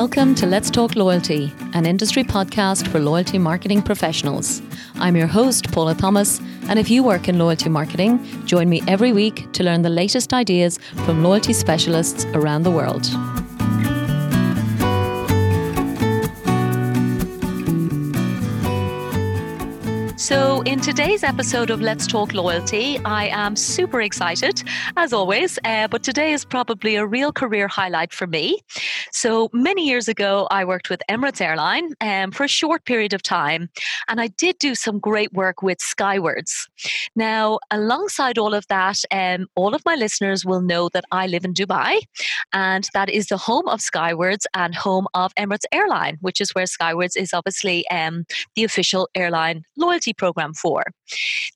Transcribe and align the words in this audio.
Welcome 0.00 0.34
to 0.36 0.46
Let's 0.46 0.70
Talk 0.70 0.96
Loyalty, 0.96 1.52
an 1.74 1.84
industry 1.84 2.24
podcast 2.24 2.88
for 2.88 2.98
loyalty 2.98 3.36
marketing 3.36 3.82
professionals. 3.82 4.62
I'm 4.94 5.14
your 5.14 5.26
host, 5.26 5.70
Paula 5.72 5.94
Thomas, 5.94 6.40
and 6.70 6.78
if 6.78 6.88
you 6.88 7.02
work 7.02 7.28
in 7.28 7.38
loyalty 7.38 7.68
marketing, 7.68 8.18
join 8.46 8.70
me 8.70 8.82
every 8.88 9.12
week 9.12 9.52
to 9.52 9.62
learn 9.62 9.82
the 9.82 9.90
latest 9.90 10.32
ideas 10.32 10.78
from 11.04 11.22
loyalty 11.22 11.52
specialists 11.52 12.24
around 12.32 12.62
the 12.62 12.70
world. 12.70 13.10
So, 20.30 20.60
in 20.60 20.78
today's 20.78 21.24
episode 21.24 21.70
of 21.70 21.80
Let's 21.80 22.06
Talk 22.06 22.34
Loyalty, 22.34 23.00
I 23.04 23.26
am 23.32 23.56
super 23.56 24.00
excited, 24.00 24.62
as 24.96 25.12
always, 25.12 25.58
uh, 25.64 25.88
but 25.88 26.04
today 26.04 26.32
is 26.32 26.44
probably 26.44 26.94
a 26.94 27.04
real 27.04 27.32
career 27.32 27.66
highlight 27.66 28.12
for 28.12 28.28
me. 28.28 28.60
So, 29.10 29.50
many 29.52 29.88
years 29.88 30.06
ago, 30.06 30.46
I 30.52 30.64
worked 30.64 30.88
with 30.88 31.02
Emirates 31.10 31.40
Airline 31.40 31.94
um, 32.00 32.30
for 32.30 32.44
a 32.44 32.48
short 32.48 32.84
period 32.84 33.12
of 33.12 33.24
time, 33.24 33.70
and 34.06 34.20
I 34.20 34.28
did 34.28 34.56
do 34.60 34.76
some 34.76 35.00
great 35.00 35.32
work 35.32 35.62
with 35.64 35.80
Skywards. 35.80 36.68
Now, 37.16 37.58
alongside 37.72 38.38
all 38.38 38.54
of 38.54 38.64
that, 38.68 39.02
um, 39.10 39.48
all 39.56 39.74
of 39.74 39.82
my 39.84 39.96
listeners 39.96 40.46
will 40.46 40.60
know 40.60 40.90
that 40.90 41.06
I 41.10 41.26
live 41.26 41.44
in 41.44 41.54
Dubai, 41.54 42.02
and 42.52 42.88
that 42.94 43.10
is 43.10 43.26
the 43.26 43.36
home 43.36 43.66
of 43.66 43.80
Skywards 43.80 44.46
and 44.54 44.76
home 44.76 45.08
of 45.14 45.34
Emirates 45.34 45.66
Airline, 45.72 46.18
which 46.20 46.40
is 46.40 46.54
where 46.54 46.66
Skywards 46.66 47.16
is 47.16 47.34
obviously 47.34 47.84
um, 47.88 48.26
the 48.54 48.62
official 48.62 49.08
airline 49.16 49.64
loyalty 49.76 50.14
program 50.20 50.52
for. 50.52 50.82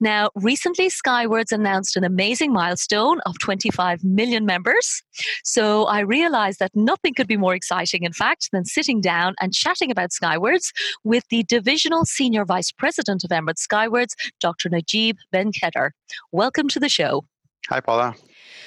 Now, 0.00 0.30
recently, 0.34 0.88
Skywards 0.88 1.52
announced 1.52 1.96
an 1.96 2.04
amazing 2.04 2.52
milestone 2.52 3.20
of 3.26 3.38
25 3.38 4.02
million 4.02 4.44
members. 4.46 5.02
So 5.44 5.84
I 5.84 6.00
realized 6.00 6.58
that 6.60 6.72
nothing 6.74 7.14
could 7.14 7.28
be 7.28 7.36
more 7.36 7.54
exciting, 7.54 8.02
in 8.02 8.12
fact, 8.12 8.48
than 8.52 8.64
sitting 8.64 9.00
down 9.00 9.34
and 9.40 9.52
chatting 9.52 9.90
about 9.90 10.12
Skywards 10.12 10.72
with 11.04 11.24
the 11.28 11.42
Divisional 11.44 12.04
Senior 12.06 12.44
Vice 12.44 12.72
President 12.72 13.22
of 13.24 13.30
Emirates 13.30 13.58
Skywards, 13.58 14.16
Dr. 14.40 14.70
Nejib 14.70 15.16
Ben 15.30 15.52
Khedher. 15.52 15.90
Welcome 16.32 16.68
to 16.68 16.80
the 16.80 16.88
show. 16.88 17.24
Hi, 17.68 17.80
Paula. 17.80 18.14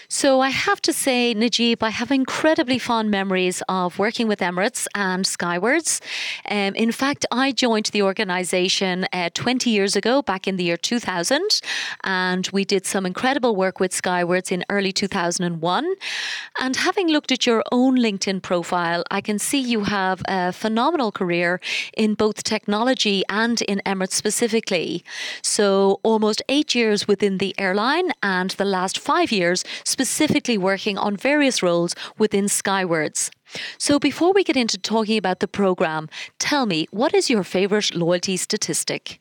So 0.10 0.40
I 0.40 0.52
have 0.52 0.82
to 0.84 0.94
say, 0.94 1.36
Nejib, 1.36 1.84
I 1.84 1.90
have 1.90 2.12
incredibly 2.12 2.80
fond 2.80 3.12
memories 3.12 3.62
of 3.68 4.00
working 4.00 4.30
with 4.30 4.40
Emirates 4.40 4.88
and 4.96 5.28
Skywards. 5.28 6.00
Um, 6.50 6.76
in 6.76 6.94
fact, 6.94 7.26
I 7.30 7.52
joined 7.52 7.88
the 7.88 8.04
organisation 8.04 9.06
uh, 9.12 9.30
20 9.34 9.70
years 9.70 9.98
ago, 9.98 10.22
back 10.22 10.48
in 10.48 10.56
the 10.56 10.64
year 10.64 10.78
2000, 10.78 11.60
and 12.06 12.48
we 12.54 12.64
did 12.64 12.86
some 12.86 13.06
incredible 13.06 13.54
work 13.54 13.82
with 13.82 13.94
Skywards 13.94 14.50
in 14.50 14.64
early 14.70 14.94
2001. 14.94 15.94
And 16.62 16.76
having 16.78 17.10
looked 17.10 17.34
at 17.34 17.46
your 17.46 17.62
own 17.74 17.98
LinkedIn 17.98 18.42
profile, 18.42 19.04
I 19.12 19.20
can 19.20 19.38
see 19.38 19.60
you 19.60 19.84
have 19.84 20.22
a 20.30 20.54
phenomenal 20.54 21.12
career 21.12 21.60
in 21.98 22.14
both 22.14 22.44
technology 22.44 23.24
and 23.28 23.62
in 23.64 23.82
Emirates 23.86 24.14
specifically. 24.14 25.04
So 25.42 26.00
almost 26.04 26.42
eight 26.48 26.74
years 26.74 27.10
within 27.10 27.40
the 27.40 27.54
airline, 27.58 28.12
and 28.24 28.52
the 28.52 28.64
last 28.64 28.98
five 28.98 29.34
years 29.34 29.66
specifically 29.98 30.60
working 30.60 30.96
on 30.96 31.18
various 31.18 31.64
roles 31.64 31.96
within 32.20 32.48
Skywards. 32.48 33.32
So, 33.80 33.98
before 33.98 34.32
we 34.32 34.44
get 34.44 34.56
into 34.56 34.78
talking 34.78 35.18
about 35.18 35.40
the 35.40 35.48
program, 35.48 36.08
tell 36.38 36.68
me, 36.68 36.88
what 36.92 37.16
is 37.16 37.32
your 37.32 37.44
favorite 37.44 37.96
loyalty 37.96 38.38
statistic? 38.38 39.20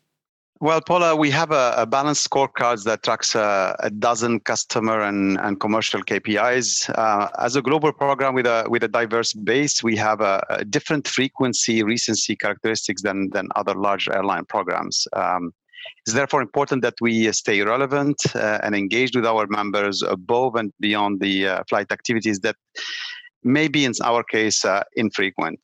Well, 0.60 0.80
Paula, 0.80 1.16
we 1.16 1.30
have 1.30 1.50
a, 1.50 1.74
a 1.76 1.86
balanced 1.86 2.28
scorecard 2.28 2.84
that 2.84 3.02
tracks 3.02 3.34
a, 3.34 3.76
a, 3.80 3.90
dozen 3.90 4.40
customer 4.40 5.00
and, 5.02 5.38
and 5.40 5.60
commercial 5.60 6.02
KPIs. 6.02 6.90
Uh, 6.96 7.28
as 7.38 7.56
a 7.56 7.62
global 7.62 7.92
program 7.92 8.34
with 8.34 8.46
a 8.46 8.64
with 8.68 8.82
a 8.82 8.88
diverse 8.88 9.32
base, 9.34 9.82
we 9.82 9.96
have 9.96 10.20
a, 10.20 10.44
a 10.50 10.64
different 10.64 11.08
frequency, 11.08 11.82
recency 11.82 12.36
characteristics 12.36 13.02
than 13.02 13.30
than 13.34 13.48
other 13.54 13.74
large 13.74 14.08
airline 14.08 14.46
programs. 14.46 15.06
Um, 15.12 15.52
it's 16.04 16.14
therefore 16.14 16.42
important 16.42 16.82
that 16.82 16.94
we 17.00 17.30
stay 17.32 17.62
relevant 17.62 18.16
uh, 18.34 18.58
and 18.62 18.74
engaged 18.74 19.16
with 19.16 19.26
our 19.26 19.46
members 19.48 20.02
above 20.02 20.54
and 20.54 20.72
beyond 20.80 21.20
the 21.20 21.48
uh, 21.48 21.62
flight 21.68 21.90
activities 21.90 22.40
that 22.40 22.56
may 23.42 23.68
be, 23.68 23.84
in 23.84 23.92
our 24.02 24.22
case, 24.22 24.64
uh, 24.64 24.82
infrequent. 24.96 25.60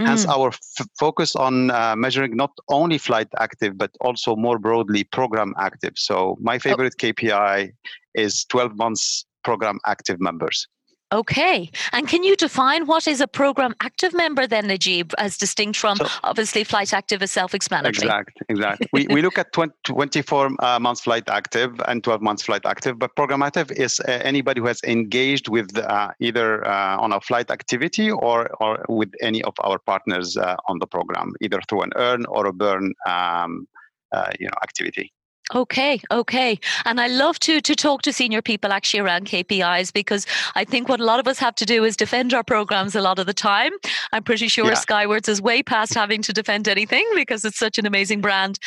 Mm. 0.00 0.06
Hence, 0.06 0.26
our 0.26 0.48
f- 0.48 0.86
focus 0.98 1.36
on 1.36 1.70
uh, 1.70 1.94
measuring 1.96 2.36
not 2.36 2.52
only 2.68 2.98
flight 2.98 3.28
active, 3.38 3.76
but 3.76 3.90
also 4.00 4.34
more 4.36 4.58
broadly 4.58 5.04
program 5.04 5.54
active. 5.58 5.92
So, 5.96 6.36
my 6.40 6.56
oh. 6.56 6.58
favorite 6.58 6.94
oh. 6.96 7.06
KPI 7.06 7.72
is 8.14 8.44
12 8.46 8.76
months 8.76 9.26
program 9.44 9.78
active 9.86 10.20
members. 10.20 10.66
Okay. 11.12 11.70
And 11.92 12.06
can 12.06 12.22
you 12.22 12.36
define 12.36 12.86
what 12.86 13.08
is 13.08 13.20
a 13.20 13.26
program 13.26 13.74
active 13.80 14.14
member 14.14 14.46
then, 14.46 14.66
Nejib, 14.66 15.12
as 15.18 15.36
distinct 15.36 15.78
from 15.78 15.96
so, 15.96 16.06
obviously 16.22 16.62
flight 16.62 16.92
active 16.92 17.20
is 17.22 17.32
self 17.32 17.54
explanatory? 17.54 18.06
Exactly. 18.06 18.46
Exactly. 18.48 18.88
we, 18.92 19.06
we 19.08 19.22
look 19.22 19.36
at 19.36 19.52
20, 19.52 19.72
24 19.84 20.50
uh, 20.60 20.78
months 20.78 21.00
flight 21.00 21.28
active 21.28 21.80
and 21.88 22.04
12 22.04 22.22
months 22.22 22.42
flight 22.44 22.64
active, 22.64 22.98
but 22.98 23.14
program 23.16 23.42
active 23.42 23.72
is 23.72 23.98
uh, 24.00 24.20
anybody 24.22 24.60
who 24.60 24.66
has 24.68 24.80
engaged 24.84 25.48
with 25.48 25.76
uh, 25.76 26.10
either 26.20 26.66
uh, 26.66 26.98
on 26.98 27.12
a 27.12 27.20
flight 27.20 27.50
activity 27.50 28.10
or, 28.10 28.48
or 28.60 28.84
with 28.88 29.12
any 29.20 29.42
of 29.42 29.54
our 29.64 29.78
partners 29.78 30.36
uh, 30.36 30.56
on 30.68 30.78
the 30.78 30.86
program, 30.86 31.32
either 31.40 31.60
through 31.68 31.82
an 31.82 31.90
earn 31.96 32.24
or 32.26 32.46
a 32.46 32.52
burn 32.52 32.94
um, 33.08 33.66
uh, 34.12 34.30
you 34.38 34.46
know, 34.46 34.54
activity. 34.62 35.12
Okay, 35.54 36.00
okay. 36.12 36.58
And 36.84 37.00
I 37.00 37.08
love 37.08 37.38
to 37.40 37.60
to 37.60 37.74
talk 37.74 38.02
to 38.02 38.12
senior 38.12 38.40
people 38.40 38.72
actually 38.72 39.00
around 39.00 39.26
KPIs 39.26 39.92
because 39.92 40.26
I 40.54 40.64
think 40.64 40.88
what 40.88 41.00
a 41.00 41.04
lot 41.04 41.18
of 41.18 41.26
us 41.26 41.38
have 41.40 41.56
to 41.56 41.66
do 41.66 41.84
is 41.84 41.96
defend 41.96 42.32
our 42.32 42.44
programs 42.44 42.94
a 42.94 43.00
lot 43.00 43.18
of 43.18 43.26
the 43.26 43.34
time. 43.34 43.72
I'm 44.12 44.22
pretty 44.22 44.46
sure 44.48 44.66
yeah. 44.66 44.74
Skywards 44.74 45.28
is 45.28 45.42
way 45.42 45.62
past 45.62 45.94
having 45.94 46.22
to 46.22 46.32
defend 46.32 46.68
anything 46.68 47.06
because 47.14 47.44
it's 47.44 47.58
such 47.58 47.78
an 47.78 47.86
amazing 47.86 48.20
brand. 48.20 48.58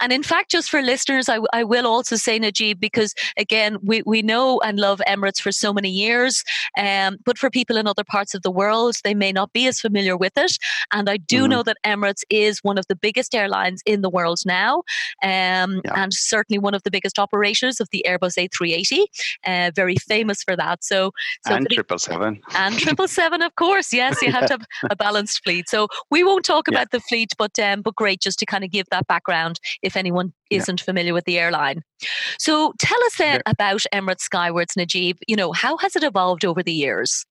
And 0.00 0.12
in 0.12 0.22
fact, 0.22 0.50
just 0.50 0.70
for 0.70 0.80
listeners, 0.80 1.28
I, 1.28 1.40
I 1.52 1.64
will 1.64 1.86
also 1.86 2.14
say 2.14 2.38
Nejib 2.38 2.78
because 2.78 3.14
again, 3.36 3.78
we, 3.82 4.02
we 4.06 4.22
know 4.22 4.60
and 4.60 4.78
love 4.78 5.00
Emirates 5.08 5.40
for 5.40 5.50
so 5.50 5.72
many 5.72 5.90
years. 5.90 6.44
Um, 6.78 7.16
but 7.24 7.36
for 7.36 7.50
people 7.50 7.76
in 7.76 7.88
other 7.88 8.04
parts 8.04 8.34
of 8.34 8.42
the 8.42 8.50
world, 8.50 8.96
they 9.02 9.14
may 9.14 9.32
not 9.32 9.52
be 9.52 9.66
as 9.66 9.80
familiar 9.80 10.16
with 10.16 10.36
it. 10.36 10.56
And 10.92 11.10
I 11.10 11.16
do 11.16 11.42
mm-hmm. 11.42 11.50
know 11.50 11.62
that 11.64 11.78
Emirates 11.84 12.22
is 12.30 12.62
one 12.62 12.78
of 12.78 12.86
the 12.86 12.96
biggest 12.96 13.34
airlines 13.34 13.82
in 13.86 14.02
the 14.02 14.10
world 14.10 14.38
now. 14.46 14.82
Um, 15.22 15.80
yeah. 15.84 15.94
And 15.96 16.12
certainly 16.28 16.58
one 16.58 16.74
of 16.74 16.82
the 16.82 16.90
biggest 16.90 17.18
operators 17.18 17.80
of 17.80 17.88
the 17.92 18.04
Airbus 18.06 18.36
A380, 18.38 19.04
uh, 19.46 19.70
very 19.74 19.96
famous 19.96 20.42
for 20.42 20.56
that. 20.56 20.84
So, 20.84 21.12
so 21.46 21.54
and 21.54 21.68
triple 21.70 21.98
seven, 21.98 22.40
and 22.54 22.78
triple 22.78 23.08
seven, 23.08 23.42
of 23.42 23.54
course. 23.56 23.92
Yes, 23.92 24.20
you 24.22 24.32
have 24.32 24.46
to 24.46 24.54
have 24.54 24.66
a 24.90 24.96
balanced 24.96 25.42
fleet. 25.44 25.68
So 25.68 25.88
we 26.10 26.24
won't 26.24 26.44
talk 26.44 26.68
yeah. 26.68 26.76
about 26.76 26.90
the 26.90 27.00
fleet, 27.00 27.32
but 27.38 27.58
um, 27.58 27.82
but 27.82 27.94
great 27.94 28.20
just 28.20 28.38
to 28.40 28.46
kind 28.46 28.64
of 28.64 28.70
give 28.70 28.86
that 28.90 29.06
background 29.06 29.60
if 29.82 29.96
anyone 29.96 30.32
isn't 30.50 30.80
yeah. 30.80 30.84
familiar 30.84 31.14
with 31.14 31.24
the 31.24 31.38
airline. 31.38 31.82
So 32.38 32.72
tell 32.78 33.02
us 33.04 33.16
then 33.16 33.40
yeah. 33.44 33.52
about 33.52 33.82
Emirates 33.92 34.20
Skywards, 34.20 34.74
Nejib. 34.74 35.18
You 35.26 35.36
know, 35.36 35.52
how 35.52 35.76
has 35.78 35.96
it 35.96 36.02
evolved 36.04 36.44
over 36.44 36.62
the 36.62 36.72
years? 36.72 37.24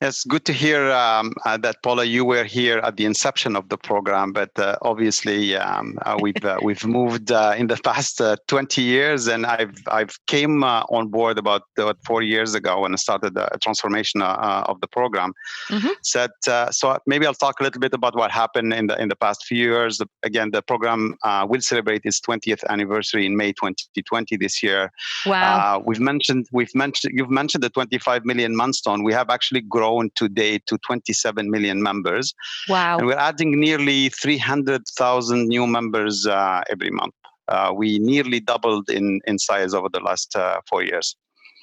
It's 0.00 0.24
good 0.24 0.44
to 0.46 0.52
hear 0.52 0.90
um, 0.90 1.32
uh, 1.46 1.56
that, 1.58 1.82
Paula. 1.82 2.04
You 2.04 2.24
were 2.24 2.44
here 2.44 2.78
at 2.78 2.96
the 2.96 3.04
inception 3.04 3.54
of 3.54 3.68
the 3.68 3.78
program, 3.78 4.32
but 4.32 4.50
uh, 4.58 4.76
obviously 4.82 5.56
um, 5.56 5.96
uh, 6.04 6.18
we've 6.20 6.44
uh, 6.44 6.58
we've 6.62 6.84
moved 6.84 7.30
uh, 7.30 7.54
in 7.56 7.68
the 7.68 7.76
past 7.76 8.20
uh, 8.20 8.36
20 8.48 8.82
years, 8.82 9.28
and 9.28 9.46
I've 9.46 9.72
I've 9.86 10.18
came 10.26 10.64
on 10.64 11.08
board 11.08 11.38
about 11.38 11.62
four 12.04 12.22
years 12.22 12.54
ago 12.54 12.80
when 12.80 12.92
I 12.92 12.96
started 12.96 13.34
the 13.34 13.48
transformation 13.62 14.20
of 14.20 14.80
the 14.80 14.88
program. 14.88 15.32
Mm-hmm. 15.70 15.92
Said 16.02 16.30
so. 16.42 16.98
Maybe 17.06 17.24
I'll 17.24 17.32
talk 17.32 17.60
a 17.60 17.62
little 17.62 17.80
bit 17.80 17.94
about 17.94 18.16
what 18.16 18.30
happened 18.32 18.74
in 18.74 18.88
the 18.88 19.00
in 19.00 19.08
the 19.08 19.16
past 19.16 19.44
few 19.46 19.58
years. 19.58 20.02
Again, 20.24 20.50
the 20.50 20.60
program 20.60 21.16
will 21.48 21.60
celebrate 21.60 22.02
its 22.04 22.20
20th 22.20 22.64
anniversary 22.68 23.26
in 23.26 23.36
May 23.36 23.52
2020 23.52 24.36
this 24.36 24.62
year. 24.62 24.90
Wow. 25.24 25.82
we've 25.86 26.00
mentioned 26.00 26.46
we've 26.52 26.74
mentioned 26.74 27.14
you've 27.16 27.30
mentioned 27.30 27.62
the 27.62 27.70
25 27.70 28.24
million 28.24 28.56
milestone. 28.56 29.04
We 29.04 29.12
have 29.12 29.30
actually 29.30 29.60
grown 29.60 29.83
grown 29.84 30.10
today 30.14 30.58
to 30.66 30.78
27 30.78 31.50
million 31.50 31.82
members. 31.82 32.34
Wow. 32.68 32.98
And 32.98 33.06
we're 33.06 33.24
adding 33.30 33.60
nearly 33.60 34.08
300,000 34.08 35.48
new 35.48 35.66
members 35.66 36.26
uh, 36.26 36.62
every 36.70 36.90
month. 36.90 37.14
Uh, 37.48 37.72
we 37.76 37.98
nearly 37.98 38.40
doubled 38.40 38.88
in, 38.88 39.20
in 39.26 39.38
size 39.38 39.74
over 39.74 39.88
the 39.92 40.00
last 40.00 40.34
uh, 40.34 40.60
four 40.70 40.82
years. 40.82 41.16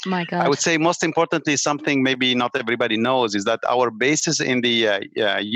My 0.05 0.25
God. 0.25 0.45
I 0.45 0.49
would 0.49 0.59
say 0.59 0.77
most 0.77 1.03
importantly, 1.03 1.55
something 1.57 2.01
maybe 2.01 2.33
not 2.33 2.51
everybody 2.55 2.97
knows 2.97 3.35
is 3.35 3.43
that 3.45 3.59
our 3.69 3.91
bases 3.91 4.39
in 4.39 4.61
the 4.61 4.75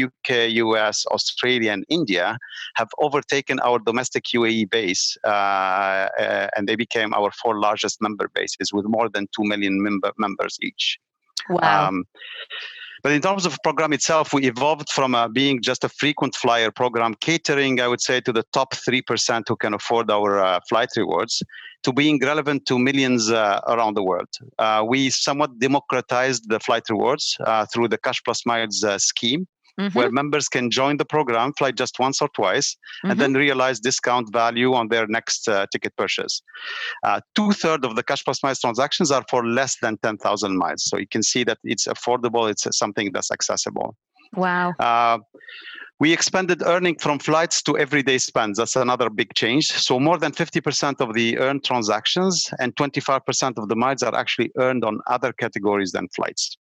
UK, 0.08 0.30
uh, 0.30 0.64
US, 0.66 1.04
uh, 1.06 1.16
Australia, 1.16 1.72
and 1.72 1.84
India 1.90 2.38
have 2.76 2.90
overtaken 3.00 3.60
our 3.62 3.80
domestic 3.80 4.26
UAE 4.36 4.70
base, 4.70 5.18
uh, 5.24 6.08
and 6.56 6.68
they 6.68 6.76
became 6.76 7.12
our 7.14 7.32
four 7.42 7.60
largest 7.60 7.98
member 8.02 8.28
bases 8.40 8.68
with 8.72 8.86
more 8.86 9.10
than 9.10 9.28
2 9.36 9.44
million 9.52 9.82
member 9.82 10.12
members 10.18 10.58
each. 10.62 11.00
Wow. 11.50 11.88
Um, 11.88 12.06
but 13.06 13.12
in 13.12 13.22
terms 13.22 13.46
of 13.46 13.56
program 13.62 13.94
itself, 13.94 14.34
we 14.34 14.48
evolved 14.48 14.90
from 14.90 15.14
uh, 15.14 15.28
being 15.28 15.62
just 15.62 15.84
a 15.84 15.90
frequent 15.90 16.34
flyer 16.34 16.72
program, 16.72 17.14
catering, 17.14 17.80
I 17.80 17.88
would 17.88 18.02
say, 18.02 18.20
to 18.22 18.34
the 18.34 18.42
top 18.52 18.74
3% 18.74 19.44
who 19.48 19.56
can 19.56 19.76
afford 19.76 20.10
our 20.10 20.40
uh, 20.40 20.60
flight 20.68 20.90
rewards, 20.98 21.44
to 21.84 21.94
being 21.94 22.20
relevant 22.20 22.66
to 22.66 22.80
millions 22.80 23.30
uh, 23.30 23.60
around 23.68 23.94
the 23.94 24.02
world. 24.02 24.30
Uh, 24.58 24.84
we 24.88 25.12
somewhat 25.12 25.60
democratized 25.60 26.50
the 26.50 26.60
flight 26.60 26.90
rewards 26.90 27.38
uh, 27.42 27.68
through 27.72 27.90
the 27.90 28.00
Cash 28.00 28.24
Plus 28.24 28.44
Miles 28.44 28.84
uh, 28.84 28.98
scheme. 28.98 29.48
Mm-hmm. 29.80 29.98
Where 29.98 30.10
members 30.10 30.48
can 30.48 30.72
join 30.72 30.98
the 30.98 31.06
program, 31.06 31.52
fly 31.58 31.72
just 31.72 32.00
once 32.00 32.22
or 32.22 32.30
twice, 32.30 32.76
mm-hmm. 32.76 33.12
and 33.12 33.20
then 33.20 33.34
realize 33.34 33.80
discount 33.80 34.32
value 34.32 34.74
on 34.74 34.88
their 34.88 35.06
next 35.08 35.50
uh, 35.50 35.66
ticket 35.72 35.96
purchase. 35.98 36.42
Uh, 37.04 37.20
Two 37.36 37.52
thirds 37.52 37.86
of 37.86 37.98
the 37.98 38.04
Cash 38.04 38.24
Plus 38.24 38.42
Miles 38.42 38.62
transactions 38.62 39.12
are 39.12 39.26
for 39.30 39.46
less 39.46 39.78
than 39.82 39.98
10,000 39.98 40.58
miles. 40.58 40.86
So 40.86 40.98
you 40.98 41.08
can 41.08 41.24
see 41.24 41.44
that 41.44 41.58
it's 41.66 41.88
affordable, 41.88 42.50
it's 42.50 42.66
something 42.78 43.12
that's 43.12 43.32
accessible. 43.32 43.96
Wow. 44.34 44.74
We 45.98 46.12
expanded 46.12 46.62
earning 46.66 46.98
from 47.00 47.20
flights 47.20 47.62
to 47.64 47.78
everyday 47.78 48.18
spends. 48.18 48.58
That's 48.58 48.76
another 48.76 49.10
big 49.10 49.34
change. 49.34 49.68
So 49.68 49.98
more 49.98 50.18
than 50.18 50.34
50% 50.34 51.00
of 51.00 51.14
the 51.14 51.38
earned 51.38 51.64
transactions 51.64 52.50
and 52.60 52.76
25% 52.76 53.58
of 53.58 53.70
the 53.70 53.78
miles 53.78 54.04
are 54.04 54.14
actually 54.14 54.52
earned 54.58 54.84
on 54.84 55.00
other 55.08 55.32
categories 55.32 55.94
than 55.94 56.10
flights. 56.10 56.58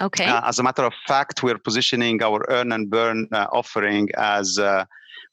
Okay. 0.00 0.26
Uh, 0.26 0.40
as 0.44 0.58
a 0.58 0.62
matter 0.62 0.84
of 0.84 0.92
fact, 1.06 1.42
we're 1.42 1.58
positioning 1.58 2.22
our 2.22 2.44
earn 2.48 2.72
and 2.72 2.90
burn 2.90 3.28
uh, 3.32 3.46
offering 3.52 4.08
as 4.16 4.58
uh, 4.58 4.84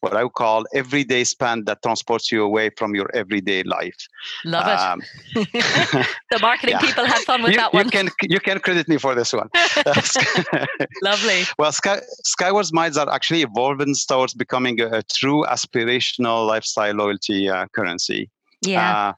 what 0.02 0.16
I 0.16 0.24
would 0.24 0.34
call 0.34 0.66
everyday 0.74 1.24
spend 1.24 1.66
that 1.68 1.82
transports 1.82 2.32
you 2.32 2.44
away 2.44 2.72
from 2.78 2.96
your 2.96 3.10
everyday 3.16 3.64
life. 3.64 4.08
Love 4.46 4.68
it. 4.68 4.80
Um, 4.80 5.02
the 6.32 6.40
marketing 6.42 6.76
yeah. 6.80 6.80
people 6.80 7.06
had 7.06 7.20
fun 7.20 7.44
with 7.44 7.52
you, 7.52 7.58
that 7.58 7.74
one. 7.74 7.86
You 7.86 7.92
can 7.92 8.10
you 8.24 8.40
can 8.40 8.60
credit 8.60 8.88
me 8.88 8.98
for 8.98 9.16
this 9.16 9.32
one. 9.32 9.50
Lovely. 11.04 11.44
Well, 11.58 11.72
Sky, 11.72 12.02
Skywards 12.24 12.74
Miles 12.74 12.98
are 12.98 13.10
actually 13.12 13.44
evolving 13.44 13.96
towards 14.08 14.34
becoming 14.34 14.82
a, 14.82 14.88
a 14.88 15.04
true 15.04 15.46
aspirational 15.48 16.48
lifestyle 16.48 16.96
loyalty 16.96 17.50
uh, 17.50 17.68
currency. 17.74 18.30
Yeah. 18.64 19.10
Uh, 19.10 19.14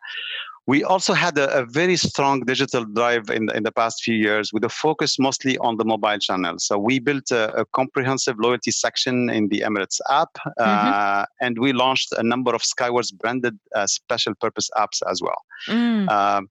we 0.65 0.83
also 0.83 1.13
had 1.13 1.37
a, 1.37 1.59
a, 1.59 1.65
very 1.65 1.97
strong 1.97 2.41
digital 2.45 2.85
drive 2.85 3.29
in 3.29 3.47
the, 3.47 3.57
in 3.57 3.63
the 3.63 3.71
past 3.71 4.01
few 4.01 4.15
years 4.15 4.53
with 4.53 4.63
a 4.63 4.69
focus 4.69 5.19
mostly 5.19 5.57
on 5.57 5.77
the 5.77 5.83
mobile 5.83 6.17
channel. 6.17 6.55
So 6.57 6.77
we 6.77 6.99
built 6.99 7.31
a, 7.31 7.53
a 7.53 7.65
comprehensive 7.65 8.37
loyalty 8.39 8.71
section 8.71 9.29
in 9.29 9.49
the 9.49 9.59
Emirates 9.59 9.99
app, 10.09 10.29
uh, 10.57 10.63
mm-hmm. 10.63 11.45
and 11.45 11.59
we 11.59 11.73
launched 11.73 12.13
a 12.13 12.23
number 12.23 12.55
of 12.55 12.63
Skywards 12.63 13.11
branded 13.11 13.59
uh, 13.75 13.87
special 13.87 14.33
purpose 14.35 14.69
apps 14.77 15.01
as 15.09 15.21
well. 15.21 15.41
Mm. 15.67 16.09
Uh, 16.09 16.41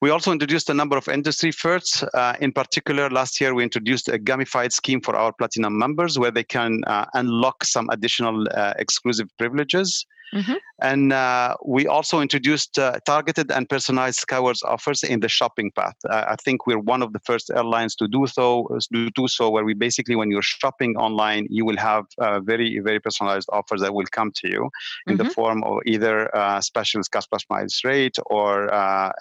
we 0.00 0.10
also 0.10 0.30
introduced 0.30 0.68
a 0.70 0.74
number 0.74 0.96
of 0.96 1.08
industry 1.08 1.50
firsts. 1.50 2.02
Uh, 2.02 2.34
in 2.40 2.52
particular, 2.52 3.08
last 3.10 3.40
year 3.40 3.54
we 3.54 3.62
introduced 3.62 4.08
a 4.08 4.18
gamified 4.18 4.72
scheme 4.72 5.00
for 5.00 5.16
our 5.16 5.32
platinum 5.32 5.78
members 5.78 6.18
where 6.18 6.30
they 6.30 6.44
can 6.44 6.84
uh, 6.86 7.06
unlock 7.14 7.64
some 7.64 7.88
additional 7.90 8.46
uh, 8.54 8.74
exclusive 8.78 9.28
privileges. 9.38 10.06
Mm-hmm. 10.34 10.54
And 10.82 11.12
uh, 11.12 11.56
we 11.64 11.86
also 11.86 12.20
introduced 12.20 12.78
uh, 12.78 12.98
targeted 13.06 13.50
and 13.50 13.68
personalized 13.68 14.18
Skywards 14.18 14.62
offers 14.62 15.02
in 15.02 15.20
the 15.20 15.28
shopping 15.28 15.70
path. 15.72 15.94
Uh, 16.08 16.24
I 16.28 16.36
think 16.44 16.66
we're 16.66 16.78
one 16.78 17.02
of 17.02 17.12
the 17.12 17.20
first 17.20 17.50
airlines 17.50 17.94
to 17.96 18.08
do 18.08 18.26
so. 18.26 18.68
Do, 18.92 19.10
do 19.10 19.28
so, 19.28 19.50
where 19.50 19.64
we 19.64 19.74
basically, 19.74 20.16
when 20.16 20.30
you're 20.30 20.42
shopping 20.42 20.96
online, 20.96 21.46
you 21.50 21.64
will 21.64 21.76
have 21.76 22.04
very, 22.44 22.80
very 22.80 23.00
personalized 23.00 23.48
offers 23.52 23.80
that 23.80 23.94
will 23.94 24.06
come 24.10 24.32
to 24.36 24.48
you 24.48 24.70
in 25.06 25.16
mm-hmm. 25.16 25.26
the 25.26 25.34
form 25.34 25.62
of 25.64 25.78
either 25.86 26.30
special 26.60 27.00
Cash 27.10 27.26
Plus 27.28 27.44
Miles 27.48 27.80
rate 27.84 28.16
or 28.26 28.68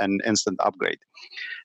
an 0.02 0.20
instant 0.26 0.60
upgrade. 0.62 1.00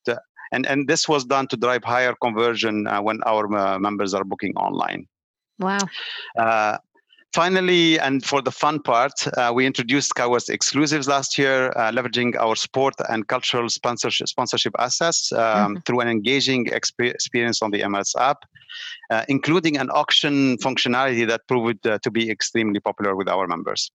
The, 0.07 0.21
and, 0.53 0.67
and 0.67 0.89
this 0.89 1.09
was 1.09 1.25
done 1.25 1.47
to 1.49 1.57
drive 1.57 1.85
higher 1.85 2.15
conversion 2.21 2.87
uh, 2.87 3.01
when 3.01 3.21
our 3.25 3.53
uh, 3.57 3.79
members 3.79 4.15
are 4.15 4.25
booking 4.25 4.55
online. 4.57 5.07
Wow. 5.59 5.79
Uh, 6.39 6.79
finally, 7.33 7.99
and 7.99 8.25
for 8.25 8.43
the 8.43 8.51
fun 8.51 8.81
part, 8.81 9.13
uh, 9.37 9.53
we 9.55 9.67
introduced 9.67 10.09
Skywards 10.11 10.49
exclusives 10.49 11.09
last 11.09 11.39
year, 11.39 11.71
uh, 11.77 11.91
leveraging 11.93 12.37
our 12.37 12.57
sport 12.57 12.95
and 13.09 13.27
cultural 13.29 13.69
sponsorship, 13.69 14.29
sponsorship 14.29 14.75
assets 14.79 15.33
um, 15.33 15.39
mm-hmm. 15.39 15.77
through 15.87 16.01
an 16.01 16.09
engaging 16.09 16.67
exp- 16.67 17.11
experience 17.11 17.63
on 17.63 17.71
the 17.71 17.81
Emirates 17.81 18.15
app, 18.19 18.39
uh, 19.11 19.25
including 19.29 19.77
an 19.77 19.91
auction 19.91 20.57
functionality 20.59 21.27
that 21.27 21.47
proved 21.49 21.83
to 21.83 22.11
be 22.11 22.31
extremely 22.31 22.81
popular 22.81 23.17
with 23.17 23.29
our 23.29 23.47
members. 23.47 23.91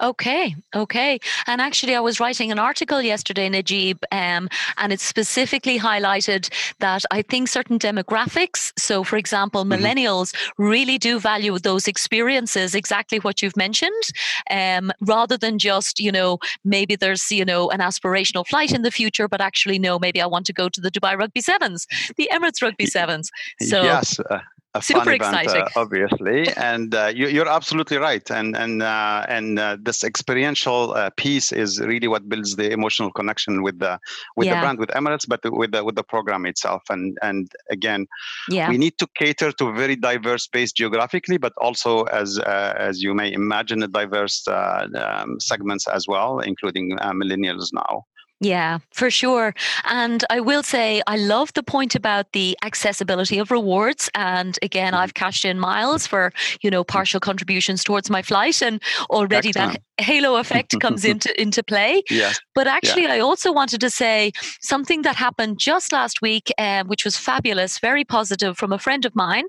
Okay, 0.00 0.56
okay. 0.74 1.20
And 1.46 1.60
actually, 1.60 1.94
I 1.94 2.00
was 2.00 2.18
writing 2.18 2.50
an 2.50 2.58
article 2.58 3.02
yesterday, 3.02 3.48
Nejib, 3.48 3.98
um, 4.10 4.48
and 4.78 4.92
it 4.92 5.00
specifically 5.00 5.78
highlighted 5.78 6.48
that 6.80 7.04
I 7.10 7.22
think 7.22 7.48
certain 7.48 7.78
demographics, 7.78 8.72
so 8.78 9.04
for 9.04 9.16
example, 9.16 9.64
mm-hmm. 9.64 9.84
millennials, 9.84 10.34
really 10.58 10.98
do 10.98 11.20
value 11.20 11.58
those 11.58 11.86
experiences, 11.86 12.74
exactly 12.74 13.18
what 13.18 13.42
you've 13.42 13.56
mentioned, 13.56 14.02
um, 14.50 14.90
rather 15.02 15.36
than 15.36 15.58
just, 15.58 16.00
you 16.00 16.10
know, 16.10 16.38
maybe 16.64 16.96
there's, 16.96 17.30
you 17.30 17.44
know, 17.44 17.70
an 17.70 17.80
aspirational 17.80 18.46
flight 18.46 18.72
in 18.72 18.82
the 18.82 18.90
future, 18.90 19.28
but 19.28 19.40
actually, 19.40 19.78
no, 19.78 19.98
maybe 19.98 20.20
I 20.20 20.26
want 20.26 20.46
to 20.46 20.52
go 20.52 20.68
to 20.68 20.80
the 20.80 20.90
Dubai 20.90 21.16
Rugby 21.16 21.42
Sevens, 21.42 21.86
the 22.16 22.28
Emirates 22.32 22.62
Rugby 22.62 22.86
Sevens. 22.86 23.30
So, 23.60 23.82
yes, 23.82 24.18
uh, 24.30 24.40
a 24.74 24.80
Super 24.80 25.04
fun 25.04 25.14
exciting. 25.14 25.50
event, 25.50 25.76
uh, 25.76 25.80
obviously, 25.80 26.48
and 26.54 26.94
uh, 26.94 27.12
you, 27.14 27.42
are 27.42 27.48
absolutely 27.48 27.98
right. 27.98 28.28
And 28.30 28.56
and 28.56 28.82
uh, 28.82 29.26
and 29.28 29.58
uh, 29.58 29.76
this 29.80 30.02
experiential 30.02 30.94
uh, 30.94 31.10
piece 31.16 31.52
is 31.52 31.78
really 31.80 32.08
what 32.08 32.28
builds 32.28 32.56
the 32.56 32.70
emotional 32.70 33.12
connection 33.12 33.62
with 33.62 33.80
the 33.80 33.98
with 34.36 34.46
yeah. 34.46 34.54
the 34.54 34.60
brand, 34.60 34.78
with 34.78 34.88
Emirates, 34.90 35.28
but 35.28 35.40
with 35.44 35.72
the 35.72 35.84
with 35.84 35.96
the 35.96 36.02
program 36.02 36.46
itself. 36.46 36.82
And 36.88 37.18
and 37.22 37.52
again, 37.70 38.06
yeah. 38.48 38.70
we 38.70 38.78
need 38.78 38.96
to 38.98 39.06
cater 39.14 39.52
to 39.52 39.72
very 39.74 39.96
diverse 39.96 40.46
base 40.46 40.72
geographically, 40.72 41.36
but 41.36 41.52
also 41.58 42.04
as 42.04 42.38
uh, 42.38 42.74
as 42.78 43.02
you 43.02 43.12
may 43.14 43.30
imagine, 43.30 43.80
diverse 43.92 44.46
um, 44.48 45.38
segments 45.38 45.86
as 45.86 46.08
well, 46.08 46.40
including 46.40 46.96
millennials 46.98 47.70
now. 47.74 48.06
Yeah, 48.42 48.78
for 48.90 49.08
sure. 49.08 49.54
And 49.88 50.24
I 50.28 50.40
will 50.40 50.64
say, 50.64 51.00
I 51.06 51.16
love 51.16 51.52
the 51.52 51.62
point 51.62 51.94
about 51.94 52.32
the 52.32 52.58
accessibility 52.64 53.38
of 53.38 53.52
rewards. 53.52 54.10
And 54.16 54.58
again, 54.62 54.94
mm-hmm. 54.94 55.00
I've 55.00 55.14
cashed 55.14 55.44
in 55.44 55.60
miles 55.60 56.08
for, 56.08 56.32
you 56.60 56.68
know, 56.68 56.82
partial 56.82 57.20
contributions 57.20 57.84
towards 57.84 58.10
my 58.10 58.20
flight. 58.20 58.60
And 58.60 58.82
already 59.10 59.50
Excellent. 59.50 59.74
that 59.74 59.82
halo 60.04 60.36
effect 60.36 60.74
comes 60.80 61.04
into, 61.12 61.40
into 61.40 61.62
play. 61.62 62.02
Yes. 62.10 62.40
But 62.52 62.66
actually, 62.66 63.04
yeah. 63.04 63.14
I 63.14 63.20
also 63.20 63.52
wanted 63.52 63.80
to 63.80 63.90
say 63.90 64.32
something 64.60 65.02
that 65.02 65.14
happened 65.14 65.60
just 65.60 65.92
last 65.92 66.20
week, 66.20 66.50
uh, 66.58 66.82
which 66.82 67.04
was 67.04 67.16
fabulous, 67.16 67.78
very 67.78 68.04
positive 68.04 68.58
from 68.58 68.72
a 68.72 68.78
friend 68.78 69.04
of 69.04 69.14
mine 69.14 69.44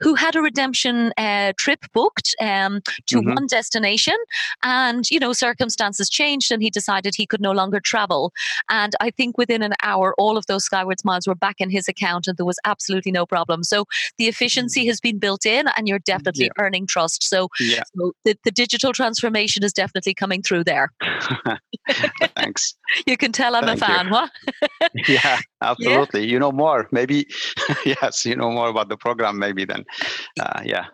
who 0.00 0.14
had 0.14 0.36
a 0.36 0.40
redemption 0.40 1.12
uh, 1.18 1.52
trip 1.58 1.84
booked 1.92 2.34
um, 2.40 2.80
to 3.08 3.18
mm-hmm. 3.18 3.34
one 3.34 3.46
destination. 3.46 4.16
And, 4.62 5.10
you 5.10 5.20
know, 5.20 5.34
circumstances 5.34 6.08
changed 6.08 6.50
and 6.50 6.62
he 6.62 6.70
decided 6.70 7.14
he 7.14 7.26
could 7.26 7.42
no 7.42 7.52
longer 7.52 7.78
travel. 7.78 8.32
And 8.70 8.94
I 9.00 9.10
think 9.10 9.38
within 9.38 9.62
an 9.62 9.74
hour, 9.82 10.14
all 10.18 10.36
of 10.36 10.46
those 10.46 10.64
Skywards 10.64 11.04
miles 11.04 11.26
were 11.26 11.34
back 11.34 11.56
in 11.58 11.70
his 11.70 11.88
account 11.88 12.26
and 12.26 12.36
there 12.36 12.46
was 12.46 12.58
absolutely 12.64 13.12
no 13.12 13.26
problem. 13.26 13.62
So 13.64 13.84
the 14.18 14.26
efficiency 14.26 14.86
has 14.86 15.00
been 15.00 15.18
built 15.18 15.46
in 15.46 15.66
and 15.76 15.88
you're 15.88 15.98
definitely 16.00 16.46
yeah. 16.46 16.62
earning 16.62 16.86
trust. 16.86 17.22
So, 17.22 17.48
yeah. 17.60 17.82
so 17.96 18.12
the, 18.24 18.36
the 18.44 18.50
digital 18.50 18.92
transformation 18.92 19.64
is 19.64 19.72
definitely 19.72 20.14
coming 20.14 20.42
through 20.42 20.64
there. 20.64 20.92
Thanks. 22.36 22.74
you 23.06 23.16
can 23.16 23.32
tell 23.32 23.54
I'm 23.54 23.64
Thank 23.64 23.82
a 23.82 23.86
fan, 23.86 24.06
you. 24.06 24.12
what? 24.12 24.30
yeah, 25.08 25.40
absolutely. 25.62 26.22
Yeah. 26.22 26.32
You 26.32 26.38
know 26.38 26.52
more. 26.52 26.88
Maybe, 26.90 27.26
yes, 27.84 28.24
you 28.24 28.36
know 28.36 28.50
more 28.50 28.68
about 28.68 28.88
the 28.88 28.96
program, 28.96 29.38
maybe 29.38 29.64
then. 29.64 29.84
Uh, 30.40 30.62
yeah. 30.64 30.86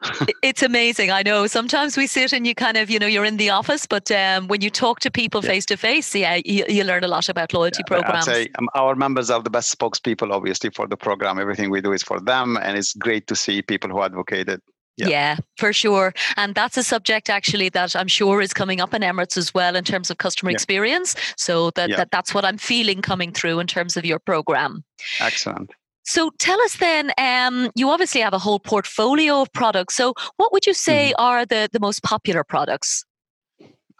it's 0.42 0.62
amazing. 0.62 1.10
I 1.10 1.22
know 1.22 1.46
sometimes 1.46 1.96
we 1.96 2.06
sit 2.06 2.32
and 2.32 2.46
you 2.46 2.54
kind 2.54 2.76
of, 2.76 2.90
you 2.90 2.98
know, 2.98 3.06
you're 3.06 3.24
in 3.24 3.36
the 3.36 3.50
office, 3.50 3.86
but 3.86 4.10
um, 4.10 4.48
when 4.48 4.60
you 4.60 4.70
talk 4.70 5.00
to 5.00 5.10
people 5.10 5.42
face 5.42 5.66
to 5.66 5.76
face, 5.76 6.14
yeah, 6.14 6.40
you, 6.44 6.64
you 6.68 6.84
learn 6.84 7.04
a 7.04 7.08
lot 7.08 7.28
about 7.28 7.52
loyalty 7.52 7.82
yeah, 7.88 7.96
programs. 7.98 8.28
I'd 8.28 8.34
say 8.34 8.48
um, 8.58 8.68
our 8.74 8.94
members 8.94 9.30
are 9.30 9.42
the 9.42 9.50
best 9.50 9.76
spokespeople, 9.76 10.30
obviously, 10.32 10.70
for 10.70 10.86
the 10.86 10.96
program. 10.96 11.38
Everything 11.38 11.70
we 11.70 11.80
do 11.80 11.92
is 11.92 12.02
for 12.02 12.20
them, 12.20 12.56
and 12.56 12.76
it's 12.76 12.92
great 12.94 13.26
to 13.28 13.36
see 13.36 13.62
people 13.62 13.90
who 13.90 14.02
advocate 14.02 14.48
it 14.48 14.62
yeah. 14.96 15.08
yeah. 15.08 15.36
for 15.56 15.72
sure. 15.72 16.12
And 16.36 16.54
that's 16.54 16.76
a 16.76 16.82
subject 16.82 17.30
actually 17.30 17.68
that 17.70 17.96
I'm 17.96 18.08
sure 18.08 18.40
is 18.40 18.52
coming 18.52 18.80
up 18.80 18.94
in 18.94 19.02
Emirates 19.02 19.36
as 19.36 19.52
well 19.52 19.76
in 19.76 19.84
terms 19.84 20.10
of 20.10 20.18
customer 20.18 20.50
yeah. 20.50 20.56
experience. 20.56 21.16
So 21.36 21.70
that, 21.70 21.90
yeah. 21.90 21.96
that 21.96 22.10
that's 22.10 22.34
what 22.34 22.44
I'm 22.44 22.58
feeling 22.58 23.02
coming 23.02 23.32
through 23.32 23.58
in 23.60 23.66
terms 23.66 23.96
of 23.96 24.04
your 24.04 24.18
program. 24.18 24.84
Excellent. 25.20 25.72
So 26.06 26.30
tell 26.38 26.60
us 26.62 26.76
then, 26.76 27.12
um, 27.16 27.70
you 27.74 27.88
obviously 27.88 28.20
have 28.20 28.34
a 28.34 28.38
whole 28.38 28.60
portfolio 28.60 29.40
of 29.40 29.52
products. 29.52 29.94
So 29.94 30.12
what 30.36 30.52
would 30.52 30.66
you 30.66 30.74
say 30.74 31.12
mm-hmm. 31.16 31.24
are 31.24 31.46
the, 31.46 31.68
the 31.72 31.80
most 31.80 32.02
popular 32.02 32.44
products? 32.44 33.04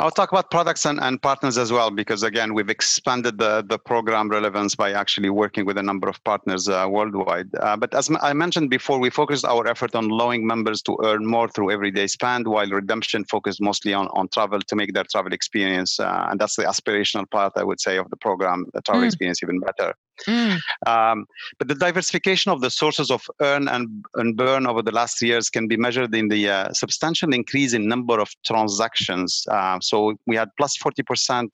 I'll 0.01 0.11
talk 0.11 0.33
about 0.33 0.51
products 0.51 0.87
and, 0.87 0.99
and 1.01 1.23
partners 1.23 1.57
as 1.57 1.71
well, 1.71 1.89
because 1.89 2.25
again, 2.25 2.53
we've 2.53 2.69
expanded 2.69 3.39
the, 3.39 3.65
the 3.69 3.79
program 3.79 4.29
relevance 4.29 4.75
by 4.75 4.93
actually 4.93 5.31
working 5.31 5.65
with 5.65 5.79
a 5.79 5.83
number 5.85 6.09
of 6.09 6.23
partners 6.25 6.69
uh, 6.69 6.87
worldwide. 6.91 7.49
Uh, 7.61 7.77
but 7.77 7.95
as 7.95 8.11
I 8.21 8.33
mentioned 8.33 8.71
before, 8.71 8.99
we 8.99 9.09
focused 9.09 9.45
our 9.45 9.69
effort 9.69 9.95
on 9.95 10.11
allowing 10.11 10.45
members 10.45 10.83
to 10.83 10.99
earn 11.05 11.25
more 11.25 11.49
through 11.49 11.71
everyday 11.71 12.09
spend, 12.09 12.49
while 12.49 12.69
redemption 12.69 13.25
focused 13.25 13.61
mostly 13.61 13.95
on, 13.95 14.09
on 14.09 14.27
travel 14.29 14.61
to 14.61 14.77
make 14.77 14.95
their 14.95 15.05
travel 15.05 15.33
experience. 15.33 16.01
Uh, 16.01 16.27
and 16.29 16.41
that's 16.41 16.57
the 16.57 16.65
aspirational 16.65 17.31
part, 17.31 17.53
I 17.55 17.63
would 17.63 17.81
say, 17.81 17.97
of 17.97 18.11
the 18.11 18.17
program, 18.17 18.67
the 18.75 18.83
travel 18.83 19.03
mm. 19.03 19.07
experience 19.07 19.45
even 19.45 19.61
better. 19.61 19.95
Mm. 20.27 20.59
Um, 20.87 21.27
but 21.59 21.69
the 21.69 21.75
diversification 21.75 22.53
of 22.53 22.61
the 22.61 22.71
sources 22.71 23.11
of 23.11 23.23
earn 23.41 23.69
and, 23.69 24.05
and 24.15 24.37
burn 24.37 24.67
over 24.67 24.83
the 24.83 24.93
last 24.93 25.21
years 25.23 25.51
can 25.51 25.69
be 25.69 25.77
measured 25.77 26.15
in 26.15 26.29
the 26.29 26.49
uh, 26.49 26.73
substantial 26.73 27.33
increase 27.33 27.73
in 27.73 27.89
number 27.89 28.21
of 28.21 28.31
transactions. 28.45 29.47
Uh, 29.51 29.79
so 29.81 30.15
we 30.27 30.37
had 30.37 30.49
plus 30.57 30.77
40% 30.79 31.49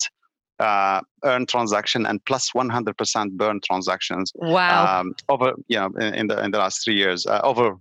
uh, 0.60 1.00
earn 1.24 1.46
transaction 1.46 2.06
and 2.06 2.24
plus 2.26 2.50
100% 2.54 3.30
burn 3.32 3.60
transactions. 3.64 4.30
Wow. 4.34 5.00
Um, 5.00 5.14
over, 5.28 5.54
you 5.68 5.78
know, 5.78 5.90
in, 5.98 6.14
in, 6.14 6.26
the 6.26 6.44
in 6.44 6.50
the 6.50 6.58
last 6.58 6.84
three 6.84 6.96
years, 6.96 7.26
uh, 7.26 7.40
over 7.42 7.76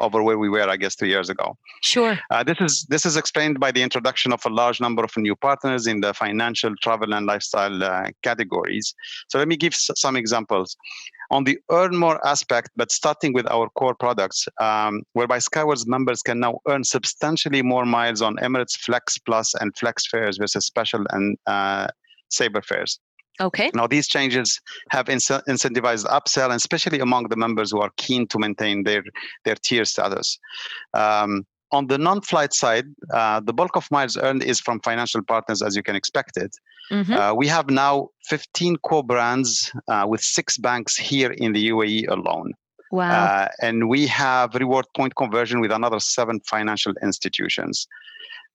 over 0.00 0.22
where 0.22 0.38
we 0.38 0.48
were, 0.48 0.68
I 0.68 0.76
guess, 0.76 0.94
three 0.94 1.08
years 1.08 1.30
ago. 1.30 1.56
Sure. 1.82 2.18
Uh, 2.30 2.42
this 2.42 2.60
is 2.60 2.86
this 2.88 3.06
is 3.06 3.16
explained 3.16 3.60
by 3.60 3.70
the 3.70 3.82
introduction 3.82 4.32
of 4.32 4.44
a 4.44 4.50
large 4.50 4.80
number 4.80 5.04
of 5.04 5.16
new 5.16 5.36
partners 5.36 5.86
in 5.86 6.00
the 6.00 6.12
financial, 6.14 6.74
travel, 6.82 7.14
and 7.14 7.26
lifestyle 7.26 7.82
uh, 7.82 8.08
categories. 8.22 8.94
So 9.28 9.38
let 9.38 9.48
me 9.48 9.56
give 9.56 9.74
s- 9.74 9.90
some 9.96 10.16
examples. 10.16 10.76
On 11.32 11.44
the 11.44 11.58
earn 11.70 11.94
more 11.96 12.18
aspect, 12.26 12.70
but 12.74 12.90
starting 12.90 13.32
with 13.32 13.46
our 13.48 13.68
core 13.70 13.94
products, 13.94 14.48
um, 14.60 15.02
whereby 15.12 15.38
Skywards 15.38 15.86
members 15.86 16.22
can 16.22 16.40
now 16.40 16.58
earn 16.68 16.82
substantially 16.82 17.62
more 17.62 17.86
miles 17.86 18.20
on 18.20 18.36
Emirates 18.38 18.76
Flex 18.76 19.16
Plus 19.18 19.54
and 19.60 19.76
Flex 19.76 20.06
fares 20.08 20.38
versus 20.38 20.66
special 20.66 21.04
and 21.10 21.38
uh, 21.46 21.86
Saver 22.30 22.62
fares. 22.62 22.98
Okay. 23.40 23.70
Now, 23.74 23.86
these 23.86 24.06
changes 24.06 24.60
have 24.90 25.06
incentivized 25.06 26.06
upsell, 26.06 26.46
and 26.46 26.54
especially 26.54 27.00
among 27.00 27.28
the 27.28 27.36
members 27.36 27.70
who 27.70 27.80
are 27.80 27.90
keen 27.96 28.26
to 28.28 28.38
maintain 28.38 28.84
their, 28.84 29.02
their 29.44 29.56
tier 29.56 29.84
status. 29.84 30.38
Um, 30.94 31.46
on 31.72 31.86
the 31.86 31.98
non-flight 31.98 32.52
side, 32.52 32.86
uh, 33.14 33.40
the 33.40 33.52
bulk 33.52 33.76
of 33.76 33.90
miles 33.90 34.16
earned 34.16 34.42
is 34.42 34.60
from 34.60 34.80
financial 34.80 35.22
partners, 35.22 35.62
as 35.62 35.76
you 35.76 35.82
can 35.82 35.94
expect 35.94 36.36
it. 36.36 36.54
Mm-hmm. 36.90 37.12
Uh, 37.12 37.34
we 37.34 37.46
have 37.46 37.70
now 37.70 38.08
15 38.28 38.76
co-brands 38.78 39.72
uh, 39.88 40.04
with 40.08 40.20
six 40.20 40.56
banks 40.56 40.96
here 40.96 41.30
in 41.30 41.52
the 41.52 41.70
UAE 41.70 42.08
alone. 42.08 42.52
Wow. 42.90 43.24
Uh, 43.24 43.48
and 43.62 43.88
we 43.88 44.08
have 44.08 44.54
reward 44.54 44.86
point 44.96 45.14
conversion 45.14 45.60
with 45.60 45.70
another 45.70 46.00
seven 46.00 46.40
financial 46.40 46.92
institutions. 47.02 47.86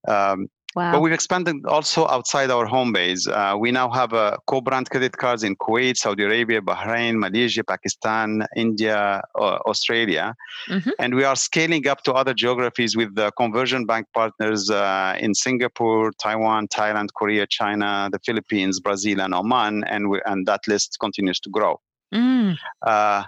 Um, 0.07 0.49
Wow. 0.75 0.91
But 0.91 1.01
we've 1.01 1.13
expanded 1.13 1.65
also 1.65 2.05
outside 2.07 2.51
our 2.51 2.65
home 2.65 2.91
base. 2.91 3.27
Uh, 3.27 3.55
we 3.57 3.71
now 3.71 3.89
have 3.89 4.13
uh, 4.13 4.35
co-brand 4.45 4.89
credit 4.89 5.15
cards 5.15 5.43
in 5.43 5.55
Kuwait, 5.55 5.95
Saudi 5.95 6.23
Arabia, 6.23 6.61
Bahrain, 6.61 7.17
Malaysia, 7.17 7.63
Pakistan, 7.63 8.45
India, 8.57 9.21
uh, 9.39 9.57
Australia. 9.65 10.35
Mm-hmm. 10.67 10.89
And 10.99 11.15
we 11.15 11.23
are 11.23 11.37
scaling 11.37 11.87
up 11.87 12.03
to 12.03 12.13
other 12.13 12.33
geographies 12.33 12.97
with 12.97 13.15
the 13.15 13.31
conversion 13.37 13.85
bank 13.85 14.07
partners 14.13 14.69
uh, 14.69 15.15
in 15.17 15.33
Singapore, 15.33 16.11
Taiwan, 16.21 16.67
Thailand, 16.67 17.07
Korea, 17.15 17.47
China, 17.47 18.09
the 18.11 18.19
Philippines, 18.25 18.81
Brazil, 18.81 19.21
and 19.21 19.33
Oman. 19.33 19.85
And, 19.85 20.09
we, 20.09 20.21
and 20.25 20.45
that 20.45 20.67
list 20.67 20.97
continues 20.99 21.39
to 21.39 21.49
grow. 21.49 21.79
Mm. 22.13 22.57
Uh, 22.85 23.23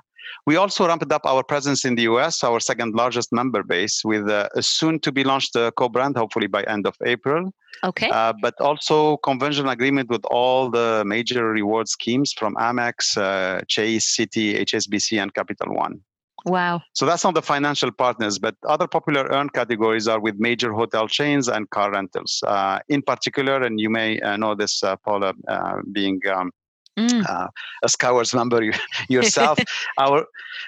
we 0.46 0.56
also 0.56 0.88
ramped 0.88 1.12
up 1.12 1.26
our 1.26 1.44
presence 1.44 1.86
in 1.86 1.96
the 1.96 2.04
US, 2.04 2.44
our 2.44 2.60
second 2.60 2.96
largest 2.96 3.32
member 3.32 3.64
base, 3.64 4.04
with 4.04 4.30
uh, 4.30 4.50
a 4.56 4.62
soon 4.62 5.00
to 5.00 5.12
be 5.12 5.24
launched 5.24 5.56
uh, 5.56 5.72
co 5.72 5.90
brand, 5.90 6.18
hopefully 6.18 6.48
by 6.48 6.64
end 6.64 6.88
of 6.88 6.96
April. 7.06 7.52
Okay. 7.84 8.10
Uh, 8.10 8.34
but 8.42 8.56
also 8.60 9.18
conventional 9.18 9.70
agreement 9.70 10.10
with 10.10 10.26
all 10.26 10.70
the 10.70 11.04
major 11.06 11.50
reward 11.50 11.88
schemes 11.88 12.34
from 12.34 12.56
Amex, 12.56 13.18
uh, 13.18 13.62
Chase, 13.68 14.16
Citi, 14.16 14.60
HSBC, 14.60 15.22
and 15.22 15.34
Capital 15.34 15.74
One. 15.76 16.02
Wow. 16.46 16.82
So 16.94 17.06
that's 17.06 17.26
on 17.26 17.34
the 17.34 17.42
financial 17.42 17.92
partners, 17.92 18.40
but 18.40 18.56
other 18.68 18.88
popular 18.88 19.28
earn 19.32 19.50
categories 19.50 20.08
are 20.08 20.20
with 20.20 20.36
major 20.40 20.72
hotel 20.72 21.08
chains 21.08 21.50
and 21.50 21.70
car 21.72 21.92
rentals. 21.92 22.42
Uh, 22.48 22.80
in 22.88 23.02
particular, 23.02 23.64
and 23.64 23.80
you 23.80 23.90
may 23.90 24.20
uh, 24.22 24.38
know 24.38 24.56
this, 24.56 24.82
uh, 24.84 24.96
Paula, 24.98 25.34
uh, 25.48 25.82
being 25.92 26.22
um, 26.34 26.52
mm. 26.98 27.30
uh, 27.30 27.48
a 27.84 27.90
Skywards 27.90 28.34
member 28.34 28.72
yourself. 29.10 29.60
our, 29.98 30.26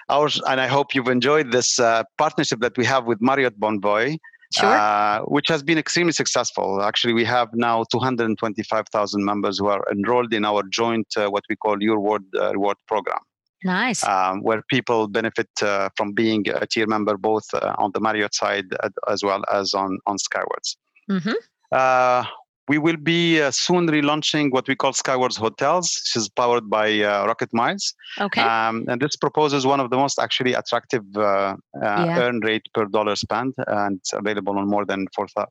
our, 0.09 0.29
and 0.48 0.62
I 0.62 0.67
hope 0.67 0.95
you've 0.95 1.07
enjoyed 1.07 1.51
this 1.51 1.79
uh, 1.79 2.03
partnership 2.17 2.59
that 2.62 2.77
we 2.77 2.86
have 2.86 3.05
with 3.05 3.21
Marriott 3.21 3.59
Bonvoy. 3.59 4.17
Sure. 4.51 4.65
Uh, 4.65 5.19
which 5.25 5.48
has 5.48 5.62
been 5.62 5.77
extremely 5.77 6.12
successful. 6.12 6.81
Actually, 6.81 7.13
we 7.13 7.24
have 7.24 7.50
now 7.53 7.83
225,000 7.91 9.24
members 9.24 9.59
who 9.59 9.67
are 9.67 9.86
enrolled 9.91 10.33
in 10.33 10.43
our 10.43 10.63
joint, 10.71 11.05
uh, 11.17 11.29
what 11.29 11.43
we 11.51 11.55
call 11.55 11.83
Your 11.83 12.00
World 12.00 12.24
uh, 12.36 12.51
Reward 12.53 12.77
program. 12.88 13.19
Nice. 13.63 14.03
Um, 14.03 14.41
where 14.41 14.63
people 14.67 15.07
benefit 15.07 15.50
uh, 15.62 15.89
from 15.95 16.13
being 16.13 16.45
a 16.50 16.65
tier 16.65 16.88
member 16.88 17.15
both 17.15 17.45
on 17.53 17.91
the 17.93 18.00
Marriott 18.00 18.33
side 18.33 18.65
as 19.07 19.21
well 19.21 19.43
as 19.53 19.75
on 19.75 20.00
on 20.07 20.17
Skywards. 20.17 20.77
Mm-hmm. 21.12 22.25
We 22.69 22.77
will 22.77 22.97
be 22.97 23.41
uh, 23.41 23.49
soon 23.49 23.88
relaunching 23.88 24.51
what 24.51 24.67
we 24.67 24.75
call 24.75 24.93
Skywards 24.93 25.38
Hotels, 25.38 25.88
which 25.99 26.15
is 26.15 26.29
powered 26.29 26.69
by 26.69 27.01
uh, 27.01 27.25
Rocketmiles. 27.25 27.95
Okay. 28.21 28.41
Um, 28.41 28.85
and 28.88 29.01
this 29.01 29.15
proposes 29.15 29.65
one 29.65 29.79
of 29.79 29.89
the 29.89 29.97
most 29.97 30.19
actually 30.19 30.53
attractive 30.53 31.03
uh, 31.15 31.21
uh 31.21 31.55
yeah. 31.81 32.19
earn 32.19 32.41
rate 32.41 32.67
per 32.75 32.85
dollar 32.85 33.15
spent, 33.15 33.55
and 33.65 33.97
it's 33.97 34.13
available 34.13 34.55
on 34.59 34.69
more 34.69 34.85
than 34.85 35.07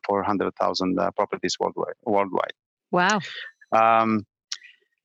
400,000 0.06 0.98
uh, 1.00 1.10
properties 1.10 1.56
worldwide. 1.58 1.98
worldwide. 2.06 2.54
Wow. 2.92 3.18
Um, 3.72 4.24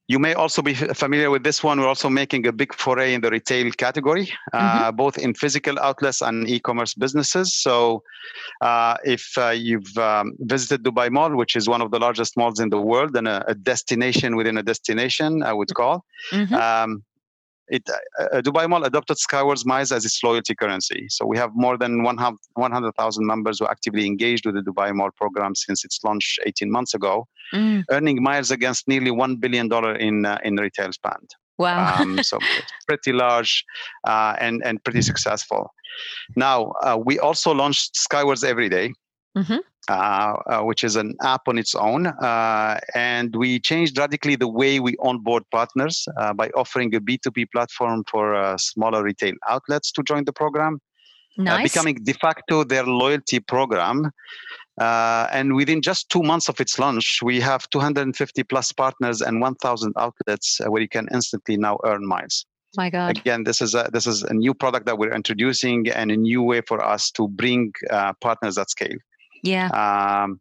you 0.07 0.19
may 0.19 0.33
also 0.33 0.61
be 0.61 0.73
familiar 0.73 1.29
with 1.29 1.43
this 1.43 1.63
one. 1.63 1.79
We're 1.79 1.87
also 1.87 2.09
making 2.09 2.45
a 2.45 2.51
big 2.51 2.73
foray 2.73 3.13
in 3.13 3.21
the 3.21 3.31
retail 3.31 3.71
category, 3.71 4.31
uh, 4.51 4.59
mm-hmm. 4.59 4.95
both 4.95 5.17
in 5.17 5.33
physical 5.33 5.79
outlets 5.79 6.21
and 6.21 6.47
e-commerce 6.49 6.93
businesses. 6.93 7.53
So, 7.55 8.03
uh, 8.61 8.97
if 9.05 9.37
uh, 9.37 9.49
you've 9.49 9.97
um, 9.97 10.33
visited 10.39 10.83
Dubai 10.83 11.09
Mall, 11.09 11.35
which 11.35 11.55
is 11.55 11.69
one 11.69 11.81
of 11.81 11.91
the 11.91 11.99
largest 11.99 12.35
malls 12.35 12.59
in 12.59 12.69
the 12.69 12.81
world 12.81 13.15
and 13.15 13.27
a, 13.27 13.43
a 13.49 13.55
destination 13.55 14.35
within 14.35 14.57
a 14.57 14.63
destination, 14.63 15.41
I 15.41 15.53
would 15.53 15.73
call, 15.73 16.03
mm-hmm. 16.31 16.53
um, 16.53 17.03
it, 17.67 17.89
uh, 18.19 18.41
Dubai 18.41 18.69
Mall 18.69 18.83
adopted 18.83 19.17
Skywards 19.17 19.65
Miles 19.65 19.91
as 19.91 20.05
its 20.05 20.21
loyalty 20.23 20.55
currency. 20.55 21.07
So 21.09 21.25
we 21.25 21.37
have 21.37 21.51
more 21.55 21.77
than 21.77 22.03
100,000 22.03 23.25
members 23.25 23.59
who 23.59 23.67
actively 23.67 24.05
engaged 24.05 24.45
with 24.45 24.55
the 24.55 24.61
Dubai 24.61 24.93
Mall 24.93 25.09
program 25.15 25.55
since 25.55 25.83
its 25.85 25.99
launch 26.03 26.39
18 26.45 26.71
months 26.71 26.93
ago, 26.93 27.27
mm. 27.53 27.83
earning 27.89 28.21
miles 28.21 28.51
against 28.51 28.87
nearly 28.87 29.11
$1 29.11 29.39
billion 29.39 29.71
in, 29.99 30.25
uh, 30.25 30.37
in 30.43 30.55
retail 30.55 30.91
spend. 30.91 31.29
Wow. 31.57 31.97
um, 31.99 32.21
so 32.23 32.39
pretty 32.87 33.13
large 33.13 33.63
uh, 34.07 34.35
and, 34.39 34.61
and 34.65 34.83
pretty 34.83 35.01
successful. 35.01 35.71
Now, 36.35 36.73
uh, 36.83 36.97
we 37.03 37.19
also 37.19 37.53
launched 37.53 37.95
Skywards 37.95 38.43
Every 38.43 38.69
Day, 38.69 38.93
mm-hmm. 39.35 39.57
Uh, 39.89 40.37
uh, 40.45 40.61
which 40.61 40.81
is 40.81 40.95
an 40.95 41.13
app 41.23 41.41
on 41.45 41.57
its 41.57 41.75
own. 41.75 42.07
Uh, 42.07 42.79
and 42.95 43.35
we 43.35 43.59
changed 43.59 43.97
radically 43.97 44.37
the 44.37 44.47
way 44.47 44.79
we 44.79 44.95
onboard 45.01 45.43
partners 45.51 46.07
uh, 46.17 46.31
by 46.31 46.47
offering 46.51 46.95
a 46.95 47.01
B2B 47.01 47.51
platform 47.51 48.05
for 48.09 48.33
uh, 48.33 48.57
smaller 48.57 49.03
retail 49.03 49.33
outlets 49.49 49.91
to 49.91 50.01
join 50.03 50.23
the 50.23 50.31
program, 50.31 50.79
nice. 51.37 51.63
becoming 51.63 51.95
de 51.95 52.13
facto 52.13 52.63
their 52.63 52.85
loyalty 52.85 53.41
program. 53.41 54.09
and 54.79 55.53
within 55.53 55.81
just 55.81 56.09
two 56.09 56.23
months 56.23 56.47
of 56.47 56.61
its 56.61 56.79
launch, 56.79 57.19
we 57.21 57.41
have 57.41 57.69
250 57.69 58.41
plus 58.43 58.71
partners 58.71 59.19
and 59.21 59.41
1,000 59.41 59.93
outlets 59.97 60.61
where 60.65 60.81
you 60.81 60.87
can 60.87 61.09
instantly 61.11 61.57
now 61.57 61.77
earn 61.83 62.07
miles 62.07 62.45
my 62.75 62.89
god 62.89 63.15
again 63.15 63.43
this 63.43 63.61
is 63.61 63.75
a 63.75 63.87
this 63.93 64.07
is 64.07 64.23
a 64.23 64.33
new 64.33 64.51
product 64.51 64.87
that 64.87 64.97
we're 64.97 65.13
introducing 65.13 65.87
and 65.89 66.09
a 66.11 66.17
new 66.17 66.41
way 66.41 66.59
for 66.61 66.83
us 66.83 67.11
to 67.11 67.27
bring 67.27 67.71
uh, 67.91 68.13
partners 68.19 68.57
at 68.57 68.67
scale 68.67 68.97
yeah. 69.43 69.67
Um, 70.23 70.39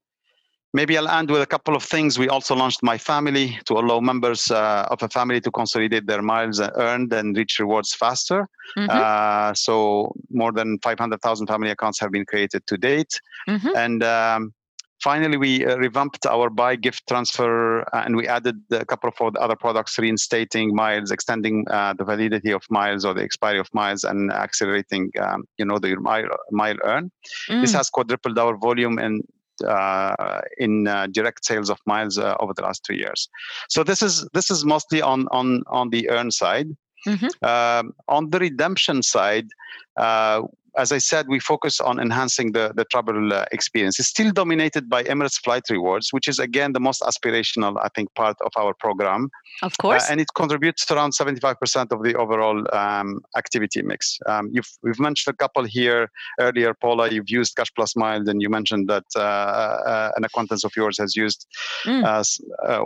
maybe 0.73 0.97
I'll 0.97 1.09
end 1.09 1.31
with 1.31 1.43
a 1.43 1.47
couple 1.47 1.77
of 1.77 1.83
things. 1.83 2.19
We 2.19 2.29
also 2.29 2.55
launched 2.55 2.83
My 2.83 2.97
Family 2.97 3.59
to 3.67 3.75
allow 3.75 4.01
members 4.01 4.51
uh, 4.51 4.87
of 4.91 5.03
a 5.03 5.09
family 5.09 5.41
to 5.41 5.51
consolidate 5.51 6.07
their 6.07 6.23
miles 6.23 6.61
earned 6.61 7.13
and 7.13 7.37
reach 7.37 7.59
rewards 7.59 7.95
faster. 7.95 8.49
Mm-hmm. 8.79 8.89
Uh, 8.91 9.53
so 9.55 10.15
more 10.31 10.53
than 10.53 10.79
500,000 10.83 11.47
family 11.47 11.71
accounts 11.71 12.01
have 12.01 12.11
been 12.11 12.25
created 12.25 12.67
to 12.67 12.79
date. 12.79 13.21
Mm-hmm. 13.49 13.77
And 13.77 14.03
um, 14.03 14.55
finally, 15.03 15.37
we 15.37 15.67
uh, 15.67 15.77
revamped 15.77 16.27
our 16.27 16.49
buy 16.49 16.77
gift 16.77 17.07
transfer 17.09 17.83
uh, 17.95 18.03
and 18.05 18.17
we 18.17 18.27
added 18.27 18.57
a 18.71 18.85
couple 18.85 19.11
of 19.11 19.37
other 19.37 19.57
products 19.57 19.99
reinstating 19.99 20.75
miles, 20.75 21.11
extending 21.11 21.67
uh, 21.71 21.95
the 21.95 22.05
validity 22.05 22.53
of 22.53 22.63
miles 22.71 23.05
or 23.05 23.15
the 23.15 23.23
expiry 23.23 23.59
of 23.59 23.69
miles, 23.73 24.05
and 24.05 24.33
accelerating, 24.33 25.11
um, 25.21 25.45
you 25.59 25.65
know, 25.65 25.79
the 25.79 25.97
mile, 25.97 26.27
mile 26.51 26.77
earn. 26.85 27.11
Mm. 27.51 27.61
This 27.63 27.73
has 27.73 27.91
quadrupled 27.91 28.39
our 28.39 28.57
volume 28.57 28.99
and 28.99 29.23
uh, 29.67 30.41
in 30.59 30.89
uh, 30.89 31.07
direct 31.09 31.45
sales 31.45 31.71
of 31.71 31.79
miles 31.87 32.19
uh, 32.19 32.35
over 32.41 32.53
the 32.55 32.63
last 32.63 32.85
two 32.85 32.95
years. 32.95 33.29
So 33.69 33.85
this 33.85 34.03
is 34.03 34.27
this 34.33 34.51
is 34.51 34.65
mostly 34.65 35.03
on 35.03 35.29
on 35.31 35.63
on 35.69 35.91
the 35.91 36.09
earn 36.11 36.31
side. 36.31 36.69
Mm-hmm. 37.07 37.45
Um, 37.45 37.95
on 38.09 38.31
the 38.31 38.39
redemption 38.39 39.03
side, 39.03 39.49
uh, 39.97 40.43
as 40.77 40.93
I 40.93 40.99
said, 40.99 41.29
we 41.29 41.39
focus 41.39 41.81
on 41.81 42.01
enhancing 42.01 42.53
the, 42.53 42.73
the 42.75 42.85
travel 42.87 43.33
uh, 43.33 43.45
experience. 43.53 43.99
It's 43.99 44.09
still 44.09 44.33
dominated 44.33 44.89
by 44.89 45.03
Emirates 45.05 45.43
Flight 45.43 45.65
Rewards, 45.71 46.13
which 46.13 46.29
is 46.29 46.39
again 46.39 46.73
the 46.73 46.81
most 46.81 47.03
aspirational, 47.03 47.77
I 47.83 47.89
think, 47.95 48.15
part 48.15 48.37
of 48.41 48.53
our 48.57 48.73
program. 48.75 49.29
Of 49.63 49.77
course. 49.79 50.05
Uh, 50.05 50.13
and 50.13 50.21
it 50.21 50.29
contributes 50.35 50.87
to 50.87 50.95
around 50.95 51.13
75% 51.13 51.93
of 51.93 52.03
the 52.03 52.15
overall 52.15 52.65
um, 52.75 53.21
activity 53.37 53.83
mix. 53.83 54.19
Um, 54.27 54.49
you've, 54.53 54.71
we've 54.83 54.99
mentioned 54.99 55.35
a 55.35 55.37
couple 55.37 55.65
here 55.65 56.11
earlier, 56.41 56.75
Paula. 56.75 57.11
You've 57.11 57.29
used 57.29 57.57
Cash 57.57 57.73
Plus 57.75 57.95
Miles, 57.95 58.29
and 58.29 58.41
you 58.41 58.49
mentioned 58.49 58.89
that 58.89 59.05
uh, 59.15 59.21
uh, 59.21 60.13
an 60.17 60.25
acquaintance 60.25 60.65
of 60.65 60.73
yours 60.77 60.97
has 60.99 61.15
used 61.15 61.47
mm. 61.85 62.03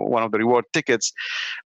one 0.09 0.23
of 0.23 0.33
the 0.33 0.39
reward 0.39 0.65
tickets. 0.73 1.13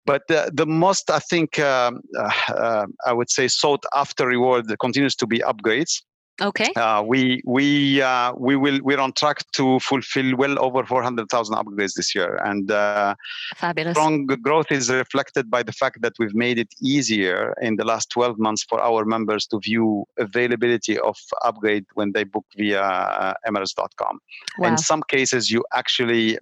But 0.05 0.23
the 0.27 0.65
most, 0.67 1.09
I 1.09 1.19
think, 1.19 1.59
um, 1.59 2.01
I 2.17 3.13
would 3.13 3.29
say, 3.29 3.47
sought 3.47 3.85
after 3.95 4.27
reward 4.27 4.67
continues 4.79 5.15
to 5.17 5.27
be 5.27 5.39
upgrades. 5.39 6.01
Okay. 6.41 6.71
Uh, 6.75 7.03
we 7.05 7.41
we 7.45 8.01
uh, 8.01 8.33
we 8.37 8.55
will 8.55 8.79
we're 8.83 8.99
on 8.99 9.11
track 9.13 9.43
to 9.53 9.79
fulfill 9.79 10.35
well 10.37 10.57
over 10.59 10.85
400,000 10.85 11.55
upgrades 11.55 11.93
this 11.95 12.15
year, 12.15 12.39
and 12.43 12.71
uh, 12.71 13.15
fabulous 13.55 13.93
strong 13.93 14.25
growth 14.25 14.71
is 14.71 14.89
reflected 14.89 15.49
by 15.49 15.63
the 15.63 15.73
fact 15.73 16.01
that 16.01 16.13
we've 16.19 16.35
made 16.35 16.57
it 16.57 16.73
easier 16.81 17.53
in 17.61 17.75
the 17.75 17.83
last 17.83 18.09
12 18.11 18.39
months 18.39 18.63
for 18.63 18.81
our 18.81 19.05
members 19.05 19.45
to 19.47 19.59
view 19.59 20.05
availability 20.17 20.97
of 20.99 21.17
upgrade 21.43 21.85
when 21.95 22.11
they 22.13 22.23
book 22.23 22.45
via 22.55 22.81
uh, 22.81 23.33
Emirates.com. 23.47 24.19
Wow. 24.59 24.69
In 24.69 24.77
some 24.77 25.03
cases, 25.03 25.51
you 25.51 25.63
actually 25.73 26.37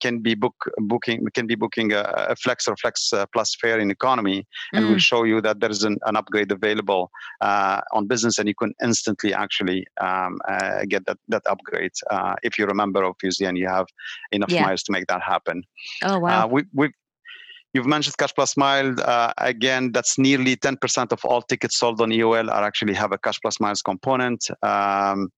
can 0.00 0.20
be 0.20 0.34
book 0.34 0.54
booking 0.78 1.26
can 1.34 1.46
be 1.46 1.54
booking 1.54 1.92
a, 1.92 2.02
a 2.32 2.36
flex 2.36 2.68
or 2.68 2.76
flex 2.76 3.12
uh, 3.12 3.26
plus 3.32 3.54
fare 3.54 3.78
in 3.78 3.90
economy, 3.90 4.46
and 4.72 4.84
mm. 4.84 4.90
we'll 4.90 4.98
show 4.98 5.24
you 5.24 5.40
that 5.40 5.60
there 5.60 5.70
is 5.70 5.84
an, 5.84 5.98
an 6.04 6.16
upgrade 6.16 6.52
available 6.52 7.10
uh, 7.40 7.80
on 7.92 8.06
business, 8.06 8.38
and 8.38 8.48
you 8.48 8.54
can 8.54 8.74
instantly 8.82 9.32
actually 9.38 9.86
um, 10.00 10.38
uh, 10.48 10.84
get 10.88 11.06
that 11.06 11.18
that 11.28 11.42
upgrade 11.46 11.92
uh, 12.10 12.34
if 12.42 12.58
you're 12.58 12.70
a 12.70 12.74
member 12.74 13.04
obviously 13.04 13.46
and 13.46 13.56
you 13.56 13.68
have 13.68 13.86
enough 14.32 14.50
yeah. 14.50 14.64
miles 14.64 14.82
to 14.84 14.92
make 14.92 15.06
that 15.06 15.22
happen. 15.22 15.62
Oh 16.04 16.18
wow! 16.18 16.44
Uh, 16.44 16.46
we 16.48 16.64
we 16.74 16.90
You've 17.74 17.86
mentioned 17.86 18.16
Cash 18.16 18.34
Plus 18.34 18.56
Mile. 18.56 18.94
Uh, 18.98 19.32
again, 19.38 19.92
that's 19.92 20.18
nearly 20.18 20.56
10% 20.56 21.12
of 21.12 21.22
all 21.24 21.42
tickets 21.42 21.78
sold 21.78 22.00
on 22.00 22.08
EOL 22.10 22.50
are 22.50 22.64
actually 22.64 22.94
have 22.94 23.12
a 23.12 23.18
Cash 23.18 23.38
Plus 23.42 23.60
Miles 23.60 23.82
component. 23.82 24.48
Um, 24.62 25.28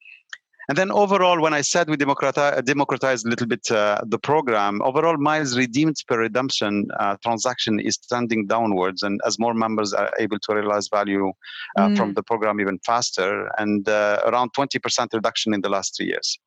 and 0.70 0.78
then 0.78 0.92
overall, 0.92 1.40
when 1.40 1.52
I 1.52 1.62
said 1.62 1.90
we 1.90 1.96
democratize, 1.96 2.62
democratized 2.62 3.26
a 3.26 3.28
little 3.28 3.48
bit 3.48 3.68
uh, 3.72 4.00
the 4.06 4.20
program, 4.20 4.80
overall 4.82 5.16
miles 5.16 5.58
redeemed 5.58 5.96
per 6.06 6.20
redemption 6.20 6.86
uh, 7.00 7.16
transaction 7.24 7.80
is 7.80 7.98
trending 7.98 8.46
downwards. 8.46 9.02
And 9.02 9.20
as 9.26 9.36
more 9.36 9.52
members 9.52 9.92
are 9.92 10.12
able 10.20 10.38
to 10.38 10.54
realize 10.54 10.86
value 10.86 11.32
uh, 11.76 11.88
mm. 11.88 11.96
from 11.96 12.14
the 12.14 12.22
program 12.22 12.60
even 12.60 12.78
faster, 12.86 13.50
and 13.58 13.88
uh, 13.88 14.20
around 14.26 14.50
20% 14.56 15.12
reduction 15.12 15.52
in 15.54 15.60
the 15.60 15.68
last 15.68 15.96
three 15.96 16.06
years. 16.06 16.38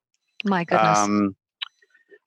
My 0.46 0.64
goodness. 0.64 1.00
Um, 1.00 1.36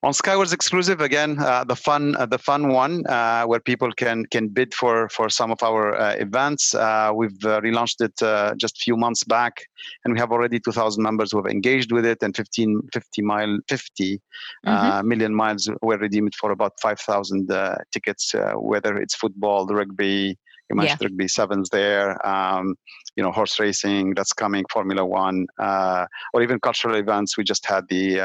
on 0.07 0.13
Skywards 0.13 0.53
exclusive 0.53 1.01
again, 1.01 1.37
uh, 1.39 1.65
the 1.65 1.75
fun 1.75 2.15
uh, 2.15 2.25
the 2.25 2.37
fun 2.37 2.69
one 2.69 3.05
uh, 3.07 3.43
where 3.43 3.59
people 3.59 3.91
can 3.91 4.25
can 4.27 4.47
bid 4.47 4.73
for 4.73 5.09
for 5.09 5.27
some 5.27 5.51
of 5.51 5.61
our 5.61 5.83
uh, 5.99 6.15
events. 6.15 6.73
Uh, 6.73 7.11
we've 7.13 7.43
uh, 7.43 7.59
relaunched 7.59 7.99
it 7.99 8.15
just 8.57 8.77
a 8.77 8.83
few 8.85 8.95
months 8.95 9.25
back, 9.25 9.53
and 10.05 10.13
we 10.13 10.19
have 10.19 10.31
already 10.31 10.61
2,000 10.61 11.03
members 11.03 11.31
who 11.31 11.37
have 11.39 11.51
engaged 11.51 11.91
with 11.91 12.05
it, 12.05 12.19
and 12.21 12.37
15 12.37 12.87
50 12.93 13.21
mile 13.21 13.57
50 13.67 14.21
mm-hmm. 14.65 15.07
million 15.07 15.35
miles 15.35 15.69
were 15.81 15.97
redeemed 15.97 16.33
for 16.35 16.51
about 16.51 16.71
5,000 16.81 17.49
tickets, 17.91 18.33
whether 18.55 18.95
it's 18.97 19.15
football, 19.15 19.67
rugby. 19.67 20.37
You 20.69 20.75
mentioned 20.75 20.99
yeah. 21.01 21.07
rugby 21.07 21.27
sevens 21.29 21.69
there. 21.69 22.25
Um, 22.27 22.75
you 23.15 23.23
know, 23.23 23.31
horse 23.31 23.59
racing 23.59 24.13
that's 24.15 24.33
coming, 24.33 24.63
Formula 24.71 25.05
One, 25.05 25.47
or 26.33 26.41
even 26.41 26.59
cultural 26.59 26.95
events. 26.95 27.37
We 27.37 27.43
just 27.43 27.65
had 27.65 27.83
the 27.89 28.17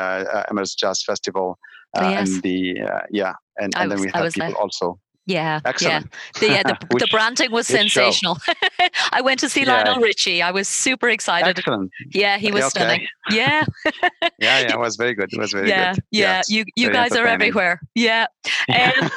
Emirates 0.51 0.77
Jazz 0.77 1.03
Festival 1.03 1.59
uh, 1.97 2.09
yes. 2.09 2.31
and 2.31 2.43
the 2.43 2.81
uh, 2.83 3.01
yeah, 3.11 3.33
and, 3.59 3.73
and 3.77 3.91
then 3.91 4.01
we 4.01 4.11
had 4.13 4.33
people 4.33 4.55
also 4.55 4.99
yeah, 5.27 5.61
Excellent. 5.65 6.07
yeah. 6.07 6.41
The, 6.41 6.47
yeah, 6.47 6.63
the, 6.63 6.87
the 6.99 7.09
branding 7.11 7.53
was 7.53 7.69
sensational. 7.69 8.39
I 9.13 9.21
went 9.21 9.39
to 9.41 9.49
see 9.49 9.63
yeah. 9.63 9.85
Lionel 9.85 10.03
Richie. 10.03 10.43
I 10.43 10.51
was 10.51 10.67
super 10.67 11.09
excited. 11.09 11.59
Excellent. 11.59 11.93
Yeah, 12.13 12.39
he 12.39 12.51
was 12.51 12.65
okay. 12.65 12.71
stunning. 12.71 13.07
Yeah. 13.31 13.65
yeah, 14.13 14.29
yeah, 14.39 14.73
it 14.73 14.79
was 14.79 14.97
very 14.97 15.15
good. 15.15 15.33
It 15.33 15.39
was 15.39 15.53
very 15.53 15.69
yeah, 15.69 15.95
good. 15.95 16.05
Yeah, 16.11 16.21
yes, 16.21 16.51
you 16.51 16.65
you 16.75 16.91
guys 16.91 17.13
are 17.13 17.27
everywhere. 17.27 17.81
Yeah. 17.95 18.27
Um, 18.69 19.11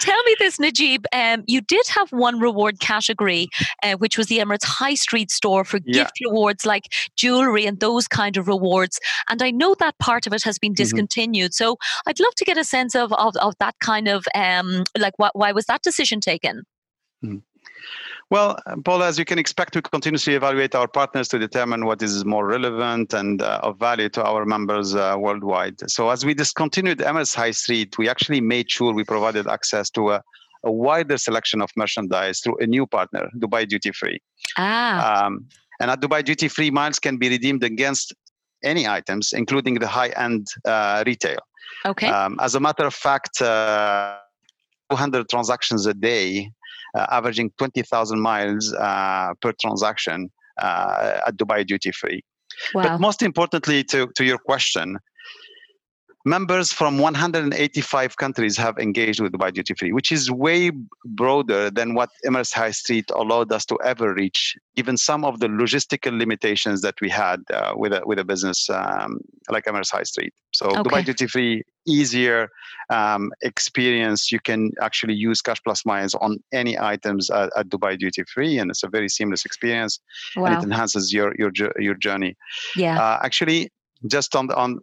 tell 0.00 0.22
me 0.24 0.36
this, 0.40 0.58
Nejib. 0.58 1.04
Um, 1.12 1.44
you 1.46 1.60
did 1.60 1.86
have 1.88 2.10
one 2.10 2.40
reward 2.40 2.80
category, 2.80 3.48
uh, 3.84 3.92
which 3.94 4.18
was 4.18 4.26
the 4.26 4.38
Emirates 4.38 4.64
High 4.64 4.94
Street 4.94 5.30
store 5.30 5.64
for 5.64 5.78
yeah. 5.84 6.02
gift 6.02 6.18
rewards 6.24 6.66
like 6.66 6.92
jewelry 7.16 7.64
and 7.64 7.78
those 7.78 8.08
kind 8.08 8.36
of 8.36 8.48
rewards. 8.48 8.98
And 9.28 9.40
I 9.40 9.52
know 9.52 9.76
that 9.78 9.98
part 9.98 10.26
of 10.26 10.32
it 10.32 10.42
has 10.42 10.58
been 10.58 10.72
mm-hmm. 10.72 10.82
discontinued. 10.82 11.52
Mm-hmm. 11.52 11.64
So 11.64 11.76
I'd 12.06 12.18
love 12.18 12.34
to 12.34 12.44
get 12.44 12.58
a 12.58 12.64
sense 12.64 12.96
of 12.96 13.12
of, 13.12 13.36
of 13.36 13.54
that 13.60 13.78
kind 13.78 14.08
of 14.08 14.24
um, 14.34 14.79
like 14.98 15.14
why, 15.16 15.30
why 15.34 15.52
was 15.52 15.66
that 15.66 15.82
decision 15.82 16.20
taken 16.20 16.62
mm-hmm. 17.24 17.38
Well, 18.30 18.56
Paul, 18.84 19.02
as 19.02 19.18
you 19.18 19.24
can 19.24 19.40
expect, 19.40 19.74
we 19.74 19.82
continuously 19.82 20.34
evaluate 20.34 20.76
our 20.76 20.86
partners 20.86 21.26
to 21.28 21.38
determine 21.38 21.84
what 21.84 22.00
is 22.00 22.24
more 22.24 22.46
relevant 22.46 23.12
and 23.12 23.42
uh, 23.42 23.58
of 23.64 23.76
value 23.80 24.08
to 24.10 24.22
our 24.22 24.44
members 24.44 24.94
uh, 24.94 25.16
worldwide. 25.18 25.90
So, 25.90 26.10
as 26.10 26.24
we 26.24 26.32
discontinued 26.32 26.98
Emirates 26.98 27.34
High 27.34 27.50
Street, 27.50 27.98
we 27.98 28.08
actually 28.08 28.40
made 28.40 28.70
sure 28.70 28.94
we 28.94 29.02
provided 29.02 29.48
access 29.48 29.90
to 29.90 30.10
a, 30.10 30.22
a 30.62 30.70
wider 30.70 31.18
selection 31.18 31.60
of 31.60 31.70
merchandise 31.76 32.38
through 32.38 32.58
a 32.60 32.66
new 32.68 32.86
partner, 32.86 33.28
Dubai 33.36 33.68
Duty 33.68 33.90
Free. 33.90 34.20
Ah. 34.56 35.26
Um, 35.26 35.48
and 35.80 35.90
at 35.90 36.00
Dubai 36.00 36.24
Duty 36.24 36.46
Free, 36.46 36.70
miles 36.70 37.00
can 37.00 37.16
be 37.16 37.28
redeemed 37.28 37.64
against 37.64 38.14
any 38.62 38.86
items, 38.86 39.32
including 39.32 39.74
the 39.74 39.88
high 39.88 40.10
end 40.10 40.46
uh, 40.64 41.02
retail. 41.04 41.38
Okay. 41.84 42.08
Um, 42.08 42.38
as 42.40 42.54
a 42.54 42.60
matter 42.60 42.84
of 42.84 42.94
fact, 42.94 43.42
uh, 43.42 44.18
200 44.90 45.28
transactions 45.28 45.86
a 45.86 45.94
day, 45.94 46.50
uh, 46.94 47.06
averaging 47.10 47.50
20,000 47.58 48.20
miles 48.20 48.72
uh, 48.74 49.32
per 49.40 49.52
transaction 49.60 50.30
uh, 50.60 51.20
at 51.26 51.36
Dubai 51.36 51.66
duty 51.66 51.92
free. 51.92 52.22
Wow. 52.74 52.82
But 52.82 53.00
most 53.00 53.22
importantly, 53.22 53.84
to, 53.84 54.08
to 54.16 54.24
your 54.24 54.38
question, 54.38 54.98
members 56.24 56.70
from 56.72 56.98
185 56.98 58.16
countries 58.18 58.56
have 58.56 58.78
engaged 58.78 59.20
with 59.20 59.32
Dubai 59.32 59.52
Duty 59.52 59.74
Free, 59.74 59.92
which 59.92 60.12
is 60.12 60.30
way 60.30 60.70
broader 61.04 61.70
than 61.70 61.94
what 61.94 62.10
Emirates 62.26 62.52
High 62.52 62.72
Street 62.72 63.06
allowed 63.14 63.50
us 63.52 63.64
to 63.66 63.78
ever 63.82 64.12
reach, 64.12 64.56
given 64.76 64.96
some 64.96 65.24
of 65.24 65.40
the 65.40 65.46
logistical 65.46 66.18
limitations 66.18 66.82
that 66.82 67.00
we 67.00 67.08
had 67.08 67.40
uh, 67.54 67.72
with, 67.74 67.92
a, 67.92 68.02
with 68.04 68.18
a 68.18 68.24
business 68.24 68.68
um, 68.68 69.20
like 69.48 69.64
Emirates 69.64 69.90
High 69.90 70.02
Street. 70.02 70.34
So 70.52 70.66
okay. 70.66 70.82
Dubai 70.82 71.04
Duty 71.06 71.26
Free, 71.26 71.62
easier 71.86 72.50
um, 72.90 73.32
experience. 73.40 74.30
You 74.30 74.40
can 74.40 74.72
actually 74.82 75.14
use 75.14 75.40
Cash 75.40 75.62
Plus 75.64 75.86
Miles 75.86 76.14
on 76.14 76.38
any 76.52 76.78
items 76.78 77.30
at, 77.30 77.50
at, 77.56 77.68
Dubai 77.68 77.98
Duty 77.98 78.24
Free, 78.24 78.58
and 78.58 78.70
it's 78.70 78.82
a 78.82 78.88
very 78.88 79.08
seamless 79.08 79.46
experience, 79.46 80.00
wow. 80.36 80.46
and 80.46 80.54
it 80.56 80.64
enhances 80.64 81.12
your 81.14 81.34
your 81.38 81.50
your 81.78 81.94
journey. 81.94 82.36
Yeah. 82.76 83.00
Uh, 83.00 83.20
actually, 83.22 83.70
just 84.06 84.36
on 84.36 84.50
on 84.52 84.80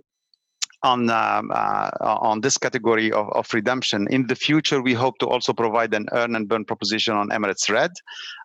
on 0.83 1.09
um, 1.09 1.51
uh, 1.53 1.89
on 2.01 2.41
this 2.41 2.57
category 2.57 3.11
of, 3.11 3.29
of 3.31 3.51
redemption. 3.53 4.07
In 4.11 4.27
the 4.27 4.35
future, 4.35 4.81
we 4.81 4.93
hope 4.93 5.17
to 5.19 5.27
also 5.27 5.53
provide 5.53 5.93
an 5.93 6.07
earn 6.11 6.35
and 6.35 6.47
burn 6.47 6.65
proposition 6.65 7.15
on 7.15 7.29
Emirates 7.29 7.69
Red, 7.69 7.91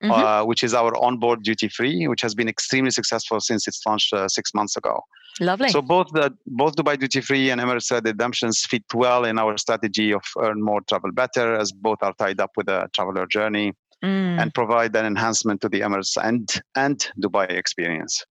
mm-hmm. 0.02 0.10
uh, 0.10 0.44
which 0.44 0.64
is 0.64 0.74
our 0.74 0.96
onboard 0.96 1.42
duty 1.42 1.68
free, 1.68 2.08
which 2.08 2.22
has 2.22 2.34
been 2.34 2.48
extremely 2.48 2.90
successful 2.90 3.40
since 3.40 3.68
it's 3.68 3.80
launched 3.86 4.12
uh, 4.12 4.28
six 4.28 4.54
months 4.54 4.76
ago. 4.76 5.00
Lovely. 5.40 5.68
So 5.70 5.82
both 5.82 6.08
the 6.12 6.34
both 6.46 6.76
Dubai 6.76 6.98
Duty 6.98 7.20
Free 7.20 7.50
and 7.50 7.60
Emirates 7.60 7.90
Red 7.90 8.04
redemptions 8.04 8.60
fit 8.60 8.84
well 8.94 9.24
in 9.24 9.38
our 9.38 9.56
strategy 9.58 10.12
of 10.12 10.22
earn 10.40 10.62
more, 10.62 10.80
travel 10.82 11.12
better, 11.12 11.54
as 11.54 11.72
both 11.72 11.98
are 12.02 12.14
tied 12.14 12.40
up 12.40 12.50
with 12.56 12.68
a 12.68 12.88
traveler 12.92 13.26
journey. 13.26 13.72
Mm. 14.04 14.40
And 14.42 14.52
provide 14.52 14.96
an 14.96 15.06
enhancement 15.06 15.60
to 15.60 15.68
the 15.68 15.82
Emirates 15.82 16.16
and 16.20 16.60
and 16.74 16.98
Dubai 17.20 17.48
experience. 17.52 18.24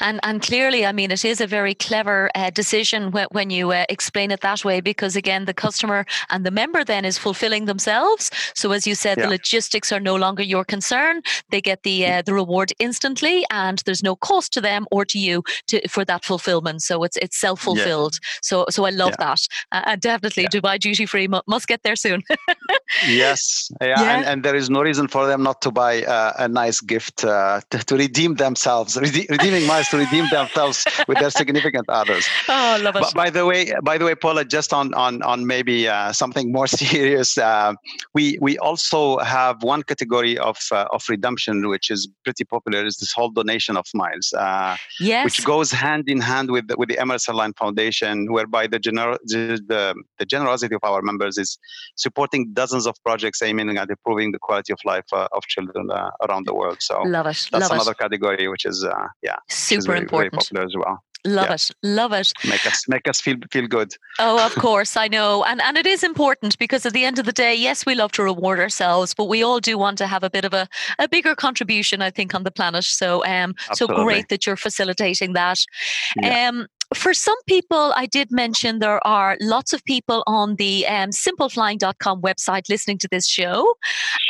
And 0.00 0.20
and 0.22 0.42
clearly, 0.42 0.86
I 0.86 0.92
mean, 0.92 1.10
it 1.10 1.24
is 1.24 1.40
a 1.40 1.46
very 1.46 1.74
clever 1.74 2.30
uh, 2.34 2.50
decision 2.50 3.10
when, 3.10 3.26
when 3.32 3.50
you 3.50 3.72
uh, 3.72 3.84
explain 3.88 4.30
it 4.30 4.40
that 4.40 4.64
way, 4.64 4.80
because 4.80 5.16
again, 5.16 5.44
the 5.44 5.54
customer 5.54 6.06
and 6.30 6.44
the 6.44 6.50
member 6.50 6.84
then 6.84 7.04
is 7.04 7.18
fulfilling 7.18 7.66
themselves. 7.66 8.30
So 8.54 8.72
as 8.72 8.86
you 8.86 8.94
said, 8.94 9.18
yeah. 9.18 9.24
the 9.24 9.30
logistics 9.30 9.92
are 9.92 10.00
no 10.00 10.16
longer 10.16 10.42
your 10.42 10.64
concern. 10.64 11.22
They 11.50 11.60
get 11.60 11.82
the 11.82 12.06
uh, 12.06 12.22
the 12.22 12.34
reward 12.34 12.72
instantly, 12.78 13.44
and 13.50 13.82
there's 13.84 14.02
no 14.02 14.16
cost 14.16 14.52
to 14.54 14.60
them 14.60 14.86
or 14.90 15.04
to 15.06 15.18
you 15.18 15.42
to 15.68 15.86
for 15.88 16.04
that 16.04 16.24
fulfillment. 16.24 16.82
So 16.82 17.04
it's 17.04 17.16
it's 17.18 17.38
self 17.38 17.60
fulfilled. 17.60 18.18
Yeah. 18.22 18.28
So 18.42 18.66
so 18.70 18.84
I 18.84 18.90
love 18.90 19.14
yeah. 19.18 19.26
that. 19.26 19.40
Uh, 19.72 19.82
and 19.86 20.00
definitely, 20.00 20.46
Dubai 20.46 20.78
duty 20.78 21.06
free 21.06 21.28
must 21.46 21.66
get 21.66 21.82
there 21.82 21.96
soon. 21.96 22.22
yes, 23.06 23.70
yeah, 23.80 24.00
And, 24.00 24.26
and, 24.26 24.42
there 24.44 24.54
is 24.54 24.70
no 24.70 24.82
reason 24.82 25.08
for 25.08 25.26
them 25.26 25.42
not 25.42 25.60
to 25.62 25.70
buy 25.70 26.02
uh, 26.04 26.32
a 26.38 26.48
nice 26.48 26.80
gift 26.80 27.24
uh, 27.24 27.60
to, 27.70 27.78
to, 27.78 27.96
redeem 27.96 28.36
themselves. 28.36 28.96
Rede- 28.96 29.26
redeeming 29.28 29.57
miles 29.66 29.88
to 29.88 29.98
redeem 29.98 30.28
themselves 30.30 30.86
with 31.06 31.18
their 31.18 31.30
significant 31.30 31.88
others. 31.88 32.26
Oh, 32.50 32.78
love 32.82 32.96
it. 32.96 33.02
But 33.02 33.14
by 33.14 33.30
the 33.30 33.44
way, 33.46 33.72
by 33.82 33.98
the 33.98 34.04
way, 34.04 34.14
Paula, 34.14 34.44
just 34.44 34.72
on 34.72 34.94
on 34.94 35.22
on 35.22 35.46
maybe 35.46 35.86
uh, 35.88 36.12
something 36.12 36.50
more 36.50 36.66
serious, 36.82 37.36
uh, 37.36 37.74
we 38.14 38.38
we 38.40 38.58
also 38.58 39.18
have 39.18 39.62
one 39.62 39.82
category 39.82 40.38
of 40.38 40.58
uh, 40.72 40.86
of 40.90 41.04
redemption 41.08 41.68
which 41.68 41.90
is 41.90 42.08
pretty 42.24 42.44
popular. 42.44 42.84
Is 42.84 42.96
this 42.96 43.12
whole 43.12 43.30
donation 43.30 43.76
of 43.76 43.86
miles, 43.94 44.32
uh, 44.32 44.76
yes. 44.98 45.24
which 45.24 45.44
goes 45.44 45.70
hand 45.70 46.08
in 46.08 46.20
hand 46.20 46.50
with 46.50 46.68
the, 46.68 46.76
with 46.76 46.88
the 46.88 46.96
Emirates 46.96 47.28
Airline 47.28 47.52
Foundation, 47.54 48.32
whereby 48.32 48.66
the, 48.66 48.80
gener- 48.80 49.18
the 49.26 49.94
the 50.18 50.26
generosity 50.26 50.74
of 50.74 50.82
our 50.84 51.02
members 51.02 51.38
is 51.38 51.58
supporting 51.96 52.52
dozens 52.52 52.86
of 52.86 52.94
projects 53.04 53.42
aiming 53.42 53.76
at 53.76 53.90
improving 53.90 54.32
the 54.32 54.38
quality 54.38 54.72
of 54.72 54.78
life 54.84 55.04
uh, 55.12 55.28
of 55.32 55.42
children 55.44 55.90
uh, 55.90 56.10
around 56.28 56.46
the 56.46 56.54
world. 56.54 56.78
So 56.80 57.02
love 57.02 57.26
it. 57.26 57.48
that's 57.50 57.62
love 57.62 57.72
another 57.72 57.92
it. 57.92 57.98
category 57.98 58.48
which 58.48 58.64
is 58.64 58.84
uh, 58.84 59.08
yeah 59.22 59.36
super 59.48 59.82
very, 59.86 59.98
important. 60.00 60.32
very 60.32 60.40
popular 60.42 60.64
as 60.66 60.74
well. 60.76 61.04
Love 61.24 61.46
Yeah. 61.48 61.54
it. 61.54 61.70
Love 61.82 62.12
it. 62.12 62.32
Make 62.48 62.64
us 62.64 62.88
make 62.88 63.08
us 63.08 63.20
feel 63.20 63.36
feel 63.50 63.66
good. 63.66 63.90
Oh, 64.20 64.44
of 64.46 64.54
course, 64.66 64.96
I 64.96 65.08
know. 65.08 65.42
And 65.44 65.60
and 65.60 65.76
it 65.76 65.84
is 65.86 66.04
important 66.04 66.56
because 66.58 66.86
at 66.86 66.92
the 66.92 67.04
end 67.04 67.18
of 67.18 67.26
the 67.26 67.32
day, 67.32 67.54
yes, 67.56 67.84
we 67.84 67.94
love 67.96 68.12
to 68.12 68.22
reward 68.22 68.60
ourselves, 68.60 69.14
but 69.14 69.24
we 69.24 69.42
all 69.42 69.58
do 69.60 69.76
want 69.76 69.98
to 69.98 70.06
have 70.06 70.22
a 70.22 70.30
bit 70.30 70.44
of 70.44 70.54
a, 70.54 70.68
a 71.00 71.08
bigger 71.08 71.34
contribution, 71.34 72.02
I 72.02 72.10
think, 72.10 72.34
on 72.34 72.44
the 72.44 72.52
planet. 72.52 72.84
So 72.84 73.24
um 73.26 73.54
so 73.74 73.86
great 73.88 74.28
that 74.28 74.46
you're 74.46 74.56
facilitating 74.56 75.32
that. 75.34 75.58
Yeah. 76.22 76.48
Um 76.48 76.66
for 76.94 77.12
some 77.12 77.36
people, 77.46 77.92
I 77.96 78.06
did 78.06 78.30
mention 78.30 78.78
there 78.78 79.06
are 79.06 79.36
lots 79.40 79.72
of 79.72 79.84
people 79.84 80.24
on 80.26 80.56
the 80.56 80.86
um, 80.86 81.10
simpleflying.com 81.10 82.22
website 82.22 82.68
listening 82.68 82.98
to 82.98 83.08
this 83.10 83.26
show. 83.26 83.74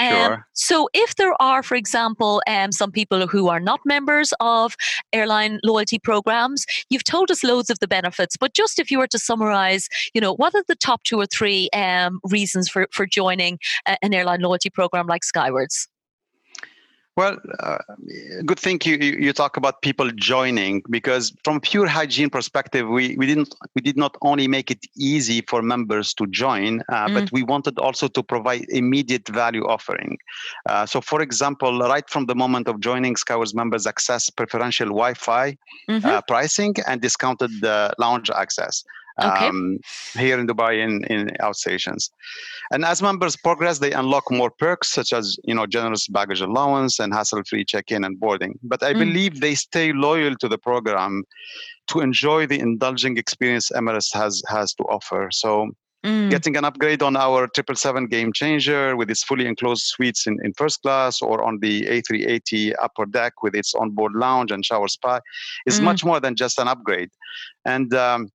Um, 0.01 0.09
Sure. 0.09 0.47
so, 0.55 0.88
if 0.94 1.16
there 1.16 1.40
are, 1.40 1.62
for 1.62 1.77
example, 1.77 2.42
um, 2.49 2.73
some 2.73 2.90
people 2.90 3.27
who 3.27 3.49
are 3.49 3.61
not 3.61 3.81
members 3.85 4.33
of 4.40 4.75
airline 5.12 5.61
loyalty 5.64 5.99
programs, 5.99 6.66
you've 6.90 7.05
told 7.05 7.31
us 7.31 7.44
loads 7.44 7.71
of 7.71 7.79
the 7.79 7.88
benefits, 7.88 8.37
but 8.37 8.55
just 8.55 8.79
if 8.79 8.90
you 8.90 8.99
were 8.99 9.07
to 9.07 9.18
summarize, 9.18 9.88
you 10.14 10.21
know, 10.21 10.35
what 10.35 10.55
are 10.55 10.64
the 10.66 10.77
top 10.77 11.03
two 11.05 11.21
or 11.21 11.27
three 11.27 11.68
um, 11.71 12.21
reasons 12.25 12.68
for, 12.68 12.88
for 12.92 13.07
joining 13.07 13.59
a, 13.87 13.97
an 14.03 14.14
airline 14.14 14.40
loyalty 14.40 14.71
program 14.71 15.07
like 15.07 15.25
Skywards? 15.25 15.88
Well, 17.19 17.37
uh, 17.59 17.79
good 18.47 18.61
thing 18.61 18.79
you, 18.85 18.95
you 18.97 19.33
talk 19.33 19.57
about 19.57 19.83
people 19.83 20.09
joining 20.13 20.85
because 20.89 21.33
from 21.43 21.57
a 21.57 21.61
pure 21.61 21.89
hygiene 21.89 22.31
perspective, 22.31 22.87
we, 22.87 23.17
we 23.17 23.27
didn't 23.27 23.57
we 23.75 23.83
did 23.83 23.97
not 23.97 24.17
only 24.23 24.47
make 24.47 24.71
it 24.71 24.87
easy 24.97 25.41
for 25.41 25.61
members 25.61 26.15
to 26.15 26.29
join, 26.29 26.85
uh, 26.89 27.09
but 27.13 27.33
we 27.33 27.43
wanted 27.43 27.77
also 27.81 28.07
to 28.07 28.23
provide 28.23 28.67
immediate 28.69 29.27
value 29.27 29.67
offering. 29.67 30.17
Uh, 30.69 30.87
so, 30.87 31.01
for 31.01 31.21
example, 31.21 31.81
right 31.81 32.09
from 32.09 32.27
the 32.27 32.37
moment 32.37 32.69
of 32.69 32.79
joining, 32.79 33.17
Skywards 33.17 33.53
members 33.53 33.85
access 33.85 34.31
preferential 34.31 34.87
Wi-Fi 34.87 35.59
Mhm. 35.89 36.05
uh, 36.05 36.23
pricing 36.29 36.75
and 36.87 37.01
discounted 37.01 37.51
uh, 37.65 37.91
lounge 37.99 38.31
access. 38.31 38.85
Okay. 39.23 39.49
Um, 39.49 39.79
here 40.17 40.39
in 40.39 40.47
Dubai 40.47 40.79
in, 40.83 41.05
in 41.05 41.29
outstations. 41.41 42.11
And 42.73 42.85
as 42.85 43.03
members 43.03 43.37
progress, 43.37 43.79
they 43.79 43.93
unlock 43.93 44.31
more 44.31 44.51
perks 44.51 44.89
such 44.89 45.13
as 45.13 45.37
you 45.45 45.55
know 45.55 45.67
generous 45.67 46.09
baggage 46.09 46.41
allowance 46.41 46.99
and 46.99 47.13
hassle-free 47.13 47.65
check-in 47.67 48.05
and 48.05 48.19
boarding. 48.19 48.59
But 48.63 48.83
I 48.83 48.95
Mm. 48.95 48.99
believe 48.99 49.41
they 49.41 49.55
stay 49.55 49.93
loyal 49.93 50.35
to 50.37 50.49
the 50.49 50.59
program 50.59 51.25
to 51.89 52.01
enjoy 52.01 52.47
the 52.47 52.59
indulging 52.59 53.17
experience 53.19 53.71
Emirates 53.75 54.13
has 54.15 54.43
has 54.49 54.75
to 54.75 54.85
offer. 54.85 55.29
So 55.33 55.71
Mm. 56.07 56.31
getting 56.31 56.57
an 56.57 56.65
upgrade 56.65 57.03
on 57.03 57.17
our 57.17 57.49
777 57.57 58.07
game 58.07 58.33
changer 58.33 58.95
with 58.97 59.11
its 59.11 59.25
fully 59.25 59.47
enclosed 59.47 59.83
suites 59.85 60.29
in, 60.29 60.39
in 60.45 60.53
first 60.55 60.81
class 60.83 61.21
or 61.21 61.43
on 61.43 61.59
the 61.61 61.75
A380 61.87 62.73
upper 62.81 63.05
deck 63.05 63.33
with 63.43 63.55
its 63.57 63.75
onboard 63.75 64.13
lounge 64.15 64.53
and 64.53 64.65
shower 64.65 64.87
spa 64.87 65.19
is 65.67 65.81
Mm. 65.81 65.85
much 65.89 66.05
more 66.05 66.21
than 66.21 66.35
just 66.37 66.57
an 66.61 66.69
upgrade. 66.69 67.11
And 67.65 67.93
um, 67.95 68.29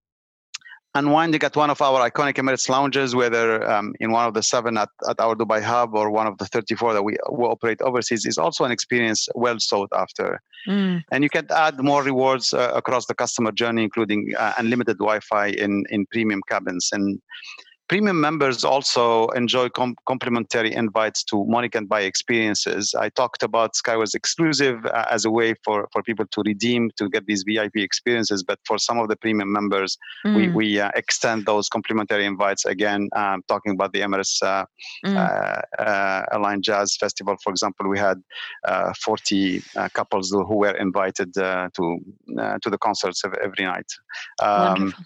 unwinding 0.96 1.44
at 1.44 1.56
one 1.56 1.70
of 1.70 1.82
our 1.82 2.10
iconic 2.10 2.36
Emirates 2.36 2.70
lounges, 2.70 3.16
whether 3.16 3.70
um, 3.70 3.94
in 4.00 4.12
one 4.12 4.28
of 4.28 4.34
the 4.34 4.44
seven 4.44 4.78
at, 4.78 4.90
at 5.10 5.20
our 5.20 5.36
Dubai 5.36 5.62
hub 5.62 5.96
or 5.96 6.12
one 6.12 6.28
of 6.28 6.38
the 6.38 6.46
34 6.46 6.94
that 6.94 7.04
we, 7.04 7.18
we 7.32 7.46
operate 7.46 7.82
overseas, 7.82 8.26
is 8.26 8.38
also 8.38 8.64
an 8.64 8.72
experience 8.72 9.28
well 9.36 9.60
sought 9.60 9.90
after. 9.94 10.40
Mm. 10.68 11.04
And 11.12 11.24
you 11.24 11.30
can 11.30 11.48
add 11.50 11.80
more 11.80 12.04
rewards 12.04 12.54
uh, 12.54 12.72
across 12.76 13.06
the 13.08 13.16
customer 13.16 13.52
journey, 13.52 13.84
including 13.84 14.34
uh, 14.38 14.54
unlimited 14.58 14.98
Wi-Fi 14.98 15.48
in 15.48 15.84
in 15.90 16.06
premium 16.08 16.42
cabins. 16.48 16.90
And 16.92 17.20
premium 17.94 18.20
members 18.20 18.64
also 18.64 19.28
enjoy 19.42 19.70
com- 19.70 19.96
complimentary 20.08 20.74
invites 20.74 21.24
to 21.24 21.46
money 21.46 21.70
can't 21.70 21.88
buy 21.88 22.02
experiences. 22.02 22.96
I 23.06 23.10
talked 23.10 23.44
about 23.44 23.76
Skywards 23.76 24.16
exclusive 24.16 24.78
uh, 24.88 25.06
as 25.16 25.26
a 25.26 25.32
way 25.40 25.50
for 25.64 25.78
for 25.94 26.02
people 26.10 26.26
to 26.36 26.40
redeem 26.52 26.82
to 27.00 27.04
get 27.16 27.24
these 27.28 27.44
VIP 27.50 27.76
experiences. 27.90 28.40
But 28.50 28.58
for 28.70 28.78
some 28.88 28.98
of 29.02 29.08
the 29.12 29.18
premium 29.24 29.52
members, 29.60 29.92
we 30.38 30.44
Mm. 30.44 30.54
we 30.60 30.68
uh, 30.86 31.02
extend 31.02 31.40
those 31.52 31.66
complimentary 31.76 32.26
invites 32.34 32.64
again. 32.76 33.02
Um, 33.22 33.38
talking 33.52 33.72
about 33.78 33.92
the 33.94 34.02
Emirates. 34.08 34.36
Uh, 34.52 34.66
Mm. 35.06 35.16
uh, 35.24 35.62
uh, 35.88 36.34
Airline 36.34 36.62
Jazz 36.68 36.88
Festival, 37.04 37.36
for 37.44 37.52
example, 37.56 37.86
we 37.94 38.00
had 38.08 38.18
uh, 38.72 38.92
40 39.06 39.62
uh, 39.76 39.90
couples 40.00 40.28
who 40.50 40.56
were 40.64 40.78
invited 40.88 41.30
uh, 41.38 41.68
to 41.78 41.84
uh, 42.42 42.56
to 42.64 42.68
the 42.74 42.80
concerts 42.88 43.20
every 43.48 43.66
night. 43.74 43.90
Um, 44.42 44.50
Wonderful. 44.50 45.04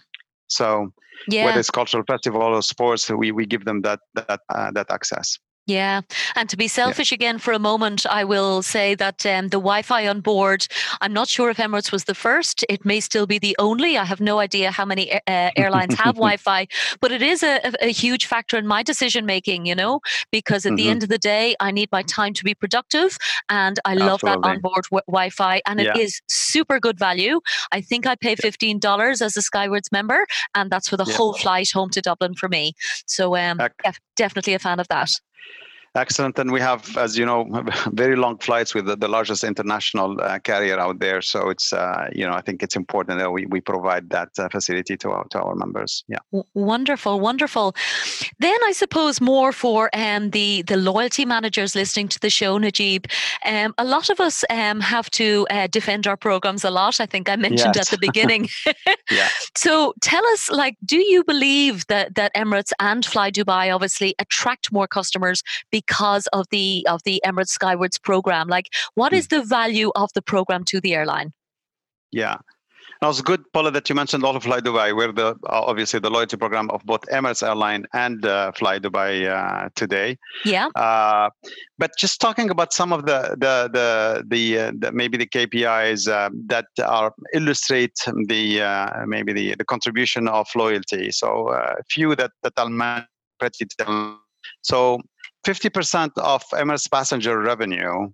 So 0.48 0.92
Yeah. 1.28 1.44
whether 1.44 1.60
it's 1.60 1.70
cultural 1.70 2.04
festival 2.06 2.42
or 2.42 2.62
sports, 2.62 3.10
we, 3.10 3.32
we 3.32 3.46
give 3.46 3.64
them 3.64 3.82
that 3.82 4.00
that 4.14 4.40
uh, 4.48 4.70
that 4.72 4.90
access. 4.90 5.38
Yeah. 5.68 6.00
And 6.34 6.48
to 6.48 6.56
be 6.56 6.66
selfish 6.66 7.12
again 7.12 7.38
for 7.38 7.52
a 7.52 7.58
moment, 7.58 8.06
I 8.06 8.24
will 8.24 8.62
say 8.62 8.94
that 8.94 9.26
um, 9.26 9.48
the 9.48 9.58
Wi 9.58 9.82
Fi 9.82 10.08
on 10.08 10.20
board, 10.22 10.66
I'm 11.02 11.12
not 11.12 11.28
sure 11.28 11.50
if 11.50 11.58
Emirates 11.58 11.92
was 11.92 12.04
the 12.04 12.14
first. 12.14 12.64
It 12.70 12.86
may 12.86 13.00
still 13.00 13.26
be 13.26 13.38
the 13.38 13.54
only. 13.58 13.98
I 13.98 14.04
have 14.06 14.18
no 14.18 14.38
idea 14.38 14.70
how 14.70 14.86
many 14.86 15.12
uh, 15.12 15.20
airlines 15.56 15.94
have 15.96 16.14
Wi 16.24 16.38
Fi, 16.38 16.66
but 17.02 17.12
it 17.12 17.20
is 17.20 17.42
a, 17.42 17.60
a, 17.82 17.92
huge 17.92 18.24
factor 18.24 18.56
in 18.56 18.66
my 18.66 18.82
decision 18.82 19.26
making, 19.26 19.66
you 19.66 19.74
know, 19.74 20.00
because 20.32 20.64
at 20.64 20.74
the 20.76 20.86
Mhm. 20.86 20.90
end 20.90 21.02
of 21.02 21.10
the 21.10 21.18
day, 21.18 21.54
I 21.60 21.70
need 21.70 21.90
my 21.92 22.02
time 22.02 22.32
to 22.34 22.44
be 22.44 22.54
productive 22.54 23.18
and 23.50 23.78
I 23.84 23.92
love 23.94 24.22
that 24.22 24.38
onboard 24.42 24.84
w- 24.90 25.02
Wi 25.06 25.28
Fi 25.28 25.60
and 25.66 25.80
it 25.80 25.86
Yeah. 25.94 25.98
is 26.02 26.22
super 26.28 26.80
good 26.80 26.98
value. 26.98 27.40
I 27.72 27.82
think 27.82 28.06
I 28.06 28.14
pay 28.14 28.36
$15 28.36 29.20
as 29.20 29.36
a 29.36 29.42
Skywards 29.42 29.92
member, 29.92 30.26
and 30.54 30.70
that's 30.70 30.88
for 30.88 30.96
the 30.96 31.04
Yeah. 31.04 31.14
whole 31.16 31.34
flight 31.34 31.70
home 31.72 31.90
to 31.90 32.00
Dublin 32.00 32.34
for 32.34 32.48
me. 32.48 32.72
So, 33.06 33.36
um, 33.36 33.58
definitely 34.18 34.54
a 34.54 34.58
fan 34.58 34.80
of 34.80 34.88
that. 34.88 35.10
Excellent, 35.98 36.38
and 36.38 36.52
we 36.52 36.60
have, 36.60 36.96
as 36.96 37.18
you 37.18 37.26
know, 37.26 37.44
very 37.92 38.14
long 38.14 38.38
flights 38.38 38.72
with 38.74 38.86
the, 38.86 39.08
largest 39.08 39.42
international 39.42 40.20
uh, 40.20 40.38
carrier 40.38 40.78
out 40.78 41.00
there. 41.00 41.20
So 41.22 41.48
it's, 41.48 41.72
uh, 41.72 42.08
you 42.12 42.24
know, 42.26 42.34
I 42.34 42.40
think 42.42 42.62
it's 42.62 42.76
important 42.76 43.18
that 43.18 43.32
we, 43.32 43.46
we 43.46 43.60
provide 43.60 44.10
that 44.10 44.28
uh, 44.38 44.48
facility 44.48 44.96
to 44.98 45.10
our 45.10 45.24
to 45.32 45.40
our 45.40 45.54
members. 45.54 46.04
Yeah. 46.08 46.18
Wonderful, 46.54 47.18
wonderful. 47.20 47.74
Then 48.38 48.58
I 48.64 48.72
suppose 48.72 49.20
more 49.20 49.50
for 49.52 49.90
um, 49.92 50.30
the 50.30 50.62
the 50.62 50.76
loyalty 50.76 51.24
managers 51.24 51.74
listening 51.74 52.08
to 52.08 52.20
the 52.20 52.30
show, 52.30 52.58
Nejib. 52.58 53.10
Um, 53.44 53.74
a 53.78 53.84
lot 53.84 54.08
of 54.10 54.20
us 54.20 54.44
um, 54.50 54.80
have 54.80 55.10
to 55.12 55.46
uh, 55.50 55.66
defend 55.66 56.06
our 56.06 56.16
programs 56.16 56.64
a 56.64 56.70
lot. 56.70 57.00
I 57.00 57.06
think 57.06 57.28
I 57.28 57.36
mentioned 57.36 57.74
Yes. 57.74 57.92
at 57.92 57.98
the 57.98 58.06
beginning. 58.06 58.48
Yeah. 59.10 59.28
So 59.56 59.94
tell 60.00 60.24
us, 60.34 60.50
like, 60.50 60.76
do 60.84 60.98
you 60.98 61.24
believe 61.24 61.86
that 61.88 62.14
that 62.14 62.32
Emirates 62.34 62.72
and 62.78 63.04
flydubai 63.04 63.74
obviously 63.74 64.14
attract 64.18 64.70
more 64.70 64.86
customers 64.86 65.42
because 65.88 66.26
of 66.28 66.46
the 66.50 66.86
of 66.88 67.02
the 67.04 67.20
Emirates 67.24 67.48
Skywards 67.48 67.98
program? 67.98 68.48
Like, 68.48 68.68
what 68.94 69.12
Hmm. 69.12 69.16
the 69.26 69.42
value 69.42 69.90
of 69.96 70.10
the 70.14 70.22
program 70.22 70.64
to 70.64 70.80
the 70.80 70.94
airline? 70.94 71.32
Yeah. 72.10 72.36
Now 73.00 73.10
it's 73.10 73.20
good, 73.22 73.44
Paula, 73.52 73.70
that 73.70 73.88
you 73.88 73.94
mentioned 73.94 74.24
all 74.24 74.34
of 74.34 74.42
flydubai. 74.42 74.96
We're 74.96 75.12
the 75.12 75.28
uh, 75.28 75.70
obviously 75.70 76.00
the 76.00 76.10
loyalty 76.10 76.36
program 76.36 76.68
of 76.70 76.84
both 76.84 77.02
Emirates 77.12 77.46
Airline 77.46 77.86
and 77.92 78.24
uh, 78.26 78.50
flydubai 78.58 79.12
uh, 79.28 79.68
today. 79.76 80.18
Yeah. 80.44 80.66
Uh, 80.74 81.30
but 81.78 81.92
just 81.96 82.20
talking 82.20 82.50
about 82.50 82.72
some 82.72 82.92
of 82.92 83.06
the 83.06 83.36
the 83.44 83.54
the, 83.72 84.24
the, 84.26 84.58
uh, 84.58 84.72
the 84.76 84.90
maybe 84.90 85.16
the 85.16 85.26
KPIs 85.26 86.08
uh, 86.10 86.30
that 86.46 86.66
are 86.84 87.12
illustrate 87.32 87.98
the 88.26 88.62
uh, 88.62 89.06
maybe 89.06 89.32
the, 89.32 89.54
the 89.54 89.64
contribution 89.64 90.26
of 90.26 90.48
loyalty. 90.56 91.12
So 91.12 91.28
uh, 91.50 91.76
a 91.78 91.84
few 91.84 92.16
that 92.16 92.32
that 92.42 92.54
I'll 92.56 92.68
mention 92.68 93.06
pretty. 93.38 93.66
So 94.62 94.98
50% 95.46 96.10
of 96.18 96.42
Emirates 96.52 96.90
passenger 96.90 97.38
revenue 97.40 98.08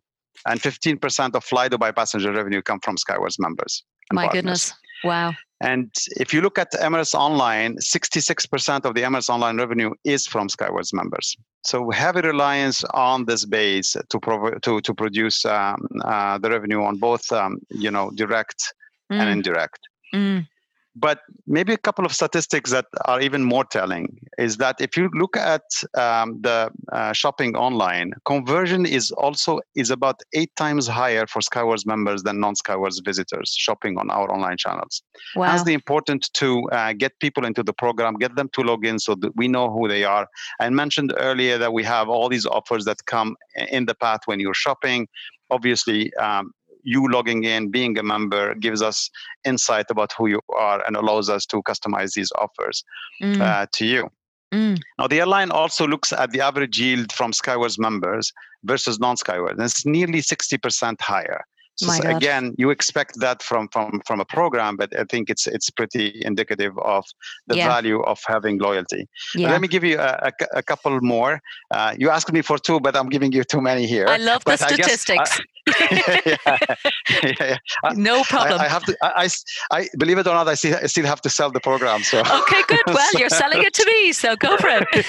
and 0.46 0.60
15% 0.60 1.34
of 1.34 1.44
flydubai 1.44 1.94
passenger 1.94 2.32
revenue 2.32 2.62
come 2.62 2.80
from 2.80 2.96
Skywards 2.96 3.38
members. 3.38 3.82
My 4.12 4.24
partners. 4.24 4.42
goodness. 4.42 4.72
Wow. 5.04 5.34
And 5.60 5.90
if 6.16 6.34
you 6.34 6.40
look 6.42 6.58
at 6.58 6.72
Emirates 6.72 7.14
Online, 7.14 7.76
66% 7.76 8.84
of 8.84 8.94
the 8.94 9.02
Emirates 9.02 9.28
Online 9.30 9.56
revenue 9.56 9.90
is 10.04 10.26
from 10.26 10.48
Skywards 10.48 10.92
members. 10.92 11.36
So 11.64 11.90
heavy 11.90 12.20
reliance 12.20 12.84
on 12.92 13.24
this 13.24 13.46
base 13.46 13.96
to 14.10 14.20
provi- 14.20 14.58
to 14.60 14.80
to 14.82 14.92
produce 14.94 15.44
um, 15.46 15.76
uh, 16.04 16.36
the 16.38 16.50
revenue 16.50 16.82
on 16.82 16.96
both, 16.98 17.30
um, 17.32 17.58
you 17.70 17.90
know, 17.90 18.10
direct 18.14 18.74
and 19.10 19.28
Mm, 19.28 19.32
indirect. 19.32 19.78
mm, 20.14 20.46
but 20.96 21.20
maybe 21.46 21.72
a 21.72 21.78
couple 21.78 22.04
of 22.04 22.12
statistics 22.12 22.70
that 22.70 22.86
are 23.06 23.20
even 23.20 23.42
more 23.42 23.64
telling 23.64 24.16
is 24.38 24.58
that 24.58 24.76
if 24.80 24.96
you 24.96 25.10
look 25.14 25.36
at 25.36 25.62
um, 25.96 26.40
the 26.42 26.70
uh, 26.92 27.12
shopping 27.12 27.56
online, 27.56 28.12
conversion 28.24 28.86
is 28.86 29.10
also 29.12 29.60
is 29.74 29.90
about 29.90 30.20
eight 30.34 30.54
times 30.56 30.86
higher 30.86 31.26
for 31.26 31.40
Skywards 31.40 31.84
members 31.84 32.22
than 32.22 32.38
non-Skywards 32.38 33.00
visitors 33.04 33.54
shopping 33.56 33.98
on 33.98 34.08
our 34.10 34.30
online 34.30 34.56
channels. 34.56 35.02
Wow. 35.34 35.50
Hence 35.50 35.64
the 35.64 35.74
important 35.74 36.32
to 36.34 36.68
uh, 36.70 36.92
get 36.92 37.18
people 37.18 37.44
into 37.44 37.62
the 37.62 37.72
program, 37.72 38.14
get 38.14 38.36
them 38.36 38.48
to 38.52 38.60
log 38.60 38.86
in 38.86 38.98
so 39.00 39.16
that 39.16 39.34
we 39.36 39.48
know 39.48 39.70
who 39.70 39.88
they 39.88 40.04
are. 40.04 40.28
I 40.60 40.70
mentioned 40.70 41.12
earlier 41.16 41.58
that 41.58 41.72
we 41.72 41.82
have 41.84 42.08
all 42.08 42.28
these 42.28 42.46
offers 42.46 42.84
that 42.84 43.04
come 43.06 43.36
in 43.68 43.86
the 43.86 43.94
path 43.94 44.20
when 44.26 44.38
you're 44.38 44.54
shopping. 44.54 45.08
Obviously, 45.50 46.14
um, 46.14 46.52
you 46.84 47.10
logging 47.10 47.44
in, 47.44 47.70
being 47.70 47.98
a 47.98 48.02
member, 48.02 48.54
gives 48.54 48.82
us 48.82 49.10
insight 49.44 49.86
about 49.90 50.12
who 50.16 50.28
you 50.28 50.40
are 50.56 50.82
and 50.86 50.96
allows 50.96 51.28
us 51.28 51.44
to 51.46 51.62
customize 51.62 52.12
these 52.14 52.30
offers 52.38 52.84
mm. 53.20 53.40
uh, 53.40 53.66
to 53.72 53.86
you. 53.86 54.10
Mm. 54.52 54.80
Now, 54.98 55.08
the 55.08 55.20
airline 55.20 55.50
also 55.50 55.86
looks 55.86 56.12
at 56.12 56.30
the 56.30 56.40
average 56.40 56.78
yield 56.78 57.12
from 57.12 57.32
Skywards 57.32 57.78
members 57.78 58.32
versus 58.62 59.00
non-Skywards, 59.00 59.58
and 59.58 59.64
it's 59.64 59.84
nearly 59.84 60.20
60% 60.20 61.00
higher. 61.00 61.44
So, 61.76 61.92
again, 62.08 62.54
you 62.56 62.70
expect 62.70 63.18
that 63.20 63.42
from 63.42 63.68
from 63.68 64.00
from 64.06 64.20
a 64.20 64.24
program, 64.24 64.76
but 64.76 64.96
I 64.98 65.04
think 65.04 65.28
it's 65.28 65.46
it's 65.46 65.70
pretty 65.70 66.22
indicative 66.24 66.78
of 66.78 67.04
the 67.48 67.56
yeah. 67.56 67.68
value 67.68 68.00
of 68.02 68.20
having 68.26 68.58
loyalty. 68.58 69.08
Yeah. 69.34 69.50
Let 69.50 69.60
me 69.60 69.68
give 69.68 69.82
you 69.82 69.98
a, 69.98 70.30
a, 70.30 70.32
a 70.54 70.62
couple 70.62 71.00
more. 71.00 71.40
Uh, 71.70 71.94
you 71.98 72.10
asked 72.10 72.32
me 72.32 72.42
for 72.42 72.58
two, 72.58 72.78
but 72.78 72.96
I'm 72.96 73.08
giving 73.08 73.32
you 73.32 73.42
too 73.42 73.60
many 73.60 73.86
here. 73.86 74.06
I 74.08 74.18
love 74.18 74.44
the 74.44 74.56
statistics. 74.56 75.40
yeah, 75.90 76.36
yeah, 77.40 77.56
no 77.94 78.22
problem. 78.24 78.60
I, 78.60 78.64
I, 78.64 78.68
have 78.68 78.84
to. 78.84 78.96
I, 79.02 79.28
I, 79.72 79.88
believe 79.98 80.18
it 80.18 80.26
or 80.26 80.34
not, 80.34 80.46
I 80.46 80.54
still, 80.54 80.76
I 80.76 80.86
still 80.86 81.06
have 81.06 81.22
to 81.22 81.30
sell 81.30 81.50
the 81.50 81.60
program. 81.60 82.02
So 82.02 82.20
okay, 82.20 82.62
good. 82.68 82.82
Well, 82.86 83.12
so, 83.12 83.18
you're 83.18 83.30
selling 83.30 83.62
it 83.62 83.74
to 83.74 83.86
me, 83.86 84.12
so 84.12 84.36
go 84.36 84.56
for 84.58 84.68
it. 84.70 85.06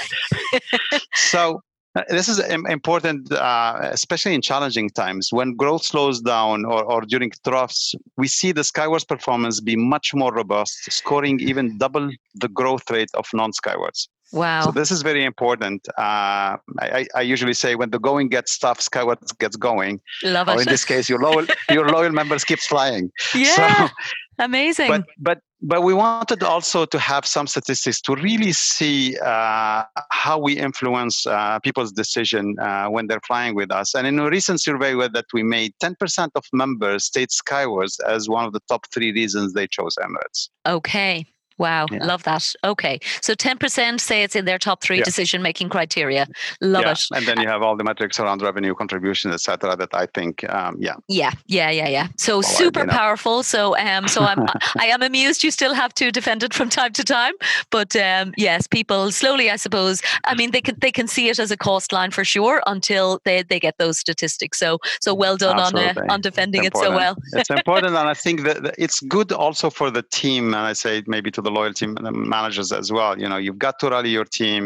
so 1.13 1.41
uh, 1.56 1.74
this 2.10 2.27
is 2.27 2.39
important, 2.39 3.31
uh, 3.31 3.79
especially 3.84 4.34
in 4.34 4.41
challenging 4.41 4.89
times. 4.89 5.29
When 5.31 5.55
growth 5.55 5.84
slows 5.84 6.21
down 6.21 6.65
or, 6.65 6.84
or 6.84 7.01
during 7.01 7.31
troughs, 7.43 7.95
we 8.17 8.27
see 8.27 8.51
the 8.51 8.63
Skywards 8.63 9.05
performance 9.05 9.62
be 9.62 9.75
much 9.75 10.13
more 10.13 10.34
robust, 10.34 10.91
scoring 10.91 11.39
even 11.39 11.77
double 11.77 12.10
the 12.36 12.49
growth 12.49 12.89
rate 12.91 13.10
of 13.13 13.25
non 13.34 13.53
Skywards. 13.53 14.10
Wow. 14.34 14.62
So 14.65 14.71
this 14.71 14.91
is 14.91 15.01
very 15.01 15.23
important. 15.23 15.88
Uh, 15.97 16.58
I, 16.79 17.08
I, 17.15 17.21
usually 17.21 17.53
say 17.53 17.75
when 17.75 17.91
the 17.91 17.99
going 17.99 18.27
gets 18.27 18.58
tough, 18.58 18.81
Skywards 18.81 19.31
gets 19.34 19.55
going. 19.55 20.01
Love 20.23 20.49
it. 20.49 20.60
In 20.62 20.65
this 20.65 20.84
case, 20.84 21.08
your 21.08 21.19
loyal 21.19 21.45
your 21.69 21.88
loyal 21.89 22.12
members 22.12 22.43
keeps 22.43 22.65
flying. 22.65 23.12
Yeah. 23.36 23.88
So, 23.88 23.93
Amazing. 24.39 24.89
But 24.89 25.05
but 25.17 25.39
but 25.65 25.82
we 25.82 25.93
wanted 25.93 26.43
also 26.43 26.86
to 26.86 26.99
have 26.99 27.25
some 27.25 27.47
statistics 27.47 27.99
to 28.01 28.15
really 28.15 28.51
see 28.51 29.17
uh, 29.17 29.84
how 30.12 30.38
we 30.38 30.54
influence 30.58 31.25
uh, 31.25 31.60
people's 31.60 31.91
decision 31.91 32.56
uh, 32.60 32.88
when 32.88 33.08
they're 33.08 33.25
flying 33.25 33.56
with 33.56 33.71
us. 33.71 33.95
And 33.95 34.06
in 34.06 34.19
a 34.19 34.30
recent 34.30 34.62
survey 34.62 34.93
that 34.93 35.25
we 35.34 35.41
made, 35.41 35.73
10% 35.82 36.30
of 36.36 36.45
members 36.54 37.06
state 37.06 37.32
Skywards 37.32 37.99
as 38.08 38.30
one 38.30 38.45
of 38.45 38.54
the 38.54 38.62
top 38.69 38.86
three 38.93 39.12
reasons 39.12 39.54
they 39.54 39.67
chose 39.67 39.95
Emirates. 39.99 40.49
Okay. 40.67 41.25
Wow, 41.58 41.86
yeah. 41.91 42.04
love 42.04 42.24
that. 42.24 42.54
Okay, 42.63 43.00
so 43.22 43.34
10% 43.34 44.00
say 44.00 44.24
it's 44.24 44.36
in 44.36 44.46
their 44.46 44.60
top 44.60 44.82
three 44.82 44.98
yeah. 44.98 45.04
decision 45.04 45.41
making 45.41 45.70
criteria. 45.70 46.28
Love 46.62 46.84
yeah. 46.84 46.91
it. 46.91 47.00
And 47.13 47.26
then 47.26 47.39
you 47.39 47.48
have 47.48 47.62
all 47.62 47.78
the 47.78 47.84
metrics 47.84 48.20
around 48.20 48.41
revenue 48.41 48.76
contribution, 48.76 49.32
etc. 49.32 49.76
That 49.76 49.94
I 49.94 50.06
think, 50.08 50.48
um, 50.50 50.76
yeah. 50.80 50.96
Yeah, 51.08 51.32
yeah, 51.48 51.70
yeah, 51.70 51.88
yeah. 51.88 52.08
So 52.18 52.36
well, 52.36 52.44
super 52.44 52.82
I, 52.82 52.88
powerful. 52.88 53.44
So, 53.44 53.78
um, 53.78 54.08
so 54.08 54.22
I'm, 54.22 54.46
I 54.80 54.88
am 54.88 55.02
amused 55.02 55.44
you 55.44 55.52
still 55.52 55.74
have 55.74 55.94
to 55.96 56.12
defend 56.12 56.44
it 56.44 56.54
from 56.54 56.70
time 56.70 56.91
to 56.94 57.04
time, 57.04 57.34
but 57.70 57.96
um, 57.96 58.34
yes, 58.38 58.68
people 58.68 59.12
slowly, 59.12 59.50
I 59.50 59.56
suppose. 59.56 60.02
I 60.26 60.36
mean, 60.36 60.52
they 60.52 60.62
can 60.62 60.76
they 60.80 60.91
can 60.91 61.08
see 61.08 61.30
it 61.30 61.39
as 61.39 61.52
a 61.52 61.58
cost 61.58 61.91
line 61.91 62.12
for 62.12 62.26
sure 62.26 62.62
until 62.68 63.22
they, 63.26 63.44
they 63.44 63.60
get 63.60 63.78
those 63.78 63.98
statistics. 63.98 64.60
So, 64.60 64.80
so 65.02 65.13
well 65.13 65.38
done 65.38 65.60
Absolutely. 65.60 66.02
on 66.02 66.10
uh, 66.10 66.13
on 66.13 66.22
defending 66.22 66.63
it 66.63 66.76
so 66.76 66.91
well. 66.91 67.15
it's 67.34 67.50
important, 67.50 67.96
and 67.96 68.10
I 68.10 68.13
think 68.13 68.44
that 68.44 68.76
it's 68.78 69.00
good 69.02 69.32
also 69.32 69.70
for 69.70 69.89
the 69.89 70.02
team. 70.02 70.48
And 70.48 70.56
I 70.56 70.74
say 70.74 71.04
maybe 71.08 71.32
to 71.32 71.41
the 71.45 71.51
loyalty 71.51 71.88
managers 72.36 72.71
as 72.71 72.91
well. 72.91 73.17
You 73.17 73.29
know, 73.29 73.38
you've 73.38 73.62
got 73.67 73.75
to 73.79 73.89
rally 73.89 74.10
your 74.10 74.25
team 74.25 74.63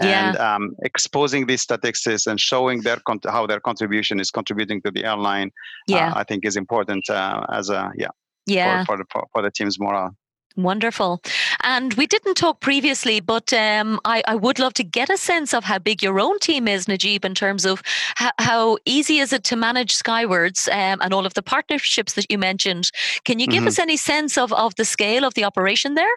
and 0.00 0.34
yeah. 0.34 0.54
um, 0.54 0.74
exposing 0.82 1.46
these 1.46 1.62
statistics 1.62 2.26
and 2.26 2.40
showing 2.40 2.82
their 2.82 3.00
con- 3.06 3.20
how 3.36 3.46
their 3.46 3.60
contribution 3.60 4.18
is 4.18 4.30
contributing 4.38 4.82
to 4.82 4.90
the 4.90 5.04
airline. 5.04 5.48
Uh, 5.48 5.96
yeah, 5.96 6.08
uh, 6.08 6.20
I 6.20 6.24
think 6.24 6.44
is 6.44 6.56
important 6.56 7.08
uh, 7.08 7.46
as 7.52 7.70
a 7.70 7.80
yeah 7.96 8.12
yeah 8.46 8.84
for, 8.84 8.96
for 8.96 8.96
the 9.00 9.06
for 9.32 9.42
the 9.42 9.50
team's 9.50 9.78
morale. 9.78 10.16
Wonderful. 10.56 11.22
And 11.62 11.94
we 11.94 12.06
didn't 12.06 12.34
talk 12.34 12.60
previously, 12.60 13.20
but 13.20 13.52
um, 13.52 14.00
I, 14.04 14.22
I, 14.26 14.34
would 14.34 14.58
love 14.58 14.74
to 14.74 14.84
get 14.84 15.08
a 15.08 15.16
sense 15.16 15.54
of 15.54 15.64
how 15.64 15.78
big 15.78 16.02
your 16.02 16.20
own 16.20 16.38
team 16.40 16.68
is, 16.68 16.86
Nejib, 16.86 17.24
in 17.24 17.34
terms 17.34 17.64
of 17.64 17.82
how, 18.16 18.32
how 18.38 18.78
easy 18.84 19.18
is 19.18 19.32
it 19.32 19.44
to 19.44 19.56
manage 19.56 19.94
Skywards 19.94 20.68
um, 20.68 20.98
and 21.00 21.14
all 21.14 21.24
of 21.24 21.34
the 21.34 21.42
partnerships 21.42 22.14
that 22.14 22.30
you 22.30 22.36
mentioned. 22.36 22.90
Can 23.24 23.38
you 23.38 23.46
give 23.46 23.60
mm-hmm. 23.60 23.68
us 23.68 23.78
any 23.78 23.96
sense 23.96 24.36
of, 24.36 24.52
of 24.52 24.74
the 24.74 24.84
scale 24.84 25.24
of 25.24 25.34
the 25.34 25.44
operation 25.44 25.94
there? 25.94 26.14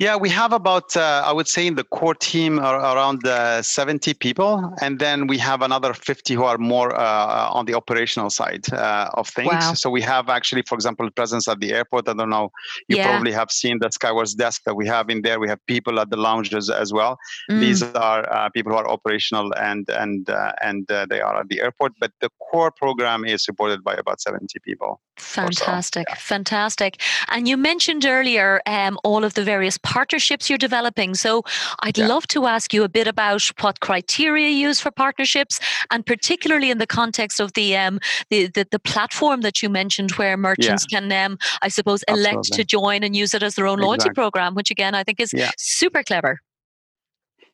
Yeah, 0.00 0.16
we 0.16 0.30
have 0.30 0.54
about, 0.54 0.96
uh, 0.96 1.22
I 1.26 1.30
would 1.30 1.46
say, 1.46 1.66
in 1.66 1.74
the 1.74 1.84
core 1.84 2.14
team 2.14 2.58
around 2.58 3.26
uh, 3.26 3.60
70 3.60 4.14
people. 4.14 4.72
And 4.80 4.98
then 4.98 5.26
we 5.26 5.36
have 5.36 5.60
another 5.60 5.92
50 5.92 6.32
who 6.32 6.44
are 6.44 6.56
more 6.56 6.98
uh, 6.98 7.50
on 7.50 7.66
the 7.66 7.74
operational 7.74 8.30
side 8.30 8.72
uh, 8.72 9.10
of 9.12 9.28
things. 9.28 9.52
Wow. 9.52 9.74
So 9.74 9.90
we 9.90 10.00
have 10.00 10.30
actually, 10.30 10.62
for 10.62 10.74
example, 10.74 11.10
presence 11.10 11.46
at 11.48 11.60
the 11.60 11.74
airport. 11.74 12.08
I 12.08 12.14
don't 12.14 12.30
know, 12.30 12.50
you 12.88 12.96
yeah. 12.96 13.10
probably 13.10 13.32
have 13.32 13.50
seen 13.50 13.78
the 13.78 13.90
Skywards 13.90 14.34
desk 14.34 14.62
that 14.64 14.74
we 14.74 14.86
have 14.86 15.10
in 15.10 15.20
there. 15.20 15.38
We 15.38 15.50
have 15.50 15.60
people 15.66 16.00
at 16.00 16.08
the 16.08 16.16
lounges 16.16 16.70
as 16.70 16.94
well. 16.94 17.18
Mm. 17.50 17.60
These 17.60 17.82
are 17.82 18.32
uh, 18.32 18.48
people 18.48 18.72
who 18.72 18.78
are 18.78 18.88
operational 18.88 19.52
and 19.58 19.86
and 19.90 20.30
uh, 20.30 20.52
and 20.62 20.86
they 20.88 21.20
are 21.20 21.40
at 21.40 21.48
the 21.50 21.60
airport. 21.60 21.92
But 22.00 22.12
the 22.20 22.30
core 22.50 22.70
program 22.70 23.26
is 23.26 23.44
supported 23.44 23.84
by 23.84 23.94
about 23.94 24.22
70 24.22 24.46
people. 24.64 24.98
Fantastic, 25.18 26.08
so. 26.08 26.12
yeah. 26.12 26.18
fantastic. 26.18 27.02
And 27.28 27.46
you 27.46 27.58
mentioned 27.58 28.06
earlier 28.06 28.62
um, 28.66 28.98
all 29.04 29.24
of 29.24 29.34
the 29.34 29.44
various 29.44 29.76
partnerships 29.90 30.48
you're 30.48 30.56
developing. 30.56 31.14
So 31.14 31.42
I'd 31.82 31.98
yeah. 31.98 32.06
love 32.06 32.26
to 32.28 32.46
ask 32.46 32.72
you 32.72 32.84
a 32.84 32.88
bit 32.88 33.08
about 33.08 33.42
what 33.60 33.80
criteria 33.80 34.48
you 34.48 34.68
use 34.68 34.78
for 34.80 34.92
partnerships, 34.92 35.58
and 35.90 36.06
particularly 36.06 36.70
in 36.70 36.78
the 36.78 36.86
context 36.86 37.40
of 37.40 37.52
the 37.54 37.76
um, 37.76 37.98
the, 38.30 38.46
the, 38.46 38.66
the 38.70 38.78
platform 38.78 39.40
that 39.40 39.62
you 39.62 39.68
mentioned, 39.68 40.12
where 40.12 40.36
merchants 40.36 40.86
yeah. 40.88 41.00
can, 41.00 41.12
um, 41.12 41.38
I 41.60 41.68
suppose, 41.68 42.04
elect 42.08 42.38
Absolutely. 42.38 42.56
to 42.56 42.64
join 42.64 43.02
and 43.02 43.16
use 43.16 43.34
it 43.34 43.42
as 43.42 43.56
their 43.56 43.66
own 43.66 43.80
loyalty 43.80 44.10
program, 44.14 44.54
which 44.54 44.70
again 44.70 44.94
I 44.94 45.02
think 45.02 45.18
is 45.20 45.34
super 45.58 46.02
clever. 46.04 46.38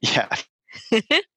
Yeah. 0.02 0.28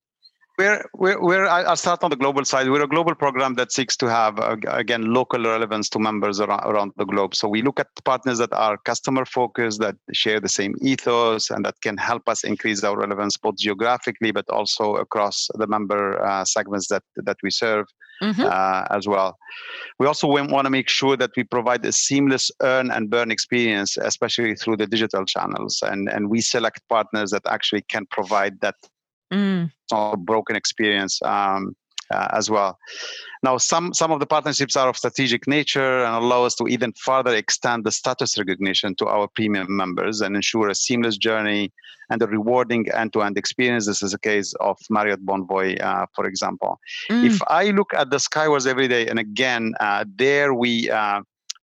We're, 0.60 0.84
we're, 0.92 1.18
we're, 1.22 1.46
I'll 1.46 1.74
start 1.74 2.04
on 2.04 2.10
the 2.10 2.16
global 2.16 2.44
side. 2.44 2.68
We're 2.68 2.82
a 2.82 2.86
global 2.86 3.14
program 3.14 3.54
that 3.54 3.72
seeks 3.72 3.96
to 3.96 4.10
have, 4.10 4.38
uh, 4.38 4.56
again, 4.66 5.14
local 5.14 5.42
relevance 5.42 5.88
to 5.88 5.98
members 5.98 6.38
around, 6.38 6.70
around 6.70 6.92
the 6.98 7.06
globe. 7.06 7.34
So 7.34 7.48
we 7.48 7.62
look 7.62 7.80
at 7.80 7.86
partners 8.04 8.36
that 8.40 8.52
are 8.52 8.76
customer 8.76 9.24
focused, 9.24 9.80
that 9.80 9.96
share 10.12 10.38
the 10.38 10.50
same 10.50 10.74
ethos, 10.82 11.48
and 11.48 11.64
that 11.64 11.80
can 11.80 11.96
help 11.96 12.28
us 12.28 12.44
increase 12.44 12.84
our 12.84 12.98
relevance 12.98 13.38
both 13.38 13.56
geographically, 13.56 14.32
but 14.32 14.44
also 14.50 14.96
across 14.96 15.48
the 15.54 15.66
member 15.66 16.22
uh, 16.22 16.44
segments 16.44 16.88
that, 16.88 17.04
that 17.16 17.38
we 17.42 17.50
serve. 17.50 17.86
Mm-hmm. 18.22 18.42
Uh, 18.42 18.84
as 18.90 19.08
well. 19.08 19.38
We 19.98 20.06
also 20.06 20.26
want 20.28 20.66
to 20.66 20.68
make 20.68 20.90
sure 20.90 21.16
that 21.16 21.30
we 21.38 21.42
provide 21.42 21.82
a 21.86 21.92
seamless 21.92 22.50
earn 22.60 22.90
and 22.90 23.08
burn 23.08 23.30
experience, 23.30 23.96
especially 23.96 24.54
through 24.56 24.76
the 24.76 24.86
digital 24.86 25.24
channels. 25.24 25.82
And, 25.82 26.06
and 26.10 26.28
we 26.28 26.42
select 26.42 26.86
partners 26.90 27.30
that 27.30 27.40
actually 27.48 27.80
can 27.88 28.04
provide 28.10 28.60
that 28.60 28.74
mm. 29.32 29.70
broken 30.24 30.56
experience 30.56 31.20
um, 31.22 31.74
uh, 32.10 32.28
as 32.32 32.50
well. 32.50 32.78
Now, 33.42 33.56
some 33.56 33.94
some 33.94 34.10
of 34.12 34.20
the 34.20 34.26
partnerships 34.26 34.76
are 34.76 34.88
of 34.88 34.96
strategic 34.96 35.46
nature 35.46 36.04
and 36.04 36.14
allow 36.22 36.44
us 36.44 36.54
to 36.56 36.66
even 36.68 36.92
further 36.92 37.34
extend 37.34 37.84
the 37.84 37.92
status 37.92 38.36
recognition 38.36 38.94
to 38.96 39.06
our 39.06 39.28
premium 39.28 39.74
members 39.74 40.20
and 40.20 40.36
ensure 40.36 40.68
a 40.68 40.74
seamless 40.74 41.16
journey 41.16 41.72
and 42.10 42.20
a 42.22 42.26
rewarding 42.26 42.90
end-to-end 42.90 43.38
experience. 43.38 43.86
This 43.86 44.02
is 44.02 44.12
a 44.12 44.18
case 44.18 44.52
of 44.60 44.76
Marriott 44.90 45.24
Bonvoy, 45.24 45.80
uh, 45.80 46.06
for 46.14 46.26
example. 46.26 46.80
Mm. 47.08 47.24
If 47.24 47.40
I 47.46 47.70
look 47.70 47.94
at 47.94 48.10
the 48.10 48.18
Skywards 48.18 48.66
every 48.66 48.88
day, 48.88 49.06
and 49.06 49.18
again, 49.18 49.74
uh, 49.78 50.04
there 50.16 50.52
we 50.52 50.90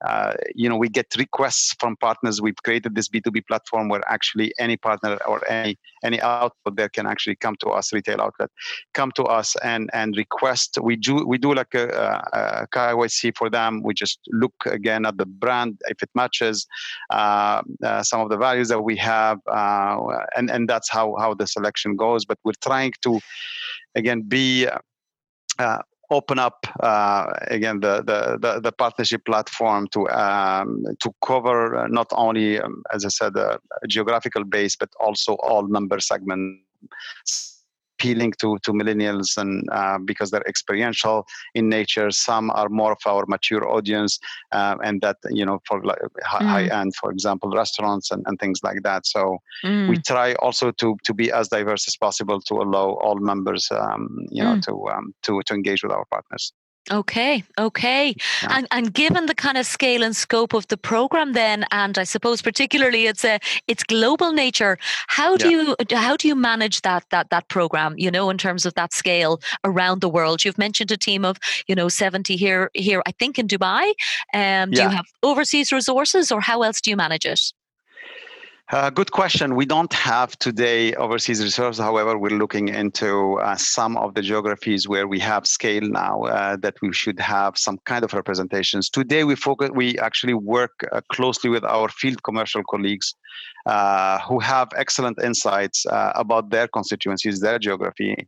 uh, 0.06 0.34
you 0.56 0.70
know, 0.70 0.78
we 0.78 0.90
get 0.90 1.08
requests 1.18 1.76
from 1.80 1.98
partners. 1.98 2.42
We've 2.42 2.56
created 2.64 2.96
this 2.96 3.10
B2B 3.10 3.48
platform 3.48 3.90
where 3.90 4.02
actually 4.08 4.54
any 4.60 4.78
partner 4.78 5.18
or 5.28 5.46
any 5.50 5.78
any 6.04 6.22
outlet 6.22 6.76
there 6.76 6.90
can 6.90 7.06
actually 7.06 7.36
come 7.36 7.56
to 7.58 7.68
us, 7.70 7.92
retail 7.92 8.22
outlet, 8.22 8.50
come 8.94 9.12
to 9.14 9.24
us 9.24 9.56
and 9.64 9.90
and 9.94 10.16
request. 10.16 10.78
We 10.82 10.96
do 10.96 11.26
we 11.28 11.38
do 11.38 11.54
like 11.54 11.74
a, 11.74 11.90
a, 12.34 12.64
a 12.64 12.68
KYC 12.68 13.36
for 13.38 13.50
them. 13.50 13.84
We 13.84 13.94
just 13.94 14.20
look 14.32 14.54
again 14.66 15.06
at 15.06 15.18
the 15.18 15.26
brand 15.26 15.82
if 15.88 16.02
it 16.02 16.10
matches 16.16 16.66
uh, 17.10 17.62
uh, 17.84 18.04
some 18.04 18.22
of 18.22 18.30
the 18.30 18.38
values 18.38 18.70
that 18.70 18.82
we 18.82 18.96
have, 18.98 19.40
uh, 19.48 19.98
and 20.36 20.50
and 20.50 20.70
that's 20.70 20.90
how 20.90 21.16
how 21.20 21.34
the 21.34 21.48
selection 21.48 21.96
goes. 21.96 22.26
But 22.26 22.38
we're 22.44 22.62
trying 22.62 22.94
to 23.02 23.20
again 23.96 24.22
be 24.22 24.68
uh, 25.58 25.80
open 26.12 26.39
up 26.39 26.65
uh, 26.82 27.32
again 27.48 27.80
the, 27.80 28.02
the, 28.04 28.38
the 28.39 28.60
the 28.62 28.72
partnership 28.72 29.26
platform 29.26 29.88
to 29.89 30.10
um, 30.10 30.84
to 31.00 31.13
cover 31.24 31.88
not 31.89 32.08
only 32.12 32.60
um, 32.60 32.84
as 32.93 33.06
I 33.06 33.10
said 33.10 33.36
a 33.36 33.60
geographical 33.88 34.43
base 34.43 34.76
but 34.76 34.89
also 35.00 35.34
all 35.36 35.67
member 35.67 36.00
segments 36.00 37.59
appealing 38.00 38.32
to 38.40 38.58
to 38.64 38.72
millennials 38.72 39.38
and 39.38 39.68
uh, 39.72 39.98
because 40.06 40.32
they're 40.32 40.48
experiential 40.48 41.26
in 41.54 41.68
nature 41.70 42.10
some 42.12 42.50
are 42.52 42.70
more 42.70 42.94
of 42.94 43.00
our 43.06 43.26
mature 43.28 43.68
audience 43.70 44.20
uh, 44.52 44.76
and 44.84 45.02
that 45.02 45.18
you 45.30 45.46
know 45.46 45.60
for 45.68 45.84
like 45.84 46.00
high, 46.24 46.40
mm. 46.40 46.48
high 46.48 46.80
end 46.80 46.96
for 46.96 47.12
example 47.12 47.52
restaurants 47.52 48.12
and, 48.12 48.24
and 48.28 48.40
things 48.40 48.60
like 48.64 48.82
that 48.84 49.06
so 49.06 49.38
mm. 49.66 49.90
we 49.90 49.98
try 49.98 50.34
also 50.36 50.72
to 50.72 50.96
to 51.04 51.14
be 51.14 51.32
as 51.32 51.50
diverse 51.50 51.88
as 51.88 51.98
possible 51.98 52.40
to 52.40 52.56
allow 52.56 52.92
all 53.04 53.20
members 53.20 53.68
um, 53.72 54.26
you 54.30 54.44
know 54.44 54.56
mm. 54.56 54.62
to 54.62 54.74
um, 54.90 55.14
to 55.22 55.42
to 55.46 55.54
engage 55.54 55.84
with 55.84 55.92
our 55.92 56.06
partners 56.12 56.54
Okay, 56.91 57.43
okay. 57.58 58.15
Yeah. 58.41 58.58
And 58.58 58.67
and 58.71 58.93
given 58.93 59.28
the 59.28 59.36
kind 59.36 59.58
of 59.58 59.65
scale 59.65 60.02
and 60.04 60.15
scope 60.15 60.54
of 60.54 60.67
the 60.67 60.78
program 60.78 61.34
then 61.34 61.65
and 61.71 61.97
I 61.97 62.04
suppose 62.04 62.41
particularly 62.41 63.06
it's 63.06 63.23
a 63.23 63.39
its 63.67 63.84
global 63.84 64.32
nature, 64.34 64.78
how 65.08 65.38
do 65.38 65.49
yeah. 65.49 65.75
you 65.89 65.97
how 65.97 66.17
do 66.17 66.28
you 66.28 66.36
manage 66.36 66.82
that 66.82 67.06
that 67.12 67.30
that 67.30 67.47
program, 67.47 67.93
you 67.97 68.10
know, 68.10 68.30
in 68.32 68.38
terms 68.38 68.65
of 68.65 68.73
that 68.73 68.91
scale 68.93 69.39
around 69.63 70.02
the 70.02 70.10
world? 70.10 70.43
You've 70.43 70.58
mentioned 70.58 70.91
a 70.91 70.97
team 70.97 71.25
of, 71.25 71.38
you 71.67 71.75
know, 71.75 71.89
70 71.89 72.36
here 72.36 72.71
here 72.73 73.04
I 73.06 73.12
think 73.12 73.38
in 73.38 73.47
Dubai. 73.47 73.93
Um 74.34 74.71
do 74.71 74.82
yeah. 74.82 74.89
you 74.89 74.95
have 74.95 75.06
overseas 75.21 75.71
resources 75.71 76.32
or 76.32 76.41
how 76.41 76.63
else 76.63 76.82
do 76.82 76.89
you 76.89 76.97
manage 76.97 77.25
it? 77.25 77.54
Uh, 78.72 78.92
good 78.92 79.12
question. 79.12 79.56
We 79.56 79.66
don't 79.66 79.92
have 79.94 80.38
today 80.38 80.94
overseas 80.94 81.42
reserves. 81.42 81.80
However, 81.80 82.20
we're 82.20 82.38
looking 82.38 82.68
into 82.68 83.40
uh, 83.40 83.56
some 83.56 83.98
of 83.98 84.14
the 84.14 84.22
geographies 84.22 84.88
where 84.88 85.08
we 85.08 85.18
have 85.22 85.48
scale 85.48 85.82
now 85.82 86.22
uh, 86.26 86.56
that 86.58 86.76
we 86.80 86.94
should 86.94 87.20
have 87.20 87.58
some 87.58 87.80
kind 87.86 88.04
of 88.04 88.14
representations. 88.14 88.88
Today, 88.88 89.24
we 89.24 89.36
focus. 89.36 89.72
We 89.74 89.98
actually 89.98 90.36
work 90.36 90.86
uh, 90.92 91.02
closely 91.12 91.50
with 91.50 91.64
our 91.64 91.90
field 91.90 92.22
commercial 92.22 92.62
colleagues 92.70 93.16
uh, 93.66 94.20
who 94.20 94.38
have 94.38 94.70
excellent 94.78 95.18
insights 95.20 95.88
about 95.90 96.52
their 96.52 96.68
constituencies, 96.68 97.40
their 97.40 97.58
geography, 97.58 98.28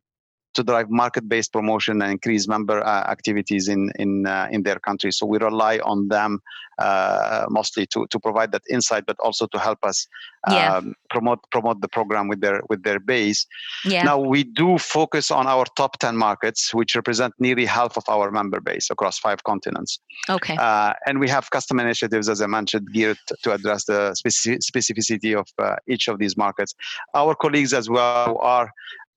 to 0.54 0.64
drive 0.64 0.90
market-based 0.90 1.52
promotion 1.54 2.02
and 2.02 2.12
increase 2.12 2.48
member 2.48 2.86
uh, 2.86 3.04
activities 3.10 3.68
in 3.68 3.92
in 3.98 4.26
uh, 4.26 4.48
in 4.52 4.64
their 4.64 4.80
country. 4.80 5.12
So 5.12 5.26
we 5.26 5.38
rely 5.38 5.80
on 5.80 6.08
them 6.10 6.42
uh, 6.78 7.46
mostly 7.50 7.86
to 7.88 8.08
to 8.08 8.20
provide 8.20 8.52
that 8.52 8.64
insight, 8.70 9.06
but 9.06 9.18
also 9.20 9.48
to 9.48 9.60
help 9.60 9.80
us 9.84 10.08
yeah. 10.50 10.78
um, 10.78 10.96
promote 11.10 11.40
promote 11.52 11.82
the 11.82 11.88
program 11.88 12.28
with 12.28 12.42
their 12.42 12.62
with 12.70 12.84
their 12.84 13.00
base. 13.00 13.46
Yeah. 13.86 14.04
Now 14.04 14.20
we 14.20 14.44
do 14.44 14.78
focus 14.78 15.32
on 15.32 15.48
our 15.48 15.66
top 15.76 16.00
ten 16.00 16.18
markets, 16.18 16.74
which 16.74 16.96
represent 16.96 17.34
nearly 17.40 17.66
half 17.66 17.98
of 17.98 18.04
our 18.10 18.32
member 18.32 18.60
base 18.60 18.90
across 18.90 19.18
five 19.20 19.44
continents. 19.44 20.00
Okay. 20.30 20.58
Uh, 20.58 20.94
and 21.06 21.20
we 21.20 21.30
have 21.30 21.50
custom 21.52 21.80
initiatives, 21.80 22.28
as 22.30 22.42
I 22.42 22.48
mentioned, 22.48 22.92
geared 22.92 23.20
to 23.44 23.54
address 23.54 23.86
the 23.86 24.16
specificity 24.26 25.38
of 25.38 25.48
uh, 25.58 25.76
each 25.88 26.08
of 26.08 26.20
these 26.20 26.36
markets. 26.36 26.74
Our 27.14 27.36
colleagues 27.36 27.74
as 27.74 27.90
well 27.90 28.38
are 28.42 28.72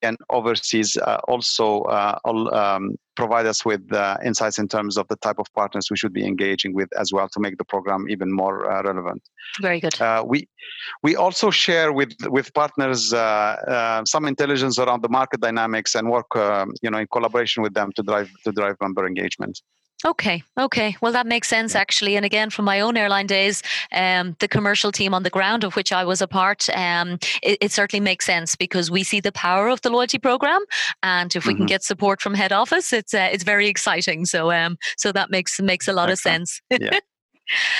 and 0.04 0.16
overseas 0.30 0.96
uh, 0.96 1.18
also 1.28 1.82
uh, 1.82 2.18
um, 2.24 2.96
provide 3.16 3.46
us 3.46 3.64
with 3.64 3.92
uh, 3.92 4.16
insights 4.24 4.58
in 4.58 4.68
terms 4.68 4.96
of 4.96 5.06
the 5.08 5.16
type 5.16 5.38
of 5.38 5.46
partners 5.54 5.88
we 5.90 5.96
should 5.96 6.12
be 6.12 6.24
engaging 6.26 6.74
with 6.74 6.88
as 6.98 7.12
well 7.12 7.28
to 7.28 7.40
make 7.40 7.56
the 7.58 7.64
program 7.64 8.06
even 8.08 8.32
more 8.32 8.64
relevant. 8.84 9.22
Very 9.60 9.80
good. 9.80 9.94
we 10.26 10.48
we 11.02 11.16
also 11.16 11.50
share 11.50 11.92
with 11.92 12.12
with 12.26 12.52
partners 12.54 13.10
some 14.12 14.24
intelligence 14.26 14.78
around 14.78 15.02
the 15.02 15.08
market 15.08 15.40
dynamics 15.40 15.94
and 15.94 16.10
work 16.10 16.34
um, 16.36 16.72
you 16.82 16.90
know 16.90 16.98
in 16.98 17.06
collaboration 17.08 17.62
with 17.62 17.74
them 17.74 17.90
to 17.96 18.02
drive 18.02 18.30
to 18.44 18.52
drive 18.52 18.76
member 18.80 19.06
engagement. 19.06 19.60
Okay, 20.06 20.42
okay. 20.58 20.96
Well, 21.00 21.12
that 21.12 21.26
makes 21.26 21.48
sense 21.48 21.74
actually. 21.74 22.16
And 22.16 22.26
again, 22.26 22.50
from 22.50 22.66
my 22.66 22.80
own 22.80 22.96
airline 22.96 23.26
days, 23.26 23.62
um, 23.92 24.36
the 24.38 24.48
commercial 24.48 24.92
team 24.92 25.14
on 25.14 25.22
the 25.22 25.30
ground 25.30 25.64
of 25.64 25.76
which 25.76 25.92
I 25.92 26.04
was 26.04 26.20
a 26.20 26.28
part, 26.28 26.68
um, 26.76 27.18
it, 27.42 27.58
it, 27.62 27.72
certainly 27.72 28.02
makes 28.02 28.26
sense 28.26 28.54
because 28.54 28.90
we 28.90 29.02
see 29.02 29.20
the 29.20 29.32
power 29.32 29.68
of 29.68 29.80
the 29.80 29.90
loyalty 29.90 30.18
program, 30.18 30.60
and 31.02 31.34
if 31.34 31.46
we 31.46 31.52
mm-hmm. 31.52 31.60
can 31.60 31.66
get 31.66 31.82
support 31.82 32.20
from 32.20 32.34
head 32.34 32.52
office, 32.52 32.92
it's 32.92 33.14
uh, 33.14 33.28
it's 33.32 33.44
very 33.44 33.66
exciting. 33.66 34.26
So, 34.26 34.52
um, 34.52 34.76
so 34.98 35.10
that 35.12 35.30
makes 35.30 35.58
makes 35.60 35.88
a 35.88 35.92
lot 35.94 36.10
Excellent. 36.10 36.42
of 36.42 36.48
sense. 36.48 36.60
Yeah. 36.70 37.00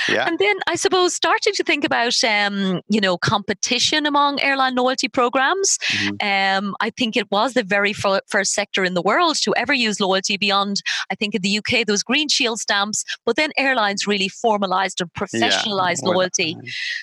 Yeah. 0.07 0.27
And 0.27 0.37
then 0.39 0.57
I 0.67 0.75
suppose 0.75 1.15
starting 1.15 1.53
to 1.53 1.63
think 1.63 1.83
about, 1.83 2.23
um, 2.23 2.81
you 2.89 3.01
know, 3.01 3.17
competition 3.17 4.05
among 4.05 4.39
airline 4.41 4.75
loyalty 4.75 5.07
programs. 5.07 5.77
Mm-hmm. 5.87 6.67
Um, 6.67 6.75
I 6.79 6.89
think 6.91 7.17
it 7.17 7.29
was 7.31 7.53
the 7.53 7.63
very 7.63 7.91
f- 7.91 8.21
first 8.27 8.53
sector 8.53 8.83
in 8.83 8.93
the 8.93 9.01
world 9.01 9.37
to 9.41 9.53
ever 9.55 9.73
use 9.73 9.99
loyalty 9.99 10.37
beyond, 10.37 10.81
I 11.11 11.15
think 11.15 11.35
in 11.35 11.41
the 11.41 11.57
UK, 11.57 11.85
those 11.85 12.03
green 12.03 12.29
shield 12.29 12.59
stamps, 12.59 13.03
but 13.25 13.35
then 13.35 13.51
airlines 13.57 14.07
really 14.07 14.29
formalized 14.29 15.01
and 15.01 15.11
professionalized 15.13 16.01
yeah. 16.03 16.09
loyalty. 16.09 16.57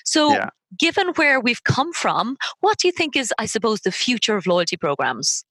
So 0.05 0.33
yeah. 0.33 0.49
given 0.77 1.09
where 1.15 1.39
we've 1.39 1.63
come 1.63 1.93
from, 1.93 2.37
what 2.61 2.79
do 2.79 2.87
you 2.87 2.91
think 2.91 3.15
is, 3.15 3.33
I 3.37 3.45
suppose, 3.45 3.81
the 3.81 3.91
future 3.91 4.37
of 4.37 4.47
loyalty 4.47 4.77
programs? 4.77 5.43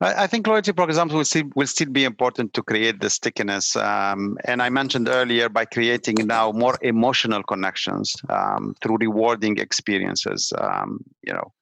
I 0.00 0.28
think 0.28 0.46
loyalty 0.46 0.72
programs 0.72 1.12
will 1.12 1.24
still 1.24 1.50
will 1.56 1.66
still 1.66 1.90
be 1.90 2.04
important 2.04 2.54
to 2.54 2.62
create 2.62 3.00
the 3.00 3.10
stickiness. 3.10 3.74
Um, 3.74 4.38
and 4.44 4.62
I 4.62 4.70
mentioned 4.70 5.08
earlier 5.08 5.48
by 5.48 5.64
creating 5.64 6.16
now 6.24 6.52
more 6.52 6.78
emotional 6.82 7.42
connections 7.42 8.14
um, 8.28 8.76
through 8.80 8.98
rewarding 9.00 9.58
experiences. 9.58 10.52
Um, 10.56 11.00
you 11.22 11.32
know, 11.32 11.52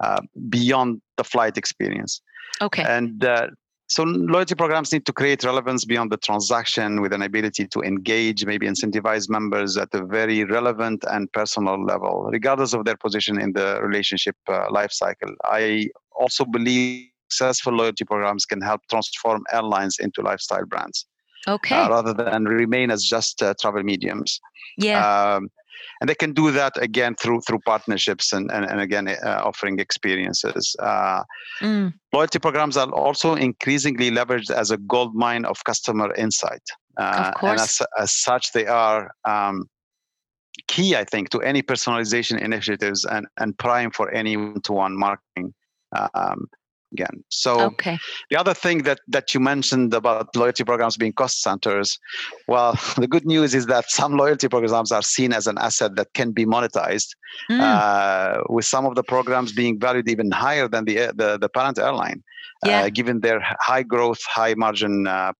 uh, 0.00 0.20
beyond 0.48 1.00
the 1.16 1.24
flight 1.24 1.56
experience. 1.56 2.20
Okay. 2.60 2.82
And 2.82 3.24
uh, 3.24 3.48
so 3.86 4.02
loyalty 4.02 4.54
programs 4.54 4.92
need 4.92 5.06
to 5.06 5.12
create 5.12 5.44
relevance 5.44 5.84
beyond 5.84 6.12
the 6.12 6.18
transaction 6.18 7.00
with 7.00 7.12
an 7.12 7.22
ability 7.22 7.66
to 7.68 7.80
engage, 7.80 8.44
maybe 8.44 8.66
incentivize 8.66 9.30
members 9.30 9.76
at 9.76 9.88
a 9.94 10.04
very 10.04 10.44
relevant 10.44 11.04
and 11.10 11.32
personal 11.32 11.82
level, 11.82 12.28
regardless 12.30 12.74
of 12.74 12.84
their 12.84 12.96
position 12.96 13.40
in 13.40 13.52
the 13.52 13.80
relationship 13.82 14.36
uh, 14.48 14.66
life 14.70 14.92
cycle. 14.92 15.32
I 15.44 15.88
also 16.14 16.44
believe 16.44 17.07
successful 17.30 17.72
loyalty 17.72 18.04
programs 18.04 18.44
can 18.44 18.60
help 18.60 18.80
transform 18.90 19.44
airlines 19.52 19.96
into 19.98 20.22
lifestyle 20.22 20.66
brands. 20.66 21.06
Okay. 21.46 21.76
Uh, 21.76 21.88
rather 21.88 22.12
than 22.12 22.44
remain 22.44 22.90
as 22.90 23.04
just 23.04 23.42
uh, 23.42 23.54
travel 23.60 23.82
mediums. 23.82 24.40
Yeah. 24.76 25.34
Um, 25.36 25.48
and 26.00 26.08
they 26.08 26.14
can 26.14 26.32
do 26.32 26.50
that 26.50 26.80
again 26.82 27.14
through 27.14 27.40
through 27.42 27.60
partnerships 27.60 28.32
and 28.32 28.50
and, 28.50 28.64
and 28.64 28.80
again 28.80 29.08
uh, 29.08 29.42
offering 29.44 29.78
experiences. 29.78 30.76
Uh, 30.80 31.22
mm. 31.60 31.92
Loyalty 32.12 32.38
programs 32.38 32.76
are 32.76 32.90
also 32.90 33.34
increasingly 33.34 34.10
leveraged 34.10 34.50
as 34.50 34.70
a 34.70 34.76
gold 34.76 35.14
mine 35.14 35.44
of 35.44 35.62
customer 35.64 36.12
insight. 36.14 36.62
Uh, 36.96 37.30
of 37.32 37.34
course. 37.34 37.50
And 37.50 37.60
as, 37.60 37.82
as 37.98 38.12
such, 38.12 38.52
they 38.52 38.66
are 38.66 39.12
um, 39.24 39.68
key, 40.66 40.96
I 40.96 41.04
think, 41.04 41.30
to 41.30 41.40
any 41.42 41.62
personalization 41.62 42.40
initiatives 42.40 43.04
and 43.04 43.26
and 43.36 43.56
prime 43.58 43.90
for 43.90 44.10
any 44.10 44.36
one-to-one 44.36 44.96
marketing. 44.98 45.54
Um, 46.14 46.48
again. 46.92 47.24
So 47.28 47.60
okay. 47.60 47.98
the 48.30 48.36
other 48.36 48.54
thing 48.54 48.82
that 48.82 49.00
that 49.08 49.34
you 49.34 49.40
mentioned 49.40 49.94
about 49.94 50.34
loyalty 50.34 50.64
programs 50.64 50.96
being 50.96 51.12
cost 51.12 51.42
centers, 51.42 51.98
well, 52.46 52.78
the 52.96 53.06
good 53.06 53.26
news 53.26 53.54
is 53.54 53.66
that 53.66 53.90
some 53.90 54.16
loyalty 54.16 54.48
programs 54.48 54.92
are 54.92 55.02
seen 55.02 55.32
as 55.32 55.46
an 55.46 55.58
asset 55.58 55.96
that 55.96 56.12
can 56.14 56.32
be 56.32 56.44
monetized, 56.46 57.10
mm. 57.50 57.60
uh, 57.60 58.42
with 58.48 58.64
some 58.64 58.86
of 58.86 58.94
the 58.94 59.02
programs 59.02 59.52
being 59.52 59.78
valued 59.78 60.08
even 60.08 60.30
higher 60.30 60.68
than 60.68 60.84
the 60.84 61.12
the, 61.14 61.38
the 61.38 61.48
parent 61.48 61.78
airline, 61.78 62.22
uh, 62.64 62.70
yeah. 62.70 62.82
uh, 62.82 62.88
given 62.88 63.20
their 63.20 63.40
high 63.60 63.82
growth, 63.82 64.20
high 64.24 64.54
margin 64.54 65.06
uh, 65.06 65.32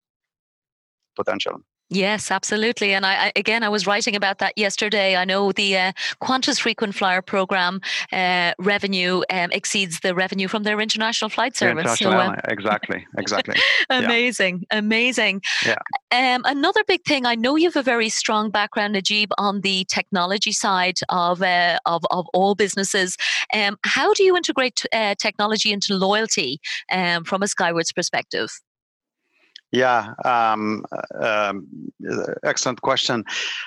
potential. 1.17 1.61
Yes, 1.90 2.31
absolutely. 2.31 2.92
And 2.92 3.07
I, 3.07 3.27
I, 3.27 3.33
again, 3.35 3.62
I 3.62 3.70
was 3.70 3.87
writing 3.87 4.14
about 4.14 4.38
that 4.38 4.53
yesterday. 4.57 5.16
I 5.16 5.24
know 5.24 5.53
the 5.53 5.77
uh, 5.77 5.92
Qantas 6.22 6.61
frequent 6.61 6.94
flyer 6.94 7.22
program 7.22 7.81
uh, 8.12 8.53
revenue 8.59 9.22
um, 9.31 9.51
exceeds 9.53 10.01
the 10.01 10.14
revenue 10.14 10.48
from 10.48 10.64
their 10.64 10.81
international 10.81 11.31
flight 11.31 11.57
service. 11.57 11.85
International 11.85 12.12
so, 12.12 12.18
uh, 12.18 12.40
exactly, 12.48 13.07
exactly. 13.16 13.57
amazing, 13.90 14.66
yeah. 14.70 14.79
amazing. 14.79 15.40
Yeah. 15.64 15.77
Um, 16.11 16.42
another 16.44 16.85
big 16.87 17.05
thing. 17.05 17.24
I 17.24 17.35
know 17.35 17.57
you 17.57 17.68
have 17.68 17.77
a 17.77 17.83
very 17.83 18.11
strong 18.11 18.51
background, 18.51 18.94
Nejib, 18.94 19.29
on 19.38 19.62
the 19.62 19.87
technology 19.87 20.53
side 20.53 20.98
of 21.09 21.40
uh, 21.40 21.79
of, 21.87 22.05
of 22.11 22.27
all 22.35 22.55
businesses. 22.55 23.16
Um, 23.55 23.79
how 23.85 24.12
do 24.12 24.24
you 24.24 24.37
integrate 24.37 24.85
uh, 24.92 25.14
technology 25.18 25.72
into 25.72 25.94
loyalty 25.94 26.61
um, 26.92 27.24
from 27.24 27.42
a 27.42 27.48
Skywards 27.48 27.92
perspective? 27.92 28.51
Yeah, 29.71 30.15
um, 30.25 30.83
um, 31.21 31.67
excellent 32.43 32.81
question. 32.81 33.23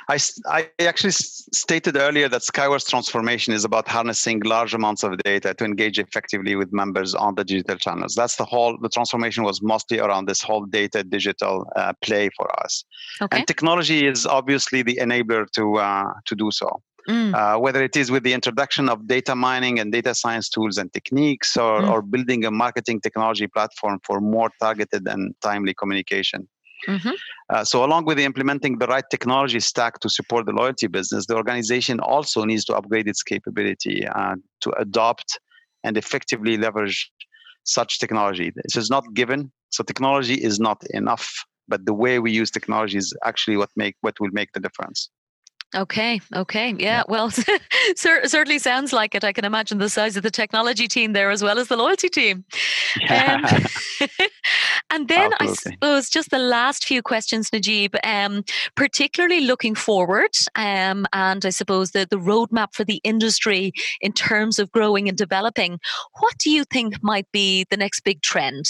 I, 0.10 0.18
I 0.48 0.68
actually 0.80 1.12
stated 1.12 1.96
earlier 1.96 2.28
that 2.28 2.42
Skywards 2.42 2.90
transformation 2.90 3.54
is 3.54 3.64
about 3.66 3.88
harnessing 3.88 4.40
large 4.40 4.74
amounts 4.74 5.04
of 5.04 5.16
data 5.20 5.54
to 5.54 5.64
engage 5.64 6.00
effectively 6.00 6.56
with 6.56 6.74
members 6.74 7.14
on 7.14 7.36
the 7.36 7.44
digital 7.44 7.78
channels. 7.78 8.16
That's 8.16 8.36
the 8.36 8.46
whole, 8.46 8.80
the 8.82 8.90
transformation 8.90 9.44
was 9.44 9.62
mostly 9.62 10.00
around 10.00 10.28
this 10.28 10.42
whole 10.42 10.66
data 10.66 11.04
digital 11.04 11.68
uh, 11.76 11.94
play 12.02 12.30
for 12.36 12.48
us. 12.64 12.84
Okay. 13.22 13.38
And 13.38 13.48
technology 13.48 14.08
is 14.08 14.26
obviously 14.26 14.82
the 14.82 14.96
enabler 14.96 15.52
to, 15.52 15.76
uh, 15.78 16.14
to 16.26 16.36
do 16.36 16.50
so. 16.50 16.82
Mm. 17.08 17.34
Uh, 17.34 17.60
whether 17.60 17.84
it 17.84 17.96
is 17.96 18.12
with 18.12 18.24
the 18.24 18.34
introduction 18.34 18.88
of 18.88 19.08
data 19.08 19.36
mining 19.36 19.80
and 19.80 19.92
data 19.92 20.14
science 20.14 20.50
tools 20.50 20.78
and 20.78 20.94
techniques, 20.94 21.58
or, 21.58 21.82
mm. 21.82 21.90
or 21.90 22.02
building 22.02 22.46
a 22.46 22.52
marketing 22.52 23.02
technology 23.02 23.48
platform 23.48 24.00
for 24.04 24.22
more 24.22 24.50
targeted 24.60 25.08
and 25.08 25.34
timely 25.42 25.74
communication. 25.74 26.48
Mm-hmm. 26.88 27.12
Uh, 27.50 27.64
so, 27.64 27.84
along 27.84 28.06
with 28.06 28.18
the 28.18 28.24
implementing 28.24 28.78
the 28.78 28.88
right 28.88 29.04
technology 29.12 29.60
stack 29.60 30.00
to 30.00 30.10
support 30.10 30.46
the 30.46 30.52
loyalty 30.52 30.88
business, 30.88 31.28
the 31.28 31.36
organization 31.36 32.00
also 32.00 32.44
needs 32.44 32.66
to 32.66 32.76
upgrade 32.76 33.08
its 33.08 33.22
capability 33.24 34.08
uh, 34.08 34.36
to 34.62 34.72
adopt 34.80 35.40
and 35.84 35.98
effectively 35.98 36.58
leverage 36.58 37.12
such 37.64 38.00
technology. 38.00 38.52
This 38.56 38.76
is 38.76 38.90
not 38.90 39.04
given, 39.14 39.52
so 39.70 39.84
technology 39.84 40.36
is 40.36 40.60
not 40.60 40.82
enough, 40.92 41.46
but 41.68 41.86
the 41.86 41.94
way 41.94 42.20
we 42.20 42.32
use 42.32 42.50
technology 42.50 42.98
is 42.98 43.14
actually 43.24 43.58
what 43.58 43.70
make 43.76 43.96
what 44.02 44.20
will 44.20 44.32
make 44.32 44.52
the 44.54 44.60
difference. 44.60 45.10
Okay. 45.74 46.20
Okay. 46.36 46.70
Yeah. 46.72 46.76
yeah. 46.78 47.04
Well, 47.08 47.32
certainly 47.96 48.60
sounds 48.60 48.92
like 48.92 49.16
it. 49.16 49.24
I 49.24 49.32
can 49.32 49.46
imagine 49.46 49.78
the 49.78 49.90
size 49.90 50.18
of 50.18 50.24
the 50.24 50.32
technology 50.32 50.88
team 50.88 51.14
there 51.14 51.32
as 51.32 51.42
well 51.42 51.60
as 51.60 51.70
the 51.70 51.78
loyalty 51.78 52.10
team. 52.10 52.44
Yeah. 53.00 53.40
Um, 53.42 54.08
and 54.90 55.08
then 55.08 55.32
Absolutely. 55.40 55.48
I 55.48 55.54
suppose 55.54 56.10
just 56.10 56.30
the 56.30 56.40
last 56.40 56.86
few 56.86 57.02
questions, 57.02 57.50
Nejib, 57.52 57.96
um, 58.04 58.44
particularly 58.76 59.42
looking 59.42 59.76
forward, 59.76 60.32
um, 60.56 61.06
and 61.14 61.46
I 61.46 61.50
suppose 61.50 61.92
the, 61.92 62.06
the 62.10 62.18
roadmap 62.18 62.74
for 62.74 62.84
the 62.84 63.00
industry 63.04 63.72
in 64.02 64.12
terms 64.12 64.60
of 64.60 64.72
growing 64.72 65.08
and 65.08 65.18
developing. 65.18 65.80
What 66.20 66.38
do 66.38 66.50
you 66.50 66.66
think 66.66 67.02
might 67.02 67.32
be 67.32 67.66
the 67.70 67.78
next 67.78 68.02
big 68.02 68.22
trend? 68.22 68.66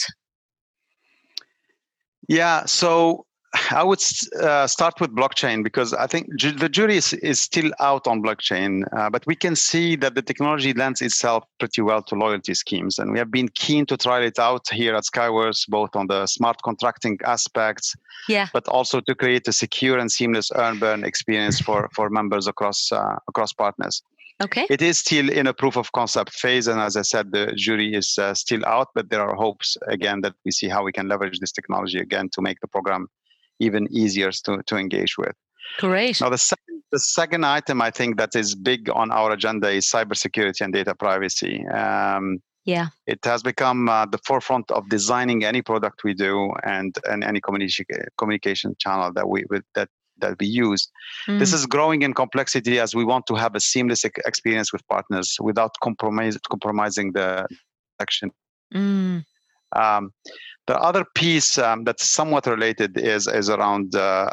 Yeah. 2.28 2.66
So 2.66 3.26
I 3.72 3.84
would 3.84 4.02
uh, 4.40 4.66
start 4.68 5.02
with 5.02 5.14
blockchain 5.14 5.64
because 5.64 5.94
I 5.94 6.08
think 6.08 6.34
ju- 6.38 6.54
the 6.54 6.70
jury 6.70 6.96
is, 6.96 7.14
is 7.14 7.40
still 7.40 7.72
out 7.80 8.08
on 8.08 8.24
blockchain, 8.24 8.84
uh, 8.96 9.10
but 9.10 9.26
we 9.28 9.36
can 9.36 9.58
see 9.58 9.98
that 9.98 10.16
the 10.16 10.22
technology 10.22 10.74
lends 10.74 11.02
itself 11.02 11.44
pretty 11.60 11.82
well 11.82 12.02
to 12.04 12.16
loyalty 12.16 12.54
schemes. 12.54 12.98
And 12.98 13.12
we 13.12 13.20
have 13.20 13.30
been 13.30 13.50
keen 13.50 13.86
to 13.88 13.98
try 13.98 14.22
it 14.22 14.40
out 14.40 14.68
here 14.72 14.96
at 14.96 15.04
Skywards, 15.04 15.66
both 15.66 15.96
on 15.96 16.08
the 16.08 16.28
smart 16.28 16.62
contracting 16.64 17.20
aspects, 17.26 17.94
yeah. 18.30 18.48
but 18.54 18.68
also 18.70 19.02
to 19.02 19.16
create 19.16 19.48
a 19.50 19.54
secure 19.54 19.98
and 19.98 20.10
seamless 20.10 20.50
earn 20.56 20.80
burn 20.80 21.04
experience 21.04 21.60
for, 21.60 21.90
for 21.94 22.10
members 22.10 22.48
across, 22.48 22.92
uh, 22.92 23.18
across 23.28 23.52
partners. 23.52 24.02
Okay. 24.42 24.66
It 24.70 24.82
is 24.82 24.98
still 24.98 25.30
in 25.30 25.46
a 25.46 25.54
proof 25.54 25.78
of 25.78 25.92
concept 25.92 26.34
phase. 26.34 26.68
And 26.68 26.80
as 26.80 26.96
I 26.98 27.04
said, 27.04 27.32
the 27.32 27.54
jury 27.56 27.94
is 27.94 28.18
uh, 28.18 28.34
still 28.34 28.66
out, 28.66 28.88
but 28.96 29.10
there 29.10 29.22
are 29.22 29.36
hopes 29.36 29.78
again 29.88 30.22
that 30.22 30.34
we 30.46 30.52
see 30.52 30.68
how 30.68 30.84
we 30.84 30.92
can 30.92 31.08
leverage 31.08 31.40
this 31.40 31.52
technology 31.52 32.00
again 32.00 32.30
to 32.30 32.42
make 32.42 32.60
the 32.62 32.68
program 32.68 33.08
even 33.62 33.88
easier 33.92 34.32
to, 34.32 34.62
to 34.66 34.76
engage 34.76 35.18
with. 35.18 35.36
Great. 35.78 36.20
Now, 36.22 36.30
the 36.30 36.38
second, 36.38 36.84
the 36.92 37.00
second 37.00 37.46
item 37.46 37.82
I 37.82 37.92
think 37.92 38.18
that 38.18 38.36
is 38.36 38.56
big 38.56 38.90
on 38.90 39.12
our 39.12 39.32
agenda 39.32 39.70
is 39.70 39.86
cybersecurity 39.90 40.62
and 40.62 40.74
data 40.74 40.94
privacy. 40.96 41.66
Um, 41.68 42.42
yeah. 42.66 42.88
It 43.08 43.20
has 43.26 43.42
become 43.42 43.90
uh, 43.90 44.06
the 44.06 44.20
forefront 44.26 44.70
of 44.72 44.90
designing 44.90 45.44
any 45.44 45.62
product 45.62 46.04
we 46.04 46.14
do 46.14 46.52
and, 46.64 46.96
and 47.10 47.24
any 47.24 47.42
communication 47.42 47.86
communication 48.18 48.76
channel 48.78 49.12
that 49.14 49.28
we 49.28 49.44
that 49.76 49.90
that 50.18 50.38
we 50.40 50.48
use. 50.48 50.88
Mm. 51.28 51.40
This 51.40 51.54
is 51.54 51.66
growing 51.66 52.04
in 52.04 52.14
complexity 52.14 52.80
as 52.80 52.94
we 52.94 53.04
want 53.04 53.26
to 53.28 53.36
have 53.36 53.56
a 53.56 53.60
seamless 53.60 54.06
experience 54.06 54.72
with 54.72 54.88
partners 54.88 55.38
without 55.42 55.72
compromise, 55.82 56.38
compromising 56.50 57.14
the 57.14 57.48
action. 58.00 58.30
Mm. 58.74 59.26
Um, 59.76 60.14
the 60.68 60.78
other 60.78 61.06
piece 61.16 61.58
um, 61.58 61.84
that's 61.84 62.08
somewhat 62.08 62.46
related 62.46 62.98
is 62.98 63.28
is 63.28 63.50
around 63.50 63.96
uh, 63.96 64.30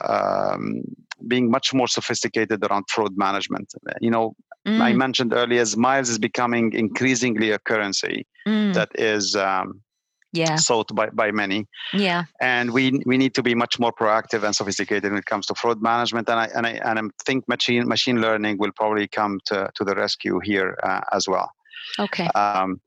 um, 0.55 0.83
being 1.27 1.51
much 1.51 1.75
more 1.75 1.89
sophisticated 1.89 2.65
around 2.65 2.85
fraud 2.89 3.17
management. 3.17 3.73
You 4.01 4.11
know, 4.11 4.35
mm. 4.67 4.81
I 4.81 4.93
mentioned 4.93 5.33
earlier, 5.33 5.61
as 5.61 5.77
Miles 5.77 6.09
is 6.09 6.19
becoming 6.19 6.73
increasingly 6.73 7.51
a 7.51 7.59
currency 7.59 8.27
mm. 8.47 8.73
that 8.75 8.91
is 8.95 9.35
um, 9.35 9.81
yeah. 10.33 10.57
sought 10.57 10.95
by, 10.95 11.09
by 11.11 11.31
many. 11.31 11.67
Yeah. 11.93 12.25
And 12.41 12.73
we 12.73 13.03
we 13.07 13.17
need 13.17 13.35
to 13.35 13.43
be 13.43 13.55
much 13.55 13.79
more 13.79 13.93
proactive 13.93 14.45
and 14.45 14.55
sophisticated 14.55 15.11
when 15.11 15.19
it 15.19 15.27
comes 15.27 15.47
to 15.47 15.55
fraud 15.55 15.83
management. 15.83 16.29
And 16.29 16.41
I 16.41 16.47
and 16.55 16.67
I 16.67 16.73
and 16.85 16.99
I 16.99 17.03
think 17.25 17.49
machine 17.49 17.89
machine 17.89 18.21
learning 18.21 18.59
will 18.59 18.73
probably 18.77 19.09
come 19.09 19.41
to, 19.47 19.71
to 19.75 19.85
the 19.85 19.95
rescue 19.95 20.41
here 20.41 20.79
uh, 20.83 21.01
as 21.13 21.27
well. 21.27 21.51
Okay. 21.99 22.27
Um, 22.29 22.81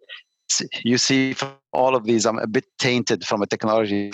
you 0.84 0.98
see 0.98 1.34
for 1.34 1.52
all 1.74 1.96
of 1.96 2.04
these 2.04 2.26
i'm 2.26 2.40
a 2.40 2.48
bit 2.48 2.66
tainted 2.80 3.24
from 3.24 3.42
a 3.42 3.48
technology 3.48 4.12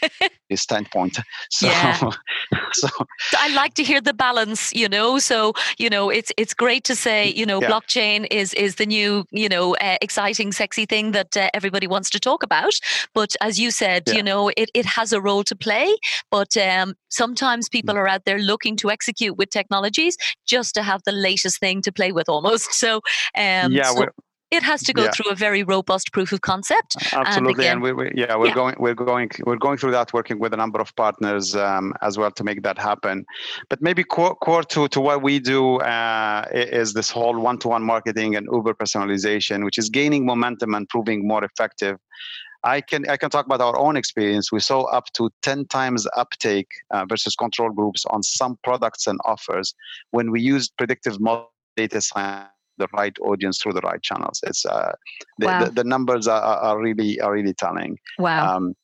standpoint 0.54 1.18
so, 1.50 1.66
yeah. 1.66 1.96
so 2.72 2.88
i 3.36 3.52
like 3.54 3.74
to 3.74 3.82
hear 3.82 4.00
the 4.00 4.14
balance 4.14 4.72
you 4.72 4.88
know 4.88 5.18
so 5.18 5.52
you 5.78 5.88
know 5.90 6.10
it's 6.10 6.32
it's 6.36 6.54
great 6.54 6.84
to 6.84 6.94
say 6.94 7.28
you 7.28 7.44
know 7.44 7.60
yeah. 7.60 7.68
blockchain 7.68 8.26
is 8.30 8.54
is 8.54 8.76
the 8.76 8.86
new 8.86 9.24
you 9.30 9.48
know 9.48 9.74
uh, 9.76 9.96
exciting 10.00 10.52
sexy 10.52 10.86
thing 10.86 11.12
that 11.12 11.36
uh, 11.36 11.48
everybody 11.54 11.86
wants 11.86 12.10
to 12.10 12.20
talk 12.20 12.42
about 12.42 12.74
but 13.14 13.34
as 13.40 13.58
you 13.58 13.70
said 13.70 14.02
yeah. 14.06 14.14
you 14.14 14.22
know 14.22 14.48
it, 14.56 14.70
it 14.74 14.86
has 14.86 15.12
a 15.12 15.20
role 15.20 15.44
to 15.44 15.56
play 15.56 15.96
but 16.30 16.56
um, 16.56 16.94
sometimes 17.08 17.68
people 17.68 17.94
mm. 17.94 17.98
are 17.98 18.08
out 18.08 18.24
there 18.24 18.38
looking 18.38 18.76
to 18.76 18.90
execute 18.90 19.36
with 19.36 19.50
technologies 19.50 20.16
just 20.46 20.74
to 20.74 20.82
have 20.82 21.00
the 21.04 21.12
latest 21.12 21.58
thing 21.58 21.82
to 21.82 21.92
play 21.92 22.12
with 22.12 22.28
almost 22.28 22.72
so 22.84 22.96
um, 23.36 23.72
yeah 23.72 23.92
so, 23.92 24.06
it 24.50 24.62
has 24.62 24.82
to 24.82 24.92
go 24.92 25.04
yeah. 25.04 25.10
through 25.12 25.30
a 25.30 25.34
very 25.34 25.62
robust 25.62 26.12
proof 26.12 26.32
of 26.32 26.40
concept. 26.40 26.96
Absolutely, 27.12 27.34
and, 27.34 27.60
again, 27.60 27.72
and 27.72 27.82
we, 27.82 27.92
we, 27.92 28.12
yeah, 28.14 28.36
we're 28.36 28.48
yeah. 28.48 28.54
going, 28.54 28.76
we're 28.78 28.94
going, 28.94 29.30
we're 29.46 29.56
going 29.56 29.78
through 29.78 29.92
that, 29.92 30.12
working 30.12 30.38
with 30.38 30.52
a 30.52 30.56
number 30.56 30.80
of 30.80 30.94
partners 30.96 31.54
um, 31.54 31.94
as 32.02 32.18
well 32.18 32.30
to 32.32 32.44
make 32.44 32.62
that 32.62 32.78
happen. 32.78 33.24
But 33.68 33.80
maybe 33.80 34.02
core, 34.02 34.34
core 34.34 34.64
to 34.64 34.88
to 34.88 35.00
what 35.00 35.22
we 35.22 35.38
do 35.38 35.76
uh, 35.76 36.44
is 36.52 36.94
this 36.94 37.10
whole 37.10 37.38
one-to-one 37.38 37.82
marketing 37.82 38.36
and 38.36 38.46
Uber 38.50 38.74
personalization, 38.74 39.64
which 39.64 39.78
is 39.78 39.88
gaining 39.88 40.26
momentum 40.26 40.74
and 40.74 40.88
proving 40.88 41.26
more 41.26 41.44
effective. 41.44 41.96
I 42.62 42.82
can 42.82 43.08
I 43.08 43.16
can 43.16 43.30
talk 43.30 43.46
about 43.46 43.60
our 43.60 43.78
own 43.78 43.96
experience. 43.96 44.52
We 44.52 44.60
saw 44.60 44.82
up 44.82 45.06
to 45.14 45.30
ten 45.42 45.66
times 45.66 46.06
uptake 46.16 46.68
uh, 46.90 47.06
versus 47.08 47.34
control 47.34 47.70
groups 47.70 48.04
on 48.06 48.22
some 48.22 48.58
products 48.62 49.06
and 49.06 49.18
offers 49.24 49.74
when 50.10 50.30
we 50.30 50.40
used 50.42 50.76
predictive 50.76 51.20
model 51.20 51.50
data 51.76 52.00
science 52.00 52.48
the 52.80 52.88
right 53.00 53.16
audience 53.20 53.58
through 53.60 53.74
the 53.74 53.86
right 53.90 54.02
channels. 54.02 54.40
It's 54.48 54.66
uh, 54.66 54.92
the, 55.38 55.46
wow. 55.46 55.64
the, 55.64 55.70
the, 55.70 55.84
numbers 55.84 56.26
are, 56.26 56.42
are 56.42 56.80
really 56.80 57.20
are 57.20 57.32
really 57.32 57.54
telling. 57.54 57.98
Wow. 58.18 58.56
Um, 58.56 58.74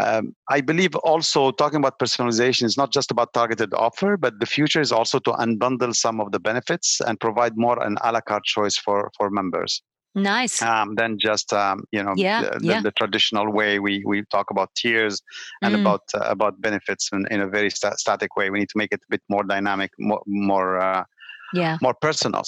um, 0.00 0.34
I 0.48 0.62
believe 0.62 0.94
also 0.96 1.50
talking 1.50 1.78
about 1.78 1.98
personalization 1.98 2.64
is 2.64 2.76
not 2.78 2.92
just 2.92 3.10
about 3.10 3.34
targeted 3.34 3.74
offer, 3.74 4.16
but 4.16 4.40
the 4.40 4.46
future 4.46 4.80
is 4.80 4.90
also 4.90 5.18
to 5.20 5.32
unbundle 5.32 5.94
some 5.94 6.18
of 6.20 6.32
the 6.32 6.40
benefits 6.40 7.00
and 7.06 7.20
provide 7.20 7.56
more 7.56 7.82
an 7.82 7.98
a 8.02 8.12
la 8.12 8.20
carte 8.20 8.44
choice 8.44 8.76
for 8.76 9.10
for 9.16 9.30
members. 9.30 9.82
Nice. 10.14 10.60
Um, 10.60 10.94
than 10.94 11.18
just 11.18 11.52
um, 11.52 11.84
you 11.90 12.02
know 12.02 12.12
yeah, 12.16 12.42
the, 12.42 12.58
yeah. 12.62 12.80
the, 12.82 12.90
traditional 12.90 13.50
way 13.50 13.78
we 13.78 14.02
we 14.04 14.24
talk 14.30 14.50
about 14.50 14.68
tiers 14.74 15.22
and 15.62 15.74
mm. 15.74 15.80
about 15.80 16.02
uh, 16.14 16.26
about 16.36 16.60
benefits 16.60 17.08
in, 17.12 17.26
in 17.30 17.40
a 17.40 17.48
very 17.48 17.70
st- 17.70 17.98
static 17.98 18.36
way. 18.36 18.50
We 18.50 18.58
need 18.58 18.68
to 18.70 18.78
make 18.78 18.92
it 18.92 19.00
a 19.08 19.10
bit 19.10 19.22
more 19.30 19.42
dynamic, 19.42 19.90
more 19.98 20.22
more 20.26 20.78
uh, 20.78 21.04
yeah. 21.52 21.78
more 21.80 21.94
personal. 21.94 22.42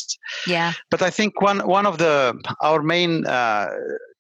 Yeah. 0.47 0.73
But 0.91 1.03
i 1.03 1.11
think 1.11 1.41
one 1.41 1.61
one 1.67 1.87
of 1.87 1.99
the 1.99 2.35
our 2.61 2.83
main 2.83 3.27
uh, 3.27 3.69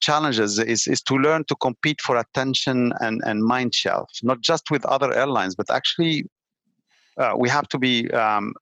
challenges 0.01 0.59
is 0.59 0.87
is 0.87 1.03
to 1.03 1.15
learn 1.17 1.45
to 1.45 1.55
compete 1.57 2.01
for 2.01 2.17
attention 2.17 2.93
and 3.01 3.21
and 3.25 3.43
mind 3.45 3.75
shelf 3.75 4.11
not 4.23 4.41
just 4.41 4.71
with 4.71 4.85
other 4.85 5.11
airlines 5.13 5.55
but 5.55 5.71
actually 5.71 6.25
uh, 7.17 7.35
we 7.37 7.49
have 7.49 7.67
to 7.69 7.79
be 7.79 8.11
um, 8.11 8.53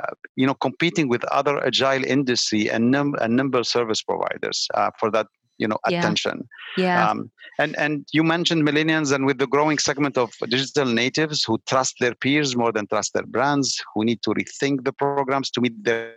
uh, 0.00 0.14
you 0.36 0.46
know 0.46 0.54
competing 0.54 1.08
with 1.08 1.24
other 1.24 1.64
agile 1.64 2.04
industry 2.04 2.70
and, 2.70 2.90
num- 2.90 3.16
and 3.20 3.36
nimble 3.36 3.64
service 3.64 4.02
providers 4.02 4.68
uh, 4.74 4.90
for 4.98 5.10
that 5.10 5.26
you 5.58 5.68
know 5.68 5.78
yeah. 5.88 5.98
attention 5.98 6.48
yeah 6.76 7.08
um, 7.08 7.30
and 7.58 7.76
and 7.76 8.06
you 8.12 8.22
mentioned 8.22 8.66
millennials 8.66 9.12
and 9.12 9.26
with 9.26 9.38
the 9.38 9.46
growing 9.46 9.78
segment 9.78 10.18
of 10.18 10.32
digital 10.48 10.86
natives 10.86 11.44
who 11.44 11.58
trust 11.66 11.96
their 12.00 12.14
peers 12.14 12.56
more 12.56 12.72
than 12.72 12.86
trust 12.86 13.12
their 13.14 13.26
brands 13.26 13.80
who 13.94 14.04
need 14.04 14.20
to 14.22 14.30
rethink 14.30 14.84
the 14.84 14.92
programs 14.92 15.50
to 15.50 15.60
meet 15.60 15.72
their 15.84 16.14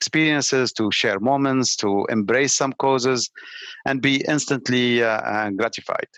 experiences 0.00 0.72
to 0.72 0.90
share 0.92 1.18
moments 1.18 1.76
to 1.76 2.06
embrace 2.10 2.54
some 2.54 2.72
causes 2.74 3.30
and 3.86 4.02
be 4.02 4.24
instantly 4.28 5.02
uh, 5.02 5.20
uh, 5.20 5.50
gratified 5.50 6.08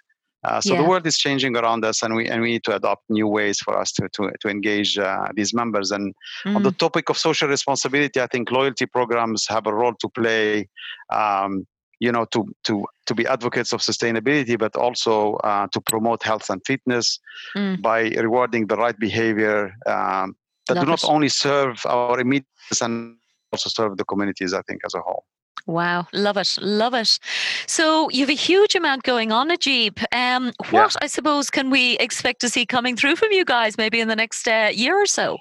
uh, 0.47 0.61
so 0.61 0.75
yeah. 0.75 0.83
the 0.83 0.89
world 0.89 1.05
is 1.07 1.19
changing 1.19 1.57
around 1.57 1.85
us, 1.85 2.03
and 2.03 2.15
we 2.15 2.29
and 2.29 2.41
we 2.41 2.53
need 2.53 2.65
to 2.65 2.75
adopt 2.75 3.03
new 3.09 3.27
ways 3.27 3.59
for 3.59 3.77
us 3.77 3.91
to 3.91 4.09
to, 4.15 4.31
to 4.41 4.49
engage 4.49 4.97
uh, 4.97 5.29
these 5.35 5.53
members. 5.53 5.91
And 5.91 6.15
mm. 6.45 6.55
on 6.55 6.63
the 6.63 6.71
mm. 6.71 6.79
topic 6.79 7.09
of 7.09 7.19
social 7.19 7.49
responsibility, 7.49 8.21
I 8.21 8.29
think 8.29 8.53
loyalty 8.53 8.87
programs 8.87 9.47
have 9.49 9.67
a 9.67 9.75
role 9.75 9.95
to 9.95 10.09
play. 10.11 10.69
Um, 11.13 11.67
you 12.01 12.13
know 12.13 12.25
to 12.27 12.47
to 12.65 12.87
to 13.07 13.15
be 13.15 13.27
advocates 13.27 13.73
of 13.73 13.81
sustainability 13.81 14.59
but 14.59 14.77
also 14.77 15.35
uh, 15.45 15.67
to 15.73 15.81
promote 15.81 16.23
health 16.23 16.51
and 16.51 16.61
fitness 16.67 17.19
mm. 17.57 17.81
by 17.81 18.11
rewarding 18.11 18.67
the 18.67 18.77
right 18.77 18.99
behavior 18.99 19.73
um, 19.87 20.37
that 20.69 20.75
Love 20.75 20.85
do 20.85 20.91
not 20.91 21.05
it. 21.05 21.11
only 21.11 21.29
serve 21.29 21.81
our 21.87 22.21
immediate 22.21 22.47
and 22.81 23.17
also 23.53 23.71
serve 23.71 23.97
the 23.97 24.05
communities 24.05 24.53
i 24.53 24.63
think 24.63 24.81
as 24.85 24.95
a 24.95 25.01
whole 25.01 25.25
Wow, 25.67 26.07
love 26.13 26.37
it, 26.37 26.59
love 26.61 26.95
it. 26.95 27.19
So 27.67 28.09
you 28.11 28.21
have 28.21 28.31
a 28.31 28.35
huge 28.35 28.77
amount 28.77 29.03
going 29.03 29.33
on 29.33 29.51
Jeep. 29.59 29.99
Um, 30.15 30.53
what 30.71 30.95
yeah. 30.95 31.03
I 31.03 31.09
suppose 31.09 31.51
can 31.51 31.71
we 31.71 31.99
expect 31.99 32.41
to 32.43 32.49
see 32.49 32.65
coming 32.65 32.95
through 32.95 33.17
from 33.17 33.33
you 33.33 33.45
guys 33.45 33.77
maybe 33.77 34.01
in 34.01 34.07
the 34.07 34.15
next 34.15 34.47
uh, 34.47 34.71
year 34.73 34.95
or 34.97 35.07
so? 35.07 35.39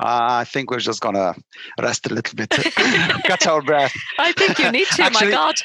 Uh, 0.00 0.42
I 0.42 0.44
think 0.44 0.70
we're 0.70 0.78
just 0.78 1.00
gonna 1.00 1.34
rest 1.80 2.06
a 2.06 2.14
little 2.14 2.34
bit, 2.36 2.50
catch 2.50 3.46
our 3.46 3.60
breath. 3.62 3.92
I 4.18 4.32
think 4.32 4.58
you 4.58 4.70
need 4.70 4.86
to. 4.86 5.02
Actually, 5.02 5.26
my 5.26 5.32
God, 5.32 5.56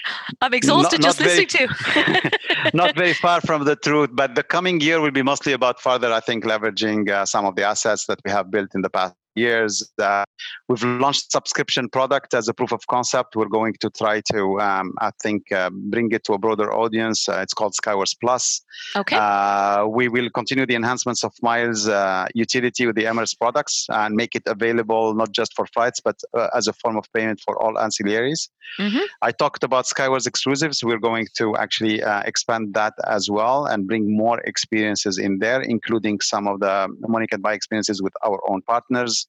I'm 0.42 0.54
exhausted 0.54 1.02
not, 1.02 1.06
not 1.06 1.18
just 1.18 1.20
very, 1.20 1.46
listening 1.46 1.68
to. 1.68 2.72
not 2.74 2.96
very 2.96 3.14
far 3.14 3.42
from 3.42 3.66
the 3.66 3.76
truth, 3.76 4.10
but 4.14 4.34
the 4.34 4.42
coming 4.42 4.82
year 4.82 5.00
will 5.02 5.12
be 5.12 5.22
mostly 5.22 5.54
about 5.54 5.80
further, 5.80 6.12
I 6.12 6.20
think, 6.20 6.46
leveraging 6.46 7.10
uh, 7.10 7.26
some 7.26 7.46
of 7.46 7.56
the 7.56 7.64
assets 7.64 8.08
that 8.08 8.20
we 8.26 8.32
have 8.32 8.50
built 8.50 8.74
in 8.74 8.82
the 8.82 8.90
past 8.90 9.14
years. 9.36 9.92
Uh, 10.00 10.26
we've 10.68 10.84
launched 10.84 11.32
subscription 11.32 11.90
product 11.90 12.34
as 12.34 12.48
a 12.48 12.54
proof 12.54 12.72
of 12.72 12.86
concept. 12.88 13.36
We're 13.36 13.48
going 13.48 13.74
to 13.80 13.90
try 13.90 14.22
to, 14.32 14.60
um, 14.60 14.94
I 15.00 15.12
think, 15.22 15.52
uh, 15.52 15.70
bring 15.72 16.12
it 16.12 16.24
to 16.26 16.34
a 16.34 16.38
broader 16.38 16.74
audience. 16.74 17.28
Uh, 17.28 17.40
it's 17.42 17.54
called 17.54 17.76
Skywards 17.76 18.16
Plus. 18.16 18.62
Okay. 18.96 19.16
Uh, 19.16 19.86
we 19.88 20.08
will 20.08 20.30
continue 20.30 20.66
the 20.66 20.76
enhancements 20.76 21.24
of 21.24 21.34
Miles 21.42 21.88
uh, 21.88 22.28
utility 22.34 22.86
with 22.86 22.96
the 22.96 23.04
Emirates 23.04 23.38
products 23.38 23.88
and 23.90 24.16
make 24.16 24.36
it 24.36 24.44
available 24.46 25.14
not 25.14 25.32
just 25.32 25.54
for 25.56 25.66
flights, 25.68 26.00
but 26.00 26.20
uh, 26.34 26.48
as 26.56 26.68
a 26.68 26.74
form 26.74 26.98
of 26.98 27.12
payment 27.14 27.40
for 27.40 27.62
all 27.62 27.76
ancillaries. 27.76 28.50
Mm-hmm. 28.80 29.06
I 29.22 29.32
talked 29.32 29.64
about 29.64 29.88
Skywards 29.88 30.28
exclusives. 30.28 30.84
We're 30.84 31.00
going 31.00 31.28
to 31.38 31.56
actually 31.58 32.02
expand 32.26 32.74
that 32.74 32.94
as 33.08 33.30
well 33.30 33.66
and 33.66 33.88
bring 33.88 34.16
more 34.16 34.40
experiences 34.42 35.18
in 35.18 35.40
there, 35.40 35.62
including 35.62 36.20
some 36.22 36.48
of 36.48 36.60
the 36.60 36.88
money 37.08 37.28
can't 37.28 37.42
buy 37.42 37.54
experiences 37.54 38.02
with 38.02 38.14
our 38.24 38.40
own 38.50 38.62
partners 38.64 39.23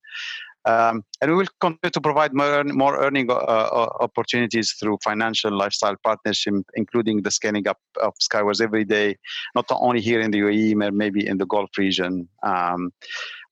um, 0.67 1.05
and 1.21 1.31
we 1.31 1.37
will 1.37 1.47
continue 1.61 1.91
to 1.91 2.01
provide 2.01 2.33
more, 2.33 2.65
more 2.65 2.99
earning 2.99 3.31
uh, 3.31 3.35
uh, 3.35 3.89
opportunities 4.01 4.73
through 4.73 4.99
financial 5.05 5.53
lifestyle 5.53 5.97
partnership, 6.03 6.55
including 6.75 7.23
the 7.23 7.31
scaling 7.31 7.69
up 7.69 7.79
of 8.03 8.15
Skywards 8.19 8.63
Everyday, 8.63 9.17
not 9.55 9.67
only 9.71 10.01
here 10.01 10.21
in 10.21 10.31
the 10.31 10.41
UAE, 10.41 10.79
but 10.79 10.95
maybe 10.95 11.27
in 11.27 11.37
the 11.37 11.47
Gulf 11.47 11.71
region. 11.77 12.29
Um, 12.43 12.93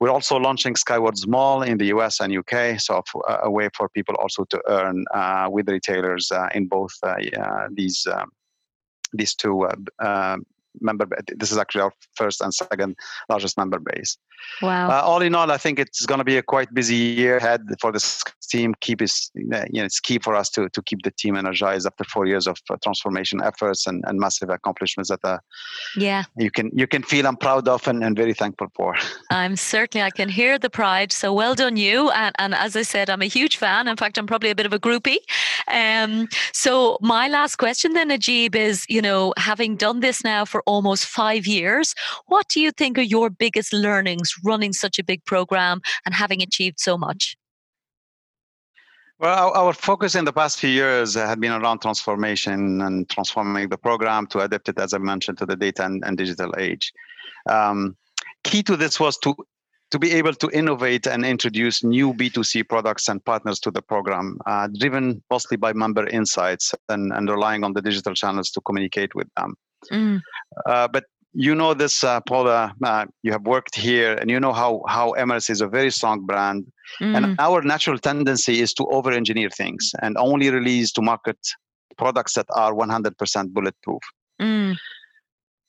we're 0.00 0.10
also 0.10 0.36
launching 0.36 0.74
Skywards 0.74 1.26
Mall 1.26 1.62
in 1.62 1.76
the 1.76 1.86
US 1.86 2.20
and 2.20 2.34
UK, 2.34 2.80
so 2.80 3.02
a 3.42 3.50
way 3.50 3.68
for 3.76 3.88
people 3.90 4.14
also 4.16 4.44
to 4.44 4.60
earn 4.66 5.04
uh, 5.12 5.48
with 5.50 5.68
retailers 5.68 6.32
uh, 6.32 6.48
in 6.54 6.66
both 6.66 6.92
uh, 7.02 7.16
these 7.72 8.06
um, 8.10 8.30
these 9.12 9.34
two 9.34 9.68
uh, 9.98 10.38
member 10.80 11.06
this 11.36 11.52
is 11.52 11.58
actually 11.58 11.82
our 11.82 11.92
first 12.14 12.40
and 12.40 12.52
second 12.54 12.96
largest 13.28 13.56
member 13.58 13.78
base. 13.78 14.16
Wow. 14.60 14.90
Uh, 14.90 15.02
all 15.02 15.22
in 15.22 15.34
all 15.34 15.50
i 15.52 15.56
think 15.56 15.78
it's 15.78 16.04
going 16.04 16.18
to 16.18 16.24
be 16.24 16.36
a 16.36 16.42
quite 16.42 16.72
busy 16.74 16.96
year 16.96 17.36
ahead 17.36 17.62
for 17.80 17.92
this 17.92 18.22
team. 18.52 18.74
Keep 18.80 19.02
is 19.02 19.30
you 19.34 19.46
know 19.48 19.84
it's 19.90 20.00
key 20.00 20.18
for 20.18 20.34
us 20.36 20.50
to 20.50 20.68
to 20.68 20.82
keep 20.82 21.00
the 21.02 21.10
team 21.10 21.34
energized 21.36 21.86
after 21.86 22.04
four 22.04 22.26
years 22.26 22.46
of 22.46 22.56
uh, 22.70 22.76
transformation 22.84 23.40
efforts 23.42 23.86
and, 23.86 24.04
and 24.06 24.18
massive 24.18 24.50
accomplishments 24.50 25.08
that 25.08 25.24
uh, 25.24 25.38
yeah. 25.96 26.24
you 26.36 26.50
can 26.50 26.70
you 26.80 26.86
can 26.86 27.02
feel 27.02 27.26
i'm 27.26 27.36
proud 27.36 27.66
of 27.66 27.88
and, 27.88 28.04
and 28.04 28.16
very 28.16 28.34
thankful 28.34 28.68
for. 28.76 28.94
I'm 29.30 29.56
certainly 29.56 30.02
i 30.04 30.10
can 30.10 30.28
hear 30.28 30.58
the 30.58 30.70
pride. 30.70 31.10
So 31.12 31.32
well 31.32 31.54
done 31.54 31.76
you. 31.76 32.10
And, 32.10 32.34
and 32.38 32.54
as 32.54 32.76
i 32.76 32.82
said 32.82 33.08
i'm 33.10 33.22
a 33.22 33.32
huge 33.38 33.56
fan. 33.56 33.88
In 33.88 33.96
fact 33.96 34.18
i'm 34.18 34.26
probably 34.26 34.50
a 34.50 34.54
bit 34.54 34.66
of 34.66 34.72
a 34.72 34.78
groupie. 34.86 35.22
Um 35.68 36.28
so 36.52 36.98
my 37.00 37.28
last 37.28 37.56
question 37.56 37.94
then 37.94 38.10
nejib 38.10 38.54
is 38.54 38.84
you 38.88 39.02
know 39.02 39.32
having 39.36 39.76
done 39.76 40.00
this 40.00 40.22
now 40.24 40.44
for 40.44 40.61
almost 40.66 41.06
five 41.06 41.46
years. 41.46 41.94
What 42.26 42.48
do 42.48 42.60
you 42.60 42.70
think 42.70 42.98
are 42.98 43.02
your 43.02 43.30
biggest 43.30 43.72
learnings 43.72 44.34
running 44.44 44.72
such 44.72 44.98
a 44.98 45.04
big 45.04 45.24
program 45.24 45.80
and 46.04 46.14
having 46.14 46.42
achieved 46.42 46.80
so 46.80 46.96
much? 46.96 47.36
Well, 49.18 49.52
our, 49.54 49.72
focus 49.72 50.16
in 50.16 50.24
the 50.24 50.32
past 50.32 50.58
few 50.58 50.70
years 50.70 51.14
had 51.14 51.40
been 51.40 51.52
around 51.52 51.80
transformation 51.80 52.80
and 52.80 53.08
transforming 53.08 53.68
the 53.68 53.78
program 53.78 54.26
to 54.28 54.40
adapt 54.40 54.68
it, 54.68 54.80
as 54.80 54.94
I 54.94 54.98
mentioned, 54.98 55.38
to 55.38 55.46
the 55.46 55.54
data 55.54 55.84
and, 55.84 56.02
and 56.04 56.18
digital 56.18 56.52
age. 56.58 56.92
Um, 57.48 57.96
key 58.42 58.64
to 58.64 58.76
this 58.76 58.98
was 58.98 59.16
to 59.18 59.36
to 59.92 59.98
be 59.98 60.10
able 60.12 60.32
to 60.32 60.48
innovate 60.50 61.06
and 61.06 61.22
introduce 61.22 61.84
new 61.84 62.14
B2C 62.14 62.66
products 62.66 63.08
and 63.08 63.22
partners 63.26 63.60
to 63.60 63.70
the 63.70 63.82
program, 63.82 64.38
uh, 64.46 64.66
driven 64.78 65.22
mostly 65.30 65.58
by 65.58 65.74
member 65.74 66.08
insights 66.08 66.74
and, 66.88 67.12
and 67.12 67.28
relying 67.28 67.62
on 67.62 67.74
the 67.74 67.82
digital 67.82 68.14
channels 68.14 68.50
to 68.50 68.60
communicate 68.62 69.14
with 69.14 69.28
them. 69.36 69.54
Mm. 69.90 70.20
Uh, 70.66 70.88
but 70.88 71.04
you 71.34 71.54
know 71.54 71.72
this, 71.74 72.04
uh, 72.04 72.20
Paula. 72.20 72.74
Uh, 72.84 73.06
you 73.22 73.32
have 73.32 73.42
worked 73.42 73.74
here, 73.74 74.14
and 74.14 74.30
you 74.30 74.38
know 74.38 74.52
how 74.52 74.82
how 74.86 75.12
Emirates 75.12 75.48
is 75.48 75.60
a 75.62 75.68
very 75.68 75.90
strong 75.90 76.26
brand. 76.26 76.70
Mm. 77.00 77.16
And 77.16 77.36
our 77.38 77.62
natural 77.62 77.98
tendency 77.98 78.60
is 78.60 78.74
to 78.74 78.86
over-engineer 78.88 79.48
things 79.48 79.92
and 80.02 80.16
only 80.18 80.50
release 80.50 80.92
to 80.92 81.02
market 81.02 81.38
products 81.96 82.34
that 82.34 82.46
are 82.54 82.74
100% 82.74 83.52
bulletproof. 83.52 84.02
Mm 84.40 84.76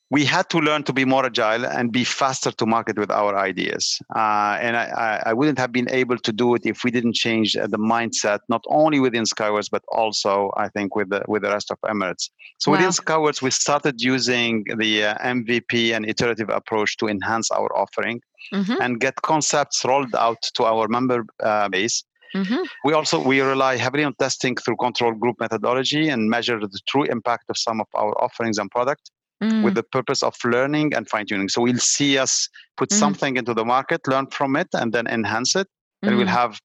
we 0.09 0.25
had 0.25 0.49
to 0.49 0.59
learn 0.59 0.83
to 0.83 0.93
be 0.93 1.05
more 1.05 1.25
agile 1.25 1.65
and 1.65 1.91
be 1.91 2.03
faster 2.03 2.51
to 2.51 2.65
market 2.65 2.97
with 2.99 3.09
our 3.09 3.35
ideas. 3.35 3.99
Uh, 4.15 4.57
and 4.61 4.77
I, 4.77 5.23
I, 5.25 5.33
wouldn't 5.33 5.57
have 5.57 5.71
been 5.71 5.89
able 5.89 6.17
to 6.17 6.31
do 6.31 6.53
it 6.55 6.65
if 6.65 6.83
we 6.83 6.91
didn't 6.91 7.15
change 7.15 7.53
the 7.53 7.79
mindset, 7.79 8.39
not 8.49 8.63
only 8.67 8.99
within 8.99 9.25
Skywards, 9.25 9.69
but 9.69 9.81
also 9.87 10.51
I 10.55 10.67
think 10.69 10.95
with 10.95 11.09
the 11.09 11.23
with 11.27 11.41
the 11.41 11.49
rest 11.49 11.71
of 11.71 11.79
Emirates. 11.81 12.29
So 12.59 12.69
wow. 12.69 12.77
within 12.77 12.91
Skywards, 12.91 13.41
we 13.41 13.49
started 13.51 14.01
using 14.01 14.65
the 14.77 15.05
uh, 15.05 15.17
MVP 15.17 15.95
and 15.95 16.07
iterative 16.07 16.49
approach 16.49 16.97
to 16.97 17.07
enhance 17.07 17.49
our 17.49 17.75
offering 17.75 18.21
mm-hmm. 18.53 18.81
and 18.81 18.99
get 18.99 19.15
concepts 19.23 19.83
rolled 19.83 20.13
out 20.15 20.41
to 20.55 20.65
our 20.65 20.87
member 20.87 21.25
uh, 21.41 21.69
base. 21.69 22.03
Mm-hmm. 22.35 22.63
We 22.83 22.93
also 22.93 23.19
we 23.19 23.41
rely 23.41 23.77
heavily 23.77 24.03
on 24.03 24.13
testing 24.15 24.55
through 24.57 24.77
control 24.77 25.13
group 25.13 25.37
methodology 25.39 26.09
and 26.09 26.29
measure 26.29 26.59
the 26.59 26.79
true 26.87 27.03
impact 27.03 27.45
of 27.49 27.57
some 27.57 27.79
of 27.79 27.87
our 27.95 28.13
offerings 28.21 28.57
and 28.57 28.69
product 28.69 29.09
mm. 29.43 29.63
with 29.63 29.75
the 29.75 29.83
purpose 29.83 30.23
of 30.23 30.35
learning 30.43 30.93
and 30.93 31.09
fine 31.09 31.25
tuning. 31.25 31.49
So 31.49 31.61
we'll 31.61 31.77
see 31.77 32.17
us 32.17 32.49
put 32.77 32.89
mm. 32.89 32.99
something 32.99 33.37
into 33.37 33.53
the 33.53 33.65
market, 33.65 34.01
learn 34.07 34.27
from 34.27 34.55
it, 34.55 34.67
and 34.73 34.93
then 34.93 35.07
enhance 35.07 35.55
it. 35.55 35.67
Mm. 36.03 36.07
And 36.07 36.17
we'll 36.17 36.27
mm. 36.27 36.41
have 36.41 36.59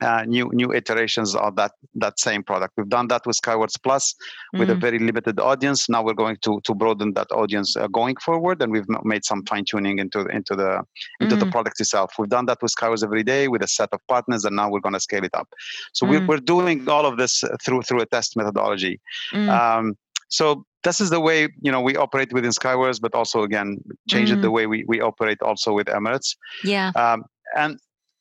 uh, 0.00 0.24
new 0.26 0.50
new 0.52 0.72
iterations 0.72 1.34
of 1.36 1.54
that 1.56 1.72
that 1.94 2.18
same 2.18 2.42
product. 2.42 2.74
We've 2.76 2.88
done 2.88 3.08
that 3.08 3.26
with 3.26 3.36
Skywards 3.36 3.76
Plus 3.76 4.14
with 4.54 4.68
a 4.68 4.74
mm. 4.74 4.80
very 4.80 4.98
limited 4.98 5.38
audience. 5.38 5.88
Now 5.88 6.02
we're 6.02 6.14
going 6.14 6.36
to 6.42 6.60
to 6.64 6.74
broaden 6.74 7.14
that 7.14 7.30
audience 7.30 7.76
uh, 7.76 7.86
going 7.86 8.16
forward, 8.16 8.60
and 8.60 8.72
we've 8.72 8.86
made 9.04 9.24
some 9.24 9.44
fine 9.44 9.64
tuning 9.64 9.98
into 9.98 10.26
into 10.26 10.56
the 10.56 10.82
into 11.20 11.36
mm. 11.36 11.40
the 11.40 11.46
product 11.46 11.80
itself. 11.80 12.14
We've 12.18 12.28
done 12.28 12.46
that 12.46 12.58
with 12.60 12.72
Skywards 12.72 13.04
Everyday 13.04 13.48
with 13.48 13.62
a 13.62 13.68
set 13.68 13.90
of 13.92 14.00
partners, 14.08 14.44
and 14.44 14.56
now 14.56 14.68
we're 14.68 14.80
going 14.80 14.94
to 14.94 15.00
scale 15.00 15.24
it 15.24 15.34
up. 15.34 15.48
So 15.92 16.06
mm. 16.06 16.10
we're 16.10 16.26
we're 16.26 16.38
doing 16.38 16.88
all 16.88 17.06
of 17.06 17.16
this 17.16 17.44
through 17.64 17.82
through 17.82 18.00
a 18.00 18.06
test 18.06 18.36
methodology. 18.36 19.00
Mm. 19.32 19.48
Um, 19.48 19.96
so 20.34 20.64
this 20.82 21.00
is 21.00 21.10
the 21.10 21.20
way 21.20 21.48
you 21.62 21.72
know 21.72 21.80
we 21.80 21.96
operate 21.96 22.32
within 22.32 22.52
Skywards, 22.52 22.98
but 22.98 23.14
also 23.14 23.42
again 23.42 23.78
change 24.08 24.30
mm-hmm. 24.30 24.40
it 24.40 24.42
the 24.42 24.50
way 24.50 24.66
we, 24.66 24.84
we 24.86 25.00
operate 25.00 25.40
also 25.42 25.72
with 25.72 25.86
Emirates. 25.86 26.36
Yeah. 26.64 26.90
Um, 26.96 27.24
and 27.56 27.78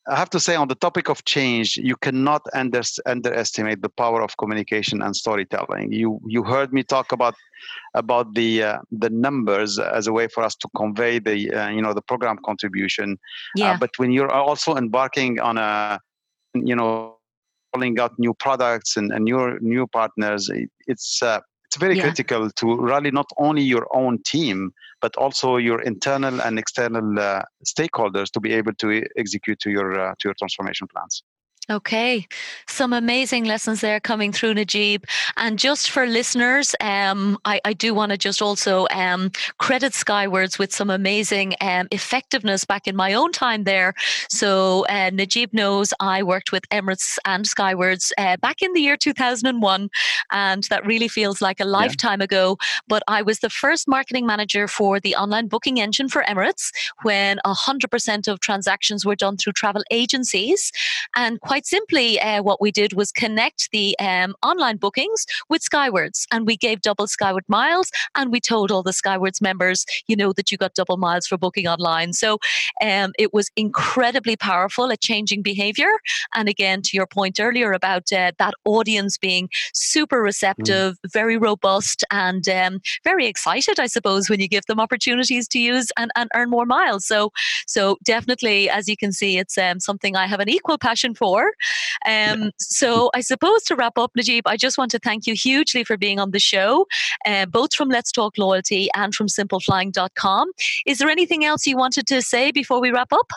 I 0.07 0.15
have 0.17 0.29
to 0.31 0.39
say, 0.39 0.55
on 0.55 0.67
the 0.67 0.75
topic 0.75 1.09
of 1.09 1.23
change, 1.23 1.77
you 1.77 1.95
cannot 1.95 2.41
under, 2.53 2.81
underestimate 3.05 3.81
the 3.81 3.89
power 3.89 4.21
of 4.21 4.35
communication 4.37 5.01
and 5.01 5.15
storytelling. 5.15 5.93
You 5.93 6.19
you 6.27 6.43
heard 6.43 6.73
me 6.73 6.83
talk 6.83 7.11
about 7.11 7.35
about 7.93 8.33
the 8.35 8.63
uh, 8.63 8.77
the 8.91 9.09
numbers 9.09 9.79
as 9.79 10.07
a 10.07 10.13
way 10.13 10.27
for 10.27 10.43
us 10.43 10.55
to 10.57 10.67
convey 10.75 11.19
the 11.19 11.37
uh, 11.51 11.69
you 11.69 11.81
know 11.81 11.93
the 11.93 12.01
program 12.01 12.37
contribution. 12.45 13.17
Yeah. 13.55 13.71
Uh, 13.71 13.77
but 13.77 13.91
when 13.97 14.11
you're 14.11 14.31
also 14.31 14.75
embarking 14.75 15.39
on 15.39 15.57
a 15.57 15.99
you 16.53 16.75
know 16.75 17.17
rolling 17.73 17.99
out 17.99 18.13
new 18.19 18.33
products 18.35 18.97
and, 18.97 19.11
and 19.11 19.23
new 19.25 19.57
new 19.61 19.87
partners, 19.87 20.49
it, 20.49 20.69
it's 20.85 21.23
uh, 21.23 21.39
it's 21.73 21.79
very 21.79 21.97
yeah. 21.97 22.03
critical 22.03 22.51
to 22.51 22.75
rally 22.75 23.09
not 23.09 23.25
only 23.37 23.63
your 23.63 23.87
own 23.95 24.21
team 24.21 24.71
but 25.01 25.15
also 25.15 25.57
your 25.57 25.81
internal 25.81 26.39
and 26.41 26.59
external 26.59 27.19
uh, 27.19 27.41
stakeholders 27.65 28.29
to 28.31 28.39
be 28.39 28.53
able 28.53 28.73
to 28.75 29.03
execute 29.17 29.59
to 29.59 29.71
your 29.71 29.99
uh, 29.99 30.13
to 30.19 30.27
your 30.27 30.35
transformation 30.35 30.87
plans 30.87 31.23
Okay, 31.69 32.27
some 32.67 32.91
amazing 32.91 33.45
lessons 33.45 33.79
there 33.79 34.01
coming 34.01 34.33
through 34.33 34.55
Nejib. 34.55 35.05
And 35.37 35.57
just 35.57 35.91
for 35.91 36.05
listeners, 36.05 36.75
um, 36.81 37.37
I, 37.45 37.61
I, 37.63 37.71
do 37.71 37.93
want 37.93 38.11
to 38.11 38.17
just 38.17 38.41
also 38.41 38.85
um, 38.91 39.31
credit 39.59 39.93
Skywards 39.93 40.59
with 40.59 40.73
some 40.73 40.89
amazing 40.89 41.53
um, 41.61 41.87
effectiveness 41.89 42.65
back 42.65 42.85
in 42.85 42.97
my 42.97 43.13
own 43.13 43.31
time 43.31 43.63
there. 43.63 43.93
So 44.29 44.85
uh, 44.89 45.11
Nejib 45.11 45.53
knows 45.53 45.93
I 46.01 46.21
worked 46.21 46.51
with 46.51 46.67
Emirates 46.67 47.17
and 47.23 47.47
Skywards 47.47 48.11
uh, 48.17 48.35
back 48.37 48.61
in 48.61 48.73
the 48.73 48.81
year 48.81 48.97
2001, 48.97 49.89
and 50.33 50.63
that 50.63 50.85
really 50.85 51.07
feels 51.07 51.41
like 51.41 51.61
a 51.61 51.65
lifetime 51.65 52.19
yeah. 52.19 52.25
ago. 52.25 52.57
But 52.89 53.03
I 53.07 53.21
was 53.21 53.39
the 53.39 53.49
first 53.49 53.87
marketing 53.87 54.25
manager 54.25 54.67
for 54.67 54.99
the 54.99 55.15
online 55.15 55.47
booking 55.47 55.79
engine 55.79 56.09
for 56.09 56.23
Emirates 56.23 56.71
when 57.03 57.39
100% 57.45 58.27
of 58.27 58.41
transactions 58.41 59.05
were 59.05 59.15
done 59.15 59.37
through 59.37 59.53
travel 59.53 59.83
agencies. 59.91 60.69
And 61.15 61.39
quite 61.53 61.67
simply, 61.67 62.19
uh, 62.19 62.41
what 62.41 62.59
we 62.59 62.71
did 62.71 62.93
was 62.93 63.11
connect 63.11 63.69
the 63.69 63.95
um, 63.99 64.33
online 64.41 64.75
bookings 64.75 65.23
with 65.49 65.61
Skywards, 65.61 66.25
and 66.31 66.47
we 66.47 66.57
gave 66.57 66.81
double 66.81 67.05
Skyward 67.05 67.43
miles, 67.47 67.91
and 68.15 68.31
we 68.31 68.39
told 68.39 68.71
all 68.71 68.81
the 68.81 68.91
Skywards 68.91 69.39
members, 69.39 69.85
you 70.07 70.15
know, 70.15 70.33
that 70.33 70.51
you 70.51 70.57
got 70.57 70.73
double 70.73 70.97
miles 70.97 71.27
for 71.27 71.37
booking 71.37 71.67
online. 71.67 72.13
So 72.13 72.39
um, 72.81 73.11
it 73.19 73.35
was 73.35 73.51
incredibly 73.55 74.35
powerful 74.35 74.91
at 74.91 75.01
changing 75.01 75.43
behavior. 75.43 75.91
And 76.33 76.49
again, 76.49 76.81
to 76.85 76.97
your 76.97 77.05
point 77.05 77.39
earlier 77.39 77.71
about 77.71 78.11
uh, 78.11 78.31
that 78.39 78.55
audience 78.65 79.19
being 79.19 79.47
super 79.75 80.21
mm. 80.21 80.23
receptive, 80.23 80.93
mm. 80.93 81.13
very 81.13 81.37
robust, 81.37 82.03
and 82.09 82.49
um, 82.49 82.81
very 83.03 83.27
excited, 83.27 83.79
I 83.79 83.85
suppose, 83.85 84.27
when 84.27 84.39
you 84.39 84.47
give 84.47 84.65
them 84.65 84.79
opportunities 84.79 85.47
to 85.49 85.59
use 85.59 85.91
and, 85.99 86.09
and 86.15 86.31
earn 86.33 86.49
more 86.49 86.65
miles. 86.65 87.05
So, 87.05 87.31
so 87.67 87.99
definitely, 88.03 88.71
as 88.71 88.89
you 88.89 88.97
can 88.97 89.11
see, 89.11 89.37
it's 89.37 89.55
um, 89.59 89.79
something 89.79 90.15
I 90.15 90.25
have 90.25 90.39
an 90.39 90.49
equal 90.49 90.79
passion 90.79 91.13
for. 91.13 91.42
Um, 92.05 92.51
so, 92.59 93.09
I 93.13 93.21
suppose 93.21 93.63
to 93.63 93.75
wrap 93.75 93.97
up, 93.97 94.11
Nejib, 94.17 94.41
I 94.45 94.57
just 94.57 94.77
want 94.77 94.91
to 94.91 94.99
thank 94.99 95.27
you 95.27 95.33
hugely 95.33 95.83
for 95.83 95.97
being 95.97 96.19
on 96.19 96.31
the 96.31 96.39
show, 96.39 96.85
uh, 97.25 97.45
both 97.45 97.73
from 97.73 97.89
Let's 97.89 98.11
Talk 98.11 98.37
Loyalty 98.37 98.89
and 98.95 99.13
from 99.13 99.27
simpleflying.com. 99.27 100.51
Is 100.85 100.99
there 100.99 101.09
anything 101.09 101.45
else 101.45 101.65
you 101.65 101.77
wanted 101.77 102.07
to 102.07 102.21
say 102.21 102.51
before 102.51 102.81
we 102.81 102.91
wrap 102.91 103.11
up? 103.13 103.31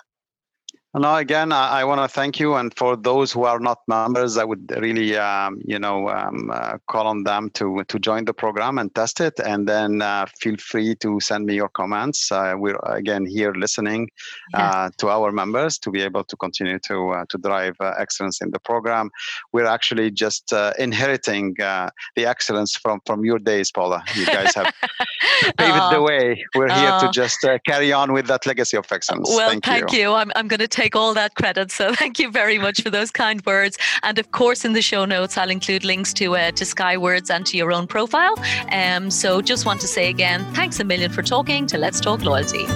No, 0.99 1.14
again, 1.16 1.53
I, 1.53 1.80
I 1.80 1.84
want 1.84 2.01
to 2.01 2.09
thank 2.09 2.40
you, 2.40 2.55
and 2.55 2.74
for 2.74 2.97
those 2.97 3.30
who 3.30 3.44
are 3.44 3.61
not 3.61 3.80
members, 3.86 4.38
I 4.38 4.44
would 4.44 4.72
really, 4.80 5.14
um, 5.18 5.61
you 5.62 5.78
know, 5.78 6.09
um, 6.09 6.51
uh, 6.51 6.78
call 6.88 7.07
on 7.07 7.24
them 7.24 7.51
to 7.51 7.84
to 7.88 7.99
join 7.99 8.24
the 8.24 8.32
program 8.32 8.78
and 8.78 8.94
test 8.94 9.20
it, 9.20 9.38
and 9.40 9.68
then 9.68 10.01
uh, 10.01 10.24
feel 10.40 10.57
free 10.57 10.94
to 10.97 11.20
send 11.20 11.44
me 11.44 11.55
your 11.55 11.68
comments. 11.68 12.32
Uh, 12.32 12.55
we're 12.57 12.78
again 12.84 13.26
here 13.26 13.53
listening 13.53 14.09
yeah. 14.55 14.70
Uh, 14.70 14.90
to 14.97 15.11
our 15.11 15.32
members 15.32 15.76
to 15.80 15.90
be 15.90 16.01
able 16.01 16.24
to 16.24 16.36
continue 16.36 16.78
to 16.78 17.11
uh, 17.11 17.24
to 17.28 17.36
drive 17.36 17.76
uh, 17.80 17.92
excellence 17.99 18.40
in 18.40 18.51
the 18.53 18.59
program. 18.59 19.11
We're 19.53 19.66
actually 19.66 20.11
just 20.12 20.51
inheriting 20.78 21.57
the 21.59 21.92
excellence 22.24 22.74
from 22.74 23.01
from 23.05 23.22
your 23.22 23.38
days, 23.38 23.70
Paula. 23.70 24.03
You 24.14 24.24
guys 24.24 24.55
have 24.55 24.72
paved 25.59 25.92
the 25.92 26.01
way. 26.01 26.42
We're 26.55 26.72
here 26.72 26.99
to 27.01 27.11
just 27.12 27.47
carry 27.66 27.92
on 27.92 28.14
with 28.14 28.28
that 28.28 28.47
legacy 28.47 28.78
of 28.78 28.90
excellence. 28.90 29.28
Well, 29.28 29.51
thank, 29.51 29.64
thank 29.64 29.92
you. 29.92 29.99
you. 29.99 30.12
I'm 30.14 30.32
I'm 30.36 30.49
going 30.49 30.61
to 30.61 30.68
take 30.68 30.86
take 30.87 30.97
all 30.97 31.14
that 31.14 31.34
credit. 31.34 31.70
So 31.72 31.95
thank 32.03 32.18
you 32.18 32.30
very 32.30 32.59
much 32.59 32.82
for 32.82 32.91
those 32.91 33.11
kind 33.11 33.45
words. 33.45 33.76
And 34.03 34.18
of 34.18 34.30
course, 34.30 34.64
in 34.64 34.72
the 34.72 34.82
show 34.82 35.05
notes, 35.05 35.37
I'll 35.37 35.51
include 35.51 35.84
links 35.84 36.12
to 36.14 36.37
uh, 36.37 36.51
to 36.53 36.64
Skywards 36.64 37.30
and 37.30 37.45
to 37.47 37.57
your 37.57 37.72
own 37.72 37.87
profile. 37.87 38.34
Um, 38.70 39.11
so 39.11 39.43
just 39.43 39.66
want 39.66 39.80
to 39.80 39.89
say 39.89 40.09
again, 40.09 40.41
thanks 40.55 40.80
a 40.80 40.84
million 40.84 41.11
for 41.11 41.22
talking 41.22 41.66
to 41.68 41.78
Let's 41.78 42.01
Talk 42.01 42.22
Loyalty. 42.22 42.66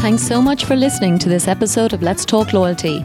Thanks 0.00 0.22
so 0.22 0.40
much 0.40 0.64
for 0.64 0.76
listening 0.76 1.18
to 1.18 1.28
this 1.28 1.48
episode 1.48 1.92
of 1.92 2.02
Let's 2.02 2.24
Talk 2.24 2.52
Loyalty. 2.52 3.04